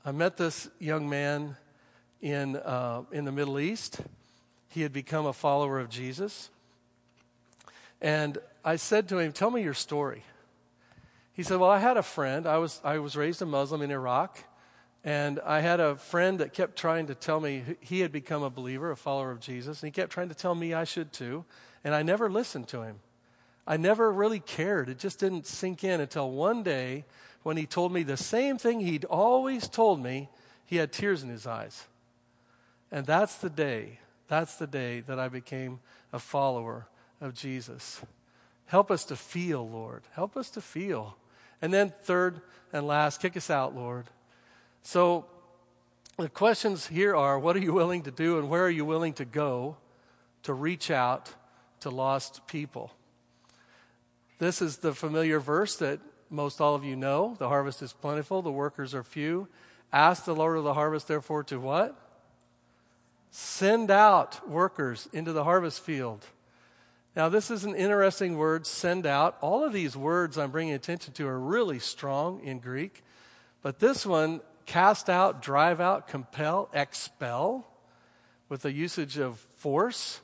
I 0.07 0.13
met 0.13 0.37
this 0.37 0.69
young 0.79 1.09
man 1.09 1.57
in, 2.21 2.57
uh, 2.57 3.05
in 3.11 3.25
the 3.25 3.33
Middle 3.33 3.59
East. 3.59 4.01
He 4.69 4.83
had 4.83 4.93
become 4.93 5.25
a 5.25 5.33
follower 5.33 5.81
of 5.81 5.89
Jesus. 5.89 6.51
And 8.03 8.37
I 8.63 8.77
said 8.77 9.09
to 9.09 9.19
him, 9.19 9.33
Tell 9.33 9.51
me 9.51 9.63
your 9.63 9.73
story. 9.73 10.23
He 11.33 11.43
said, 11.43 11.59
Well, 11.59 11.71
I 11.71 11.79
had 11.79 11.97
a 11.97 12.03
friend. 12.03 12.47
I 12.47 12.59
was, 12.59 12.83
I 12.85 12.99
was 12.99 13.17
raised 13.17 13.41
a 13.41 13.47
Muslim 13.47 13.81
in 13.81 13.91
Iraq. 13.91 14.45
And 15.05 15.41
I 15.41 15.61
had 15.61 15.81
a 15.81 15.97
friend 15.97 16.39
that 16.41 16.53
kept 16.53 16.77
trying 16.77 17.07
to 17.07 17.15
tell 17.15 17.41
me 17.41 17.63
he 17.81 18.01
had 18.01 18.13
become 18.13 18.43
a 18.43 18.51
believer, 18.51 18.91
a 18.91 18.97
follower 18.97 19.31
of 19.31 19.41
Jesus. 19.41 19.83
And 19.83 19.87
he 19.87 19.91
kept 19.91 20.13
trying 20.13 20.29
to 20.29 20.35
tell 20.35 20.55
me 20.55 20.75
I 20.75 20.85
should 20.85 21.15
too. 21.15 21.47
And 21.83 21.95
I 21.95 22.03
never 22.03 22.31
listened 22.31 22.69
to 22.69 22.83
him. 22.83 22.97
I 23.67 23.79
never 23.79 24.13
really 24.13 24.41
cared. 24.41 24.91
It 24.91 24.99
just 24.99 25.19
didn't 25.19 25.47
sink 25.47 25.83
in 25.83 26.03
until 26.03 26.31
one 26.31 26.63
day 26.63 27.07
when 27.45 27.57
he 27.57 27.67
told 27.67 27.93
me 27.93 28.03
the 28.03 28.17
same 28.17 28.59
thing 28.59 28.81
he'd 28.81 29.05
always 29.05 29.69
told 29.69 30.03
me. 30.03 30.29
He 30.67 30.77
had 30.77 30.93
tears 30.93 31.23
in 31.23 31.29
his 31.29 31.47
eyes. 31.47 31.87
And 32.91 33.07
that's 33.07 33.37
the 33.37 33.51
day, 33.51 34.01
that's 34.29 34.57
the 34.57 34.67
day 34.67 35.01
that 35.01 35.21
I 35.21 35.29
became 35.29 35.79
a 36.13 36.19
follower 36.19 36.89
of 37.21 37.35
Jesus. 37.35 38.01
Help 38.67 38.91
us 38.91 39.05
to 39.05 39.17
feel, 39.17 39.69
Lord. 39.69 40.03
Help 40.13 40.37
us 40.37 40.51
to 40.51 40.61
feel. 40.61 41.17
And 41.61 41.73
then, 41.73 41.93
third 42.03 42.41
and 42.73 42.87
last, 42.87 43.21
kick 43.21 43.37
us 43.37 43.51
out, 43.51 43.77
Lord. 43.77 44.07
So, 44.83 45.27
the 46.17 46.29
questions 46.29 46.87
here 46.87 47.15
are 47.15 47.39
what 47.39 47.57
are 47.57 47.61
you 47.61 47.75
willing 47.75 48.03
to 48.03 48.11
do 48.11 48.39
and 48.39 48.49
where 48.49 48.65
are 48.65 48.71
you 48.71 48.85
willing 48.85 49.13
to 49.15 49.25
go 49.25 49.77
to 50.45 50.55
reach 50.55 50.91
out 50.91 51.31
to 51.81 51.91
lost 51.91 52.47
people? 52.47 52.93
This 54.39 54.63
is 54.63 54.79
the 54.79 54.95
familiar 54.95 55.41
verse 55.41 55.77
that 55.77 56.01
most 56.35 56.61
all 56.61 56.75
of 56.75 56.85
you 56.85 56.97
know. 56.97 57.37
The 57.39 57.49
harvest 57.49 57.81
is 57.83 57.93
plentiful, 57.93 58.43
the 58.43 58.53
workers 58.53 58.95
are 58.95 59.03
few. 59.03 59.49
Ask 59.93 60.25
the 60.25 60.35
Lord 60.35 60.59
of 60.59 60.65
the 60.65 60.75
harvest, 60.75 61.09
therefore, 61.09 61.45
to 61.45 61.59
what? 61.59 61.97
Send 63.31 63.91
out 63.91 64.49
workers 64.49 65.09
into 65.13 65.33
the 65.33 65.45
harvest 65.45 65.81
field. 65.81 66.25
Now, 67.17 67.29
this 67.29 67.51
is 67.51 67.65
an 67.65 67.77
interesting 67.77 68.37
word, 68.37 68.67
send 68.67 69.07
out. 69.07 69.39
All 69.41 69.65
of 69.65 69.73
these 69.73 69.97
words 69.97 70.37
I'm 70.37 70.51
bringing 70.51 70.75
attention 70.75 71.13
to 71.15 71.29
are 71.29 71.39
really 71.39 71.79
strong 71.79 72.41
in 72.43 72.59
Greek, 72.59 73.05
but 73.63 73.79
this 73.79 74.05
one, 74.05 74.41
cast 74.67 75.09
out, 75.09 75.41
drive 75.41 75.81
out, 75.81 76.09
compel, 76.09 76.69
expel, 76.73 77.67
with 78.49 78.63
the 78.63 78.73
usage 78.73 79.19
of 79.19 79.39
force. 79.57 80.21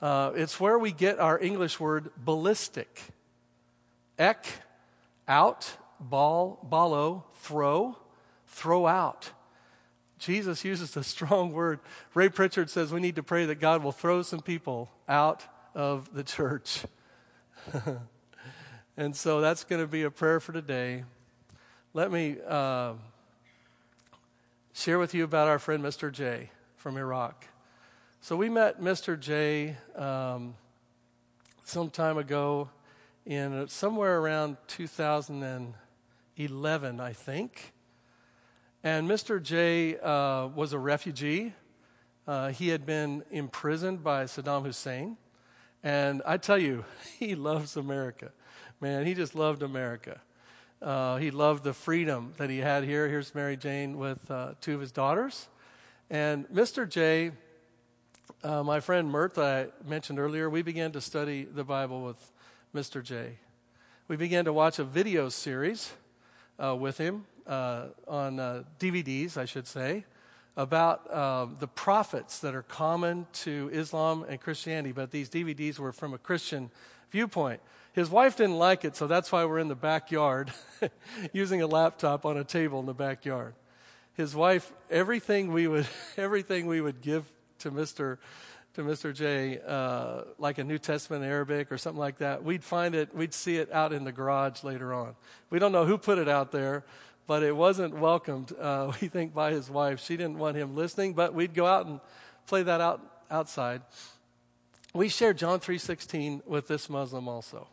Uh, 0.00 0.32
it's 0.34 0.60
where 0.60 0.78
we 0.78 0.92
get 0.92 1.18
our 1.18 1.38
English 1.40 1.80
word 1.80 2.10
ballistic. 2.16 3.02
Ek, 4.18 4.46
out, 5.28 5.76
ball, 6.00 6.58
ballo, 6.62 7.24
throw, 7.34 7.96
throw 8.46 8.86
out. 8.86 9.30
Jesus 10.18 10.64
uses 10.64 10.96
a 10.96 11.02
strong 11.04 11.52
word. 11.52 11.80
Ray 12.14 12.28
Pritchard 12.28 12.70
says 12.70 12.92
we 12.92 13.00
need 13.00 13.16
to 13.16 13.22
pray 13.22 13.46
that 13.46 13.56
God 13.56 13.82
will 13.82 13.92
throw 13.92 14.22
some 14.22 14.40
people 14.40 14.90
out 15.08 15.44
of 15.74 16.12
the 16.14 16.22
church. 16.22 16.84
and 18.96 19.16
so 19.16 19.40
that's 19.40 19.64
going 19.64 19.80
to 19.80 19.88
be 19.88 20.02
a 20.02 20.10
prayer 20.10 20.40
for 20.40 20.52
today. 20.52 21.04
Let 21.94 22.10
me 22.10 22.36
uh, 22.46 22.94
share 24.72 24.98
with 24.98 25.14
you 25.14 25.24
about 25.24 25.48
our 25.48 25.58
friend 25.58 25.82
Mr. 25.82 26.10
J 26.12 26.50
from 26.76 26.96
Iraq. 26.96 27.46
So 28.20 28.36
we 28.36 28.48
met 28.48 28.80
Mr. 28.80 29.18
J 29.18 29.76
um, 29.96 30.54
some 31.64 31.90
time 31.90 32.18
ago 32.18 32.70
in 33.24 33.68
somewhere 33.68 34.18
around 34.18 34.56
2011, 34.66 37.00
I 37.00 37.12
think. 37.12 37.72
And 38.82 39.08
Mr. 39.08 39.42
J 39.42 39.96
uh, 39.98 40.48
was 40.48 40.72
a 40.72 40.78
refugee. 40.78 41.54
Uh, 42.26 42.48
he 42.48 42.68
had 42.68 42.84
been 42.84 43.22
imprisoned 43.30 44.02
by 44.02 44.24
Saddam 44.24 44.64
Hussein. 44.64 45.16
And 45.84 46.22
I 46.26 46.36
tell 46.36 46.58
you, 46.58 46.84
he 47.18 47.34
loves 47.34 47.76
America. 47.76 48.32
Man, 48.80 49.06
he 49.06 49.14
just 49.14 49.34
loved 49.34 49.62
America. 49.62 50.20
Uh, 50.80 51.18
he 51.18 51.30
loved 51.30 51.62
the 51.62 51.72
freedom 51.72 52.34
that 52.38 52.50
he 52.50 52.58
had 52.58 52.82
here. 52.82 53.08
Here's 53.08 53.34
Mary 53.36 53.56
Jane 53.56 53.98
with 53.98 54.28
uh, 54.30 54.54
two 54.60 54.74
of 54.74 54.80
his 54.80 54.90
daughters. 54.90 55.48
And 56.10 56.48
Mr. 56.48 56.88
J, 56.88 57.30
uh, 58.42 58.64
my 58.64 58.80
friend 58.80 59.08
Mert, 59.08 59.38
I 59.38 59.68
mentioned 59.86 60.18
earlier, 60.18 60.50
we 60.50 60.62
began 60.62 60.90
to 60.92 61.00
study 61.00 61.44
the 61.44 61.62
Bible 61.62 62.02
with 62.02 62.31
Mr. 62.74 63.02
J. 63.02 63.38
We 64.08 64.16
began 64.16 64.46
to 64.46 64.52
watch 64.52 64.78
a 64.78 64.84
video 64.84 65.28
series 65.28 65.92
uh, 66.58 66.74
with 66.74 66.96
him 66.96 67.26
uh, 67.46 67.88
on 68.08 68.40
uh, 68.40 68.62
DVDs, 68.78 69.36
I 69.36 69.44
should 69.44 69.66
say, 69.66 70.06
about 70.56 71.06
uh, 71.10 71.48
the 71.58 71.68
prophets 71.68 72.38
that 72.38 72.54
are 72.54 72.62
common 72.62 73.26
to 73.32 73.68
Islam 73.74 74.24
and 74.26 74.40
Christianity, 74.40 74.92
but 74.92 75.10
these 75.10 75.28
DVDs 75.28 75.78
were 75.78 75.92
from 75.92 76.14
a 76.14 76.18
Christian 76.18 76.70
viewpoint. 77.10 77.60
His 77.92 78.08
wife 78.08 78.38
didn't 78.38 78.56
like 78.56 78.86
it, 78.86 78.96
so 78.96 79.06
that's 79.06 79.30
why 79.30 79.44
we're 79.44 79.58
in 79.58 79.68
the 79.68 79.74
backyard 79.74 80.50
using 81.34 81.60
a 81.60 81.66
laptop 81.66 82.24
on 82.24 82.38
a 82.38 82.44
table 82.44 82.80
in 82.80 82.86
the 82.86 82.94
backyard. 82.94 83.52
His 84.14 84.34
wife, 84.34 84.72
everything 84.90 85.52
we 85.52 85.68
would, 85.68 85.86
everything 86.16 86.66
we 86.66 86.80
would 86.80 87.02
give 87.02 87.30
to 87.58 87.70
Mr 87.70 88.16
to 88.74 88.82
Mr. 88.82 89.14
J, 89.14 89.60
uh, 89.66 90.22
like 90.38 90.58
a 90.58 90.64
New 90.64 90.78
Testament 90.78 91.24
Arabic 91.24 91.70
or 91.70 91.78
something 91.78 92.00
like 92.00 92.18
that, 92.18 92.42
we'd 92.42 92.64
find 92.64 92.94
it, 92.94 93.14
we'd 93.14 93.34
see 93.34 93.56
it 93.56 93.70
out 93.70 93.92
in 93.92 94.04
the 94.04 94.12
garage 94.12 94.64
later 94.64 94.94
on. 94.94 95.14
We 95.50 95.58
don't 95.58 95.72
know 95.72 95.84
who 95.84 95.98
put 95.98 96.18
it 96.18 96.28
out 96.28 96.52
there, 96.52 96.84
but 97.26 97.42
it 97.42 97.54
wasn't 97.54 97.94
welcomed, 97.94 98.52
uh, 98.58 98.92
we 99.00 99.08
think, 99.08 99.34
by 99.34 99.52
his 99.52 99.68
wife. 99.68 100.00
She 100.00 100.16
didn't 100.16 100.38
want 100.38 100.56
him 100.56 100.74
listening, 100.74 101.12
but 101.12 101.34
we'd 101.34 101.54
go 101.54 101.66
out 101.66 101.86
and 101.86 102.00
play 102.46 102.62
that 102.62 102.80
out 102.80 103.00
outside. 103.30 103.82
We 104.94 105.08
shared 105.08 105.38
John 105.38 105.60
3.16 105.60 106.46
with 106.46 106.68
this 106.68 106.88
Muslim 106.90 107.28
also. 107.28 107.68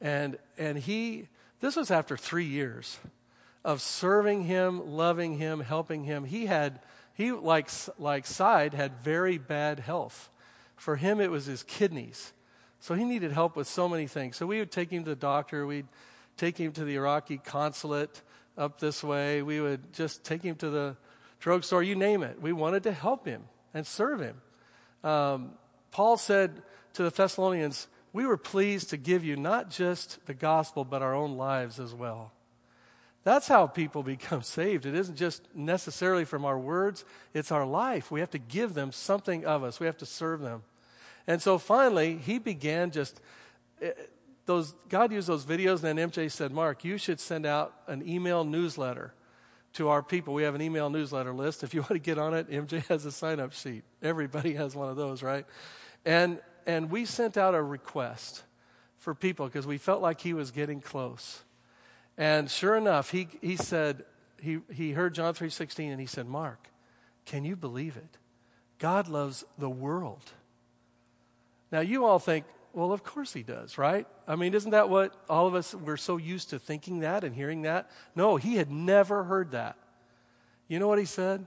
And, 0.00 0.38
and 0.56 0.78
he, 0.78 1.28
this 1.60 1.76
was 1.76 1.90
after 1.90 2.16
three 2.16 2.44
years 2.44 2.98
of 3.64 3.80
serving 3.80 4.44
him, 4.44 4.90
loving 4.90 5.38
him, 5.38 5.60
helping 5.60 6.04
him. 6.04 6.24
He 6.24 6.46
had 6.46 6.80
he, 7.18 7.32
like, 7.32 7.68
like 7.98 8.26
Side, 8.26 8.74
had 8.74 9.02
very 9.02 9.38
bad 9.38 9.80
health. 9.80 10.30
For 10.76 10.94
him, 10.94 11.20
it 11.20 11.32
was 11.32 11.46
his 11.46 11.64
kidneys. 11.64 12.32
So 12.78 12.94
he 12.94 13.04
needed 13.04 13.32
help 13.32 13.56
with 13.56 13.66
so 13.66 13.88
many 13.88 14.06
things. 14.06 14.36
So 14.36 14.46
we 14.46 14.60
would 14.60 14.70
take 14.70 14.88
him 14.88 15.02
to 15.02 15.10
the 15.10 15.16
doctor. 15.16 15.66
We'd 15.66 15.88
take 16.36 16.56
him 16.56 16.70
to 16.70 16.84
the 16.84 16.94
Iraqi 16.94 17.38
consulate 17.38 18.22
up 18.56 18.78
this 18.78 19.02
way. 19.02 19.42
We 19.42 19.60
would 19.60 19.92
just 19.92 20.22
take 20.22 20.42
him 20.42 20.54
to 20.56 20.70
the 20.70 20.96
drugstore, 21.40 21.82
you 21.82 21.96
name 21.96 22.22
it. 22.22 22.40
We 22.40 22.52
wanted 22.52 22.84
to 22.84 22.92
help 22.92 23.26
him 23.26 23.42
and 23.74 23.84
serve 23.84 24.20
him. 24.20 24.40
Um, 25.02 25.54
Paul 25.90 26.18
said 26.18 26.62
to 26.92 27.02
the 27.02 27.10
Thessalonians, 27.10 27.88
We 28.12 28.26
were 28.26 28.36
pleased 28.36 28.90
to 28.90 28.96
give 28.96 29.24
you 29.24 29.34
not 29.34 29.70
just 29.70 30.24
the 30.26 30.34
gospel, 30.34 30.84
but 30.84 31.02
our 31.02 31.16
own 31.16 31.36
lives 31.36 31.80
as 31.80 31.92
well. 31.92 32.30
That's 33.28 33.46
how 33.46 33.66
people 33.66 34.02
become 34.16 34.40
saved. 34.40 34.86
It 34.86 34.94
isn't 34.94 35.16
just 35.16 35.42
necessarily 35.54 36.24
from 36.24 36.46
our 36.46 36.58
words, 36.58 37.04
it's 37.34 37.52
our 37.52 37.66
life. 37.66 38.10
We 38.10 38.20
have 38.20 38.30
to 38.30 38.38
give 38.38 38.72
them 38.72 38.90
something 38.90 39.44
of 39.44 39.62
us, 39.62 39.78
we 39.78 39.84
have 39.84 39.98
to 39.98 40.06
serve 40.06 40.40
them. 40.40 40.62
And 41.26 41.42
so 41.42 41.58
finally, 41.58 42.16
he 42.16 42.38
began 42.38 42.90
just. 42.90 43.20
Eh, 43.82 43.90
those, 44.46 44.72
God 44.88 45.12
used 45.12 45.28
those 45.28 45.44
videos, 45.44 45.84
and 45.84 45.98
then 45.98 46.10
MJ 46.10 46.32
said, 46.32 46.52
Mark, 46.52 46.82
you 46.82 46.96
should 46.96 47.20
send 47.20 47.44
out 47.44 47.74
an 47.86 48.08
email 48.08 48.44
newsletter 48.44 49.12
to 49.74 49.90
our 49.90 50.02
people. 50.02 50.32
We 50.32 50.44
have 50.44 50.54
an 50.54 50.62
email 50.62 50.88
newsletter 50.88 51.34
list. 51.34 51.62
If 51.62 51.74
you 51.74 51.80
want 51.82 51.92
to 51.92 51.98
get 51.98 52.16
on 52.16 52.32
it, 52.32 52.48
MJ 52.48 52.86
has 52.86 53.04
a 53.04 53.12
sign 53.12 53.40
up 53.40 53.52
sheet. 53.52 53.84
Everybody 54.02 54.54
has 54.54 54.74
one 54.74 54.88
of 54.88 54.96
those, 54.96 55.22
right? 55.22 55.44
And, 56.06 56.40
and 56.66 56.90
we 56.90 57.04
sent 57.04 57.36
out 57.36 57.54
a 57.54 57.62
request 57.62 58.42
for 58.96 59.14
people 59.14 59.44
because 59.44 59.66
we 59.66 59.76
felt 59.76 60.00
like 60.00 60.22
he 60.22 60.32
was 60.32 60.50
getting 60.50 60.80
close. 60.80 61.42
And 62.18 62.50
sure 62.50 62.76
enough, 62.76 63.10
he, 63.12 63.28
he 63.40 63.56
said, 63.56 64.04
he, 64.42 64.58
he 64.72 64.92
heard 64.92 65.14
John 65.14 65.34
3.16 65.34 65.92
and 65.92 66.00
he 66.00 66.06
said, 66.06 66.26
Mark, 66.26 66.68
can 67.24 67.44
you 67.44 67.54
believe 67.54 67.96
it? 67.96 68.18
God 68.80 69.08
loves 69.08 69.44
the 69.56 69.70
world. 69.70 70.32
Now, 71.70 71.80
you 71.80 72.04
all 72.04 72.18
think, 72.18 72.44
well, 72.72 72.92
of 72.92 73.04
course 73.04 73.32
he 73.32 73.44
does, 73.44 73.78
right? 73.78 74.06
I 74.26 74.34
mean, 74.34 74.52
isn't 74.52 74.72
that 74.72 74.88
what 74.88 75.14
all 75.28 75.46
of 75.46 75.54
us, 75.54 75.74
we're 75.74 75.96
so 75.96 76.16
used 76.16 76.50
to 76.50 76.58
thinking 76.58 77.00
that 77.00 77.22
and 77.22 77.34
hearing 77.34 77.62
that? 77.62 77.88
No, 78.16 78.36
he 78.36 78.56
had 78.56 78.70
never 78.70 79.24
heard 79.24 79.52
that. 79.52 79.76
You 80.66 80.78
know 80.80 80.88
what 80.88 80.98
he 80.98 81.04
said? 81.04 81.46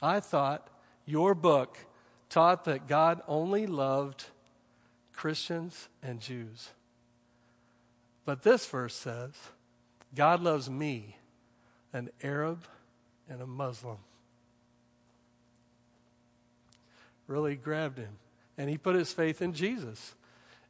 I 0.00 0.20
thought 0.20 0.68
your 1.06 1.34
book 1.34 1.76
taught 2.28 2.64
that 2.66 2.86
God 2.86 3.20
only 3.26 3.66
loved 3.66 4.26
Christians 5.18 5.88
and 6.00 6.20
Jews. 6.20 6.70
But 8.24 8.44
this 8.44 8.64
verse 8.66 8.94
says, 8.94 9.32
God 10.14 10.40
loves 10.40 10.70
me, 10.70 11.16
an 11.92 12.10
Arab 12.22 12.62
and 13.28 13.42
a 13.42 13.46
Muslim. 13.46 13.96
Really 17.26 17.56
grabbed 17.56 17.98
him. 17.98 18.12
And 18.56 18.70
he 18.70 18.78
put 18.78 18.94
his 18.94 19.12
faith 19.12 19.42
in 19.42 19.54
Jesus. 19.54 20.14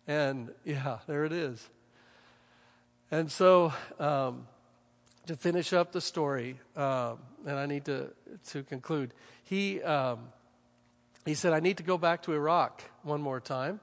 And 0.07 0.51
yeah, 0.65 1.01
there 1.07 1.27
it 1.27 1.33
is. 1.35 1.69
And 3.11 3.31
so, 3.31 3.75
um, 4.01 4.47
to 5.27 5.37
finish 5.37 5.75
up 5.75 5.93
the 5.93 6.01
story, 6.01 6.59
um, 6.75 7.19
and 7.47 7.59
I 7.59 7.67
need 7.67 7.85
to, 7.85 8.15
to 8.47 8.63
conclude, 8.63 9.13
he, 9.45 9.83
um, 9.83 10.21
he 11.27 11.35
said, 11.35 11.53
I 11.53 11.61
need 11.61 11.77
to 11.77 11.83
go 11.83 11.99
back 11.99 12.23
to 12.23 12.33
Iraq 12.33 12.83
one 13.03 13.21
more 13.21 13.41
time 13.41 13.81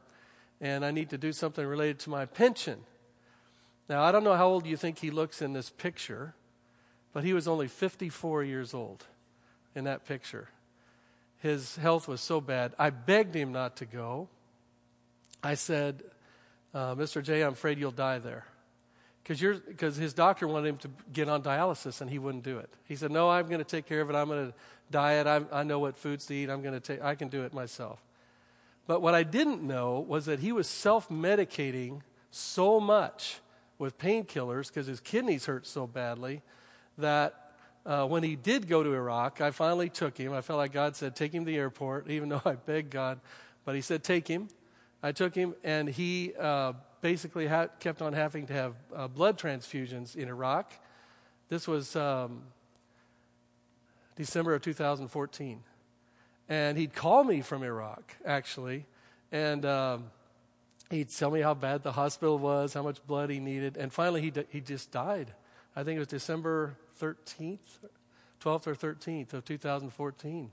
and 0.65 0.83
I 0.83 0.89
need 0.89 1.11
to 1.11 1.17
do 1.17 1.31
something 1.31 1.63
related 1.63 1.99
to 1.99 2.09
my 2.09 2.25
pension. 2.25 2.79
Now, 3.87 4.01
I 4.03 4.11
don't 4.11 4.23
know 4.23 4.33
how 4.33 4.47
old 4.47 4.65
you 4.65 4.75
think 4.75 4.97
he 4.97 5.11
looks 5.11 5.39
in 5.39 5.53
this 5.53 5.69
picture, 5.69 6.33
but 7.13 7.23
he 7.23 7.33
was 7.33 7.47
only 7.47 7.67
54 7.67 8.43
years 8.43 8.73
old 8.73 9.05
in 9.75 9.83
that 9.83 10.05
picture. 10.07 10.49
His 11.37 11.75
health 11.75 12.07
was 12.07 12.19
so 12.19 12.41
bad. 12.41 12.73
I 12.79 12.89
begged 12.89 13.35
him 13.35 13.51
not 13.51 13.77
to 13.77 13.85
go. 13.85 14.27
I 15.43 15.53
said, 15.53 16.01
uh, 16.73 16.95
Mr. 16.95 17.21
J, 17.21 17.43
I'm 17.43 17.53
afraid 17.53 17.77
you'll 17.77 17.91
die 17.91 18.17
there. 18.17 18.45
Because 19.23 19.97
his 19.97 20.15
doctor 20.15 20.47
wanted 20.47 20.69
him 20.69 20.77
to 20.77 20.89
get 21.13 21.29
on 21.29 21.43
dialysis 21.43 22.01
and 22.01 22.09
he 22.09 22.17
wouldn't 22.17 22.43
do 22.43 22.57
it. 22.57 22.71
He 22.87 22.95
said, 22.95 23.11
No, 23.11 23.29
I'm 23.29 23.47
going 23.47 23.59
to 23.59 23.63
take 23.63 23.85
care 23.87 24.01
of 24.01 24.09
it. 24.09 24.15
I'm 24.15 24.27
going 24.27 24.47
to 24.47 24.53
diet. 24.91 25.25
I'm, 25.25 25.47
I 25.51 25.63
know 25.63 25.79
what 25.79 25.95
foods 25.97 26.25
to 26.27 26.33
eat. 26.35 26.49
I'm 26.49 26.61
going 26.61 26.73
to 26.75 26.79
take, 26.79 27.03
I 27.03 27.15
can 27.15 27.27
do 27.27 27.43
it 27.43 27.53
myself. 27.53 27.99
But 28.87 29.01
what 29.01 29.15
I 29.15 29.23
didn't 29.23 29.63
know 29.63 29.99
was 29.99 30.25
that 30.25 30.39
he 30.39 30.51
was 30.51 30.67
self 30.67 31.09
medicating 31.09 32.01
so 32.31 32.79
much 32.79 33.39
with 33.77 33.97
painkillers 33.97 34.67
because 34.67 34.87
his 34.87 34.99
kidneys 34.99 35.45
hurt 35.45 35.65
so 35.65 35.87
badly 35.87 36.41
that 36.97 37.51
uh, 37.85 38.05
when 38.07 38.23
he 38.23 38.35
did 38.35 38.67
go 38.67 38.83
to 38.83 38.93
Iraq, 38.93 39.41
I 39.41 39.51
finally 39.51 39.89
took 39.89 40.17
him. 40.17 40.33
I 40.33 40.41
felt 40.41 40.57
like 40.57 40.71
God 40.71 40.95
said, 40.95 41.15
Take 41.15 41.33
him 41.33 41.45
to 41.45 41.51
the 41.51 41.57
airport, 41.57 42.09
even 42.09 42.29
though 42.29 42.41
I 42.45 42.53
begged 42.53 42.91
God. 42.91 43.19
But 43.63 43.75
he 43.75 43.81
said, 43.81 44.03
Take 44.03 44.27
him. 44.27 44.47
I 45.03 45.11
took 45.11 45.35
him, 45.35 45.53
and 45.63 45.87
he 45.87 46.33
uh, 46.39 46.73
basically 47.01 47.45
ha- 47.45 47.67
kept 47.79 48.01
on 48.01 48.13
having 48.13 48.47
to 48.47 48.53
have 48.53 48.73
uh, 48.95 49.07
blood 49.07 49.37
transfusions 49.37 50.15
in 50.15 50.27
Iraq. 50.27 50.71
This 51.47 51.67
was 51.67 51.95
um, 51.95 52.41
December 54.15 54.55
of 54.55 54.63
2014. 54.63 55.59
And 56.47 56.77
he'd 56.77 56.93
call 56.93 57.23
me 57.23 57.41
from 57.41 57.63
Iraq, 57.63 58.15
actually, 58.25 58.85
and 59.31 59.65
um, 59.65 60.05
he'd 60.91 61.09
tell 61.09 61.31
me 61.31 61.41
how 61.41 61.53
bad 61.53 61.81
the 61.81 61.91
hospital 61.91 62.37
was, 62.37 62.73
how 62.73 62.83
much 62.83 63.05
blood 63.07 63.29
he 63.29 63.39
needed. 63.39 63.77
And 63.77 63.91
finally, 63.91 64.21
he, 64.21 64.29
d- 64.29 64.45
he 64.49 64.61
just 64.61 64.91
died. 64.91 65.33
I 65.75 65.83
think 65.83 65.97
it 65.97 65.99
was 65.99 66.07
December 66.07 66.77
13th, 67.01 67.57
12th 68.41 68.67
or 68.67 68.75
13th 68.75 69.33
of 69.33 69.43
2014. 69.43 70.51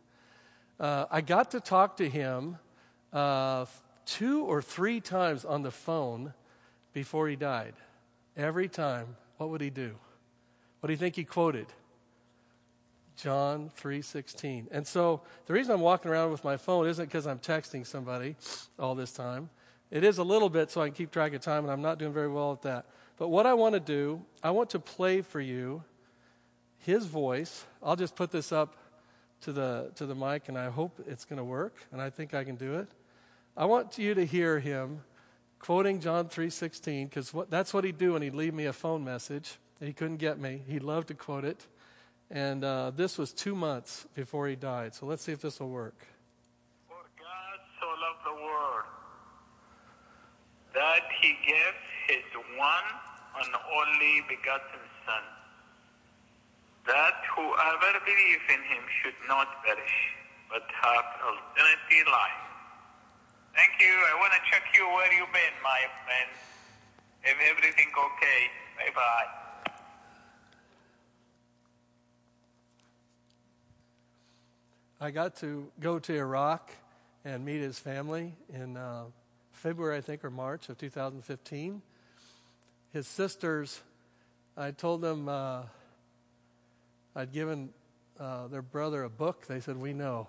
Uh, 0.81 1.05
I 1.11 1.21
got 1.21 1.51
to 1.51 1.61
talk 1.61 1.99
to 1.99 2.09
him 2.09 2.59
uh, 3.13 3.67
two 4.07 4.45
or 4.45 4.63
three 4.63 5.01
times 5.01 5.45
on 5.45 5.63
the 5.63 5.71
phone 5.71 6.33
before 6.93 7.29
he 7.29 7.37
died. 7.37 7.75
Every 8.37 8.69
time, 8.69 9.17
what 9.37 9.51
would 9.51 9.61
he 9.61 9.71
do? 9.71 9.95
What 10.81 10.89
do 10.89 10.93
you 10.93 10.99
think 10.99 11.17
he 11.17 11.25
quoted? 11.25 11.67
John 13.23 13.71
3:16. 13.77 14.67
And 14.73 14.85
so 14.85 15.23
the 15.47 15.53
reason 15.53 15.73
I'm 15.73 15.81
walking 15.81 16.11
around 16.11 16.33
with 16.33 16.43
my 16.43 16.57
phone 16.57 16.89
isn't 16.89 17.05
because 17.05 17.25
I'm 17.25 17.39
texting 17.39 17.87
somebody 17.87 18.35
all 18.81 18.97
this 18.97 19.13
time. 19.13 19.49
It 19.93 20.03
is 20.03 20.19
a 20.19 20.25
little 20.25 20.51
bit 20.51 20.73
so 20.73 20.81
I 20.81 20.89
can 20.89 20.95
keep 20.95 21.13
track 21.13 21.33
of 21.33 21.41
time, 21.41 21.63
and 21.63 21.71
I'm 21.71 21.83
not 21.83 21.99
doing 21.99 22.13
very 22.13 22.27
well 22.27 22.51
at 22.51 22.63
that. 22.63 22.87
But 23.19 23.29
what 23.29 23.47
I 23.47 23.55
want 23.55 23.75
to 23.75 23.81
do, 23.81 24.25
I 24.43 24.51
want 24.51 24.71
to 24.71 24.81
play 24.81 25.23
for 25.23 25.41
you 25.41 25.85
his 26.79 27.07
voice. 27.07 27.65
I'll 27.81 27.95
just 27.95 28.17
put 28.17 28.33
this 28.33 28.51
up 28.51 28.77
to 29.43 29.53
the 29.53 29.93
to 29.95 30.05
the 30.05 30.17
mic, 30.17 30.49
and 30.49 30.59
I 30.59 30.71
hope 30.71 31.01
it's 31.07 31.25
going 31.25 31.37
to 31.37 31.45
work, 31.45 31.77
and 31.93 32.03
I 32.03 32.11
think 32.11 32.35
I 32.35 32.43
can 32.43 32.57
do 32.57 32.75
it. 32.75 32.89
I 33.57 33.67
want 33.67 33.99
you 33.99 34.15
to 34.15 34.27
hear 34.27 34.59
him 34.59 35.05
quoting 35.61 36.01
John 36.01 36.29
3:16 36.29 37.09
because 37.09 37.33
that's 37.49 37.73
what 37.73 37.85
he'd 37.85 37.99
do 37.99 38.15
when 38.15 38.23
he'd 38.23 38.35
leave 38.35 38.55
me 38.55 38.67
a 38.67 38.73
phone 38.73 39.05
message. 39.05 39.59
He 39.79 39.93
couldn't 39.93 40.17
get 40.17 40.41
me. 40.41 40.65
He 40.67 40.81
loved 40.81 41.07
to 41.09 41.15
quote 41.15 41.45
it. 41.45 41.69
And 42.33 42.65
uh, 42.65 42.93
this 42.97 43.19
was 43.19 43.35
two 43.35 43.55
months 43.55 44.07
before 44.15 44.49
he 44.49 44.57
died. 44.57 44.95
So 44.95 45.05
let's 45.05 45.23
see 45.23 45.33
if 45.33 45.43
this 45.43 45.61
will 45.61 45.69
work. 45.69 46.01
For 46.89 47.05
God 47.21 47.61
so 47.77 47.87
loved 47.87 48.25
the 48.25 48.43
world 48.43 48.89
that 50.73 51.05
he 51.21 51.37
gave 51.45 51.77
his 52.09 52.25
one 52.57 52.89
and 53.37 53.53
only 53.53 54.25
begotten 54.33 54.81
Son, 55.05 55.25
that 56.87 57.21
whoever 57.37 58.01
believes 58.01 58.47
in 58.49 58.65
him 58.65 58.83
should 59.03 59.19
not 59.29 59.63
perish, 59.63 59.99
but 60.49 60.65
have 60.81 61.05
eternity 61.21 62.01
life. 62.09 62.43
Thank 63.53 63.77
you. 63.77 63.93
I 63.93 64.17
want 64.17 64.33
to 64.33 64.41
check 64.49 64.65
you 64.73 64.89
where 64.89 65.13
you've 65.13 65.33
been, 65.37 65.57
my 65.61 65.85
friend. 66.09 66.33
If 67.25 67.37
everything 67.45 67.93
okay, 67.93 68.41
bye 68.81 68.93
bye. 68.97 69.42
I 75.03 75.11
got 75.11 75.35
to 75.39 75.67
go 75.81 75.99
to 75.99 76.15
Iraq 76.15 76.71
and 77.25 77.45
meet 77.45 77.61
his 77.61 77.77
family 77.77 78.37
in 78.55 78.77
uh, 78.77 79.07
February, 79.51 79.97
I 79.97 80.01
think, 80.01 80.25
or 80.25 80.31
March 80.31 80.69
of 80.69 80.79
2015. 80.79 81.83
His 82.93 83.09
sisters, 83.09 83.81
I 84.57 84.71
told 84.71 85.01
them 85.01 85.29
uh, 85.29 85.63
I'd 87.17 87.33
given 87.33 87.71
uh, 88.21 88.47
their 88.47 88.63
brother 88.63 89.03
a 89.03 89.11
book. 89.11 89.49
They 89.49 89.59
said, 89.59 89.77
We 89.77 89.93
know. 89.93 90.29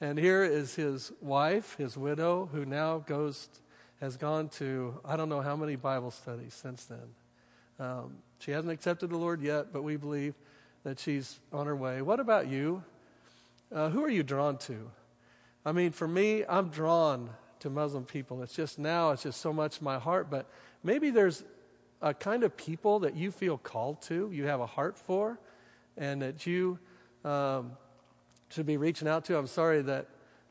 And 0.00 0.20
here 0.20 0.44
is 0.44 0.76
his 0.76 1.10
wife, 1.20 1.74
his 1.78 1.98
widow, 1.98 2.48
who 2.52 2.64
now 2.64 2.98
goes, 2.98 3.48
has 4.00 4.16
gone 4.16 4.50
to 4.50 5.00
I 5.04 5.16
don't 5.16 5.28
know 5.28 5.40
how 5.40 5.56
many 5.56 5.74
Bible 5.74 6.12
studies 6.12 6.54
since 6.54 6.84
then. 6.84 7.08
Um, 7.80 8.18
she 8.42 8.50
hasn't 8.50 8.72
accepted 8.72 9.10
the 9.10 9.16
Lord 9.16 9.40
yet, 9.40 9.72
but 9.72 9.82
we 9.82 9.96
believe 9.96 10.34
that 10.82 10.98
she's 10.98 11.38
on 11.52 11.66
her 11.66 11.76
way. 11.76 12.02
What 12.02 12.18
about 12.18 12.48
you? 12.48 12.82
Uh, 13.72 13.88
who 13.90 14.02
are 14.02 14.10
you 14.10 14.24
drawn 14.24 14.58
to? 14.58 14.90
I 15.64 15.70
mean, 15.70 15.92
for 15.92 16.08
me, 16.08 16.44
I'm 16.48 16.68
drawn 16.68 17.30
to 17.60 17.70
Muslim 17.70 18.04
people. 18.04 18.42
It's 18.42 18.52
just 18.52 18.80
now, 18.80 19.12
it's 19.12 19.22
just 19.22 19.40
so 19.40 19.52
much 19.52 19.80
my 19.80 19.96
heart. 19.96 20.28
But 20.28 20.50
maybe 20.82 21.10
there's 21.10 21.44
a 22.00 22.12
kind 22.12 22.42
of 22.42 22.56
people 22.56 22.98
that 23.00 23.14
you 23.14 23.30
feel 23.30 23.58
called 23.58 24.02
to, 24.02 24.28
you 24.32 24.46
have 24.46 24.58
a 24.58 24.66
heart 24.66 24.98
for, 24.98 25.38
and 25.96 26.20
that 26.22 26.44
you 26.44 26.80
um, 27.24 27.70
should 28.48 28.66
be 28.66 28.76
reaching 28.76 29.06
out 29.06 29.24
to. 29.26 29.38
I'm 29.38 29.46
sorry 29.46 29.82
that 29.82 30.08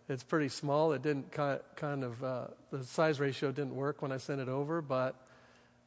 it's 0.08 0.24
pretty 0.24 0.48
small. 0.48 0.94
It 0.94 1.02
didn't 1.02 1.30
kind 1.34 2.04
of, 2.06 2.24
uh, 2.24 2.48
the 2.72 2.86
size 2.86 3.20
ratio 3.20 3.52
didn't 3.52 3.76
work 3.76 4.02
when 4.02 4.14
I 4.14 4.18
sent 4.18 4.40
it 4.40 4.48
over, 4.48 4.82
but. 4.82 5.14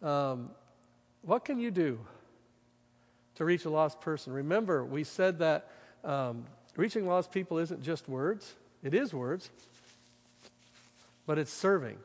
Um, 0.03 0.51
what 1.25 1.45
can 1.45 1.59
you 1.59 1.71
do 1.71 1.99
to 3.37 3.45
reach 3.45 3.65
a 3.65 3.71
lost 3.71 4.01
person? 4.01 4.33
Remember, 4.33 4.85
we 4.85 5.05
said 5.05 5.39
that 5.39 5.71
um, 6.05 6.45
reaching 6.77 7.07
lost 7.07 7.33
people 7.33 7.59
isn't 7.59 7.83
just 7.83 8.09
words, 8.09 8.55
it 8.83 8.95
is 8.95 9.15
words, 9.15 9.51
but 11.27 11.39
it's 11.39 11.53
serving. 11.53 11.97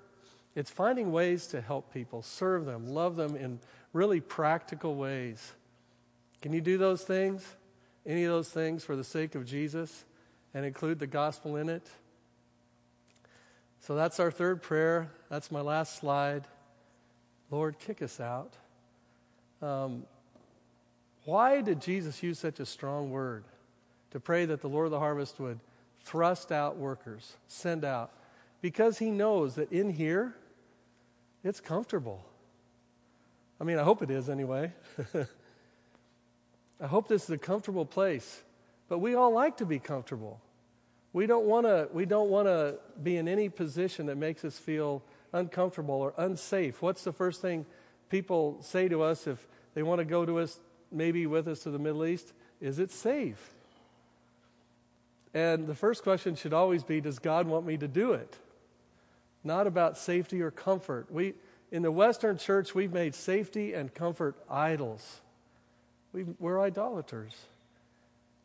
It's 0.56 0.72
finding 0.72 1.12
ways 1.12 1.48
to 1.48 1.62
help 1.62 1.94
people, 1.94 2.22
serve 2.22 2.66
them, 2.66 2.88
love 2.88 3.16
them 3.16 3.36
in 3.36 3.60
really 3.94 4.20
practical 4.20 4.96
ways. 4.96 5.54
Can 6.42 6.54
you 6.54 6.62
do 6.62 6.78
those 6.78 7.04
things? 7.04 7.46
Any 8.06 8.24
of 8.24 8.32
those 8.32 8.50
things 8.50 8.84
for 8.84 8.96
the 8.96 9.04
sake 9.04 9.36
of 9.36 9.46
Jesus 9.46 10.06
and 10.54 10.66
include 10.66 11.00
the 11.00 11.08
gospel 11.08 11.56
in 11.56 11.70
it? 11.70 11.88
So 13.82 13.96
that's 13.96 14.20
our 14.20 14.32
third 14.32 14.62
prayer. 14.62 15.12
That's 15.30 15.52
my 15.52 15.62
last 15.62 15.98
slide. 15.98 16.46
Lord, 17.52 17.80
kick 17.80 18.02
us 18.02 18.20
out. 18.20 18.54
Um, 19.62 20.06
why 21.26 21.62
did 21.62 21.82
Jesus 21.82 22.24
use 22.24 22.40
such 22.40 22.60
a 22.60 22.66
strong 22.66 23.12
word 23.12 23.44
to 24.12 24.20
pray 24.20 24.46
that 24.46 24.62
the 24.62 24.70
Lord 24.70 24.86
of 24.86 24.92
the 24.92 25.00
harvest 25.00 25.40
would 25.40 25.60
thrust 26.02 26.52
out 26.52 26.78
workers, 26.78 27.34
send 27.48 27.84
out? 27.84 28.12
Because 28.62 28.98
he 28.98 29.12
knows 29.12 29.56
that 29.56 29.72
in 29.72 29.92
here, 29.92 30.36
it's 31.44 31.60
comfortable. 31.60 32.26
I 33.60 33.64
mean, 33.64 33.78
I 33.78 33.84
hope 33.84 34.02
it 34.02 34.10
is 34.10 34.30
anyway. 34.30 34.74
I 36.82 36.88
hope 36.88 37.08
this 37.08 37.26
is 37.26 37.30
a 37.30 37.38
comfortable 37.38 37.86
place. 37.86 38.42
But 38.88 39.00
we 39.00 39.16
all 39.16 39.34
like 39.34 39.58
to 39.58 39.66
be 39.66 39.80
comfortable. 39.80 40.42
We 41.12 41.28
don't 41.28 41.46
want 41.46 41.66
to 41.66 41.90
we 41.92 42.06
don't 42.06 42.30
want 42.30 42.48
to 42.48 42.76
be 43.02 43.18
in 43.18 43.28
any 43.28 43.50
position 43.50 44.06
that 44.08 44.18
makes 44.18 44.46
us 44.46 44.58
feel 44.58 45.04
uncomfortable 45.34 45.96
or 45.96 46.14
unsafe. 46.18 46.82
What's 46.82 47.04
the 47.04 47.14
first 47.14 47.42
thing 47.42 47.66
people 48.10 48.58
say 48.62 48.88
to 48.90 49.04
us 49.04 49.28
if 49.28 49.48
they 49.74 49.84
want 49.84 50.00
to 50.00 50.06
go 50.06 50.26
to 50.26 50.40
us, 50.40 50.60
maybe 50.92 51.26
with 51.28 51.48
us 51.48 51.62
to 51.64 51.72
the 51.72 51.80
Middle 51.80 52.06
East, 52.06 52.34
is 52.60 52.80
it 52.80 52.92
safe? 52.92 53.54
And 55.34 55.68
the 55.68 55.76
first 55.76 56.04
question 56.04 56.36
should 56.36 56.54
always 56.54 56.84
be 56.84 57.02
Does 57.02 57.20
God 57.20 57.48
want 57.48 57.66
me 57.66 57.78
to 57.78 57.88
do 57.88 58.14
it? 58.14 58.38
Not 59.44 59.68
about 59.68 59.98
safety 59.98 60.42
or 60.42 60.52
comfort. 60.52 61.12
We, 61.12 61.36
in 61.72 61.84
the 61.84 61.92
Western 61.92 62.38
church, 62.38 62.74
we've 62.74 62.92
made 62.92 63.16
safety 63.16 63.74
and 63.74 63.94
comfort 63.94 64.36
idols. 64.50 65.22
we 66.12 66.24
we're 66.40 66.60
idolaters. 66.60 67.36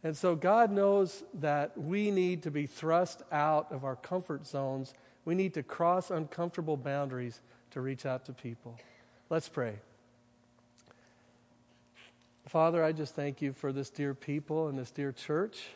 And 0.04 0.14
so 0.14 0.36
God 0.36 0.70
knows 0.70 1.24
that 1.32 1.76
we 1.78 2.10
need 2.10 2.42
to 2.42 2.50
be 2.50 2.66
thrust 2.66 3.22
out 3.32 3.72
of 3.72 3.84
our 3.84 3.96
comfort 3.96 4.46
zones. 4.46 4.92
We 5.24 5.34
need 5.34 5.54
to 5.54 5.62
cross 5.62 6.10
uncomfortable 6.10 6.76
boundaries 6.76 7.40
to 7.70 7.80
reach 7.80 8.04
out 8.04 8.26
to 8.26 8.34
people. 8.34 8.76
Let's 9.35 9.49
pray. 9.49 9.80
Father, 12.47 12.85
I 12.85 12.93
just 12.93 13.16
thank 13.16 13.43
you 13.43 13.53
for 13.53 13.72
this 13.72 13.91
dear 13.91 14.14
people 14.14 14.68
and 14.68 14.78
this 14.78 14.93
dear 14.93 15.11
church. 15.11 15.70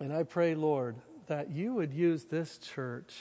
And 0.00 0.12
I 0.12 0.24
pray, 0.24 0.56
Lord, 0.56 0.96
that 1.28 1.52
you 1.52 1.74
would 1.74 1.92
use 1.92 2.24
this 2.24 2.58
church 2.58 3.14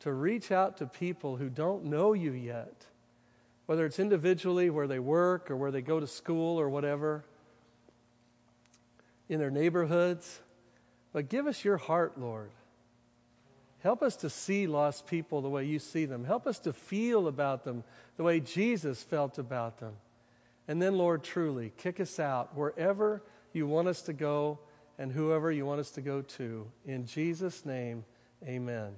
to 0.00 0.12
reach 0.12 0.50
out 0.50 0.78
to 0.78 0.86
people 0.86 1.36
who 1.36 1.48
don't 1.48 1.84
know 1.84 2.12
you 2.12 2.32
yet, 2.32 2.86
whether 3.66 3.86
it's 3.86 4.00
individually 4.00 4.68
where 4.68 4.88
they 4.88 4.98
work 4.98 5.48
or 5.48 5.56
where 5.56 5.70
they 5.70 5.80
go 5.80 6.00
to 6.00 6.08
school 6.08 6.58
or 6.58 6.68
whatever, 6.68 7.22
in 9.28 9.38
their 9.38 9.52
neighborhoods. 9.52 10.40
But 11.12 11.28
give 11.28 11.46
us 11.46 11.64
your 11.64 11.76
heart, 11.76 12.18
Lord. 12.18 12.50
Help 13.82 14.02
us 14.02 14.16
to 14.16 14.30
see 14.30 14.66
lost 14.66 15.06
people 15.06 15.40
the 15.40 15.48
way 15.48 15.64
you 15.64 15.78
see 15.78 16.04
them. 16.04 16.24
Help 16.24 16.46
us 16.46 16.58
to 16.60 16.72
feel 16.72 17.26
about 17.26 17.64
them 17.64 17.82
the 18.16 18.22
way 18.22 18.40
Jesus 18.40 19.02
felt 19.02 19.38
about 19.38 19.78
them. 19.78 19.94
And 20.68 20.80
then, 20.80 20.96
Lord, 20.96 21.24
truly, 21.24 21.72
kick 21.76 21.98
us 21.98 22.20
out 22.20 22.56
wherever 22.56 23.22
you 23.52 23.66
want 23.66 23.88
us 23.88 24.02
to 24.02 24.12
go 24.12 24.58
and 24.98 25.10
whoever 25.10 25.50
you 25.50 25.64
want 25.64 25.80
us 25.80 25.90
to 25.92 26.02
go 26.02 26.20
to. 26.22 26.70
In 26.84 27.06
Jesus' 27.06 27.64
name, 27.64 28.04
amen. 28.46 28.92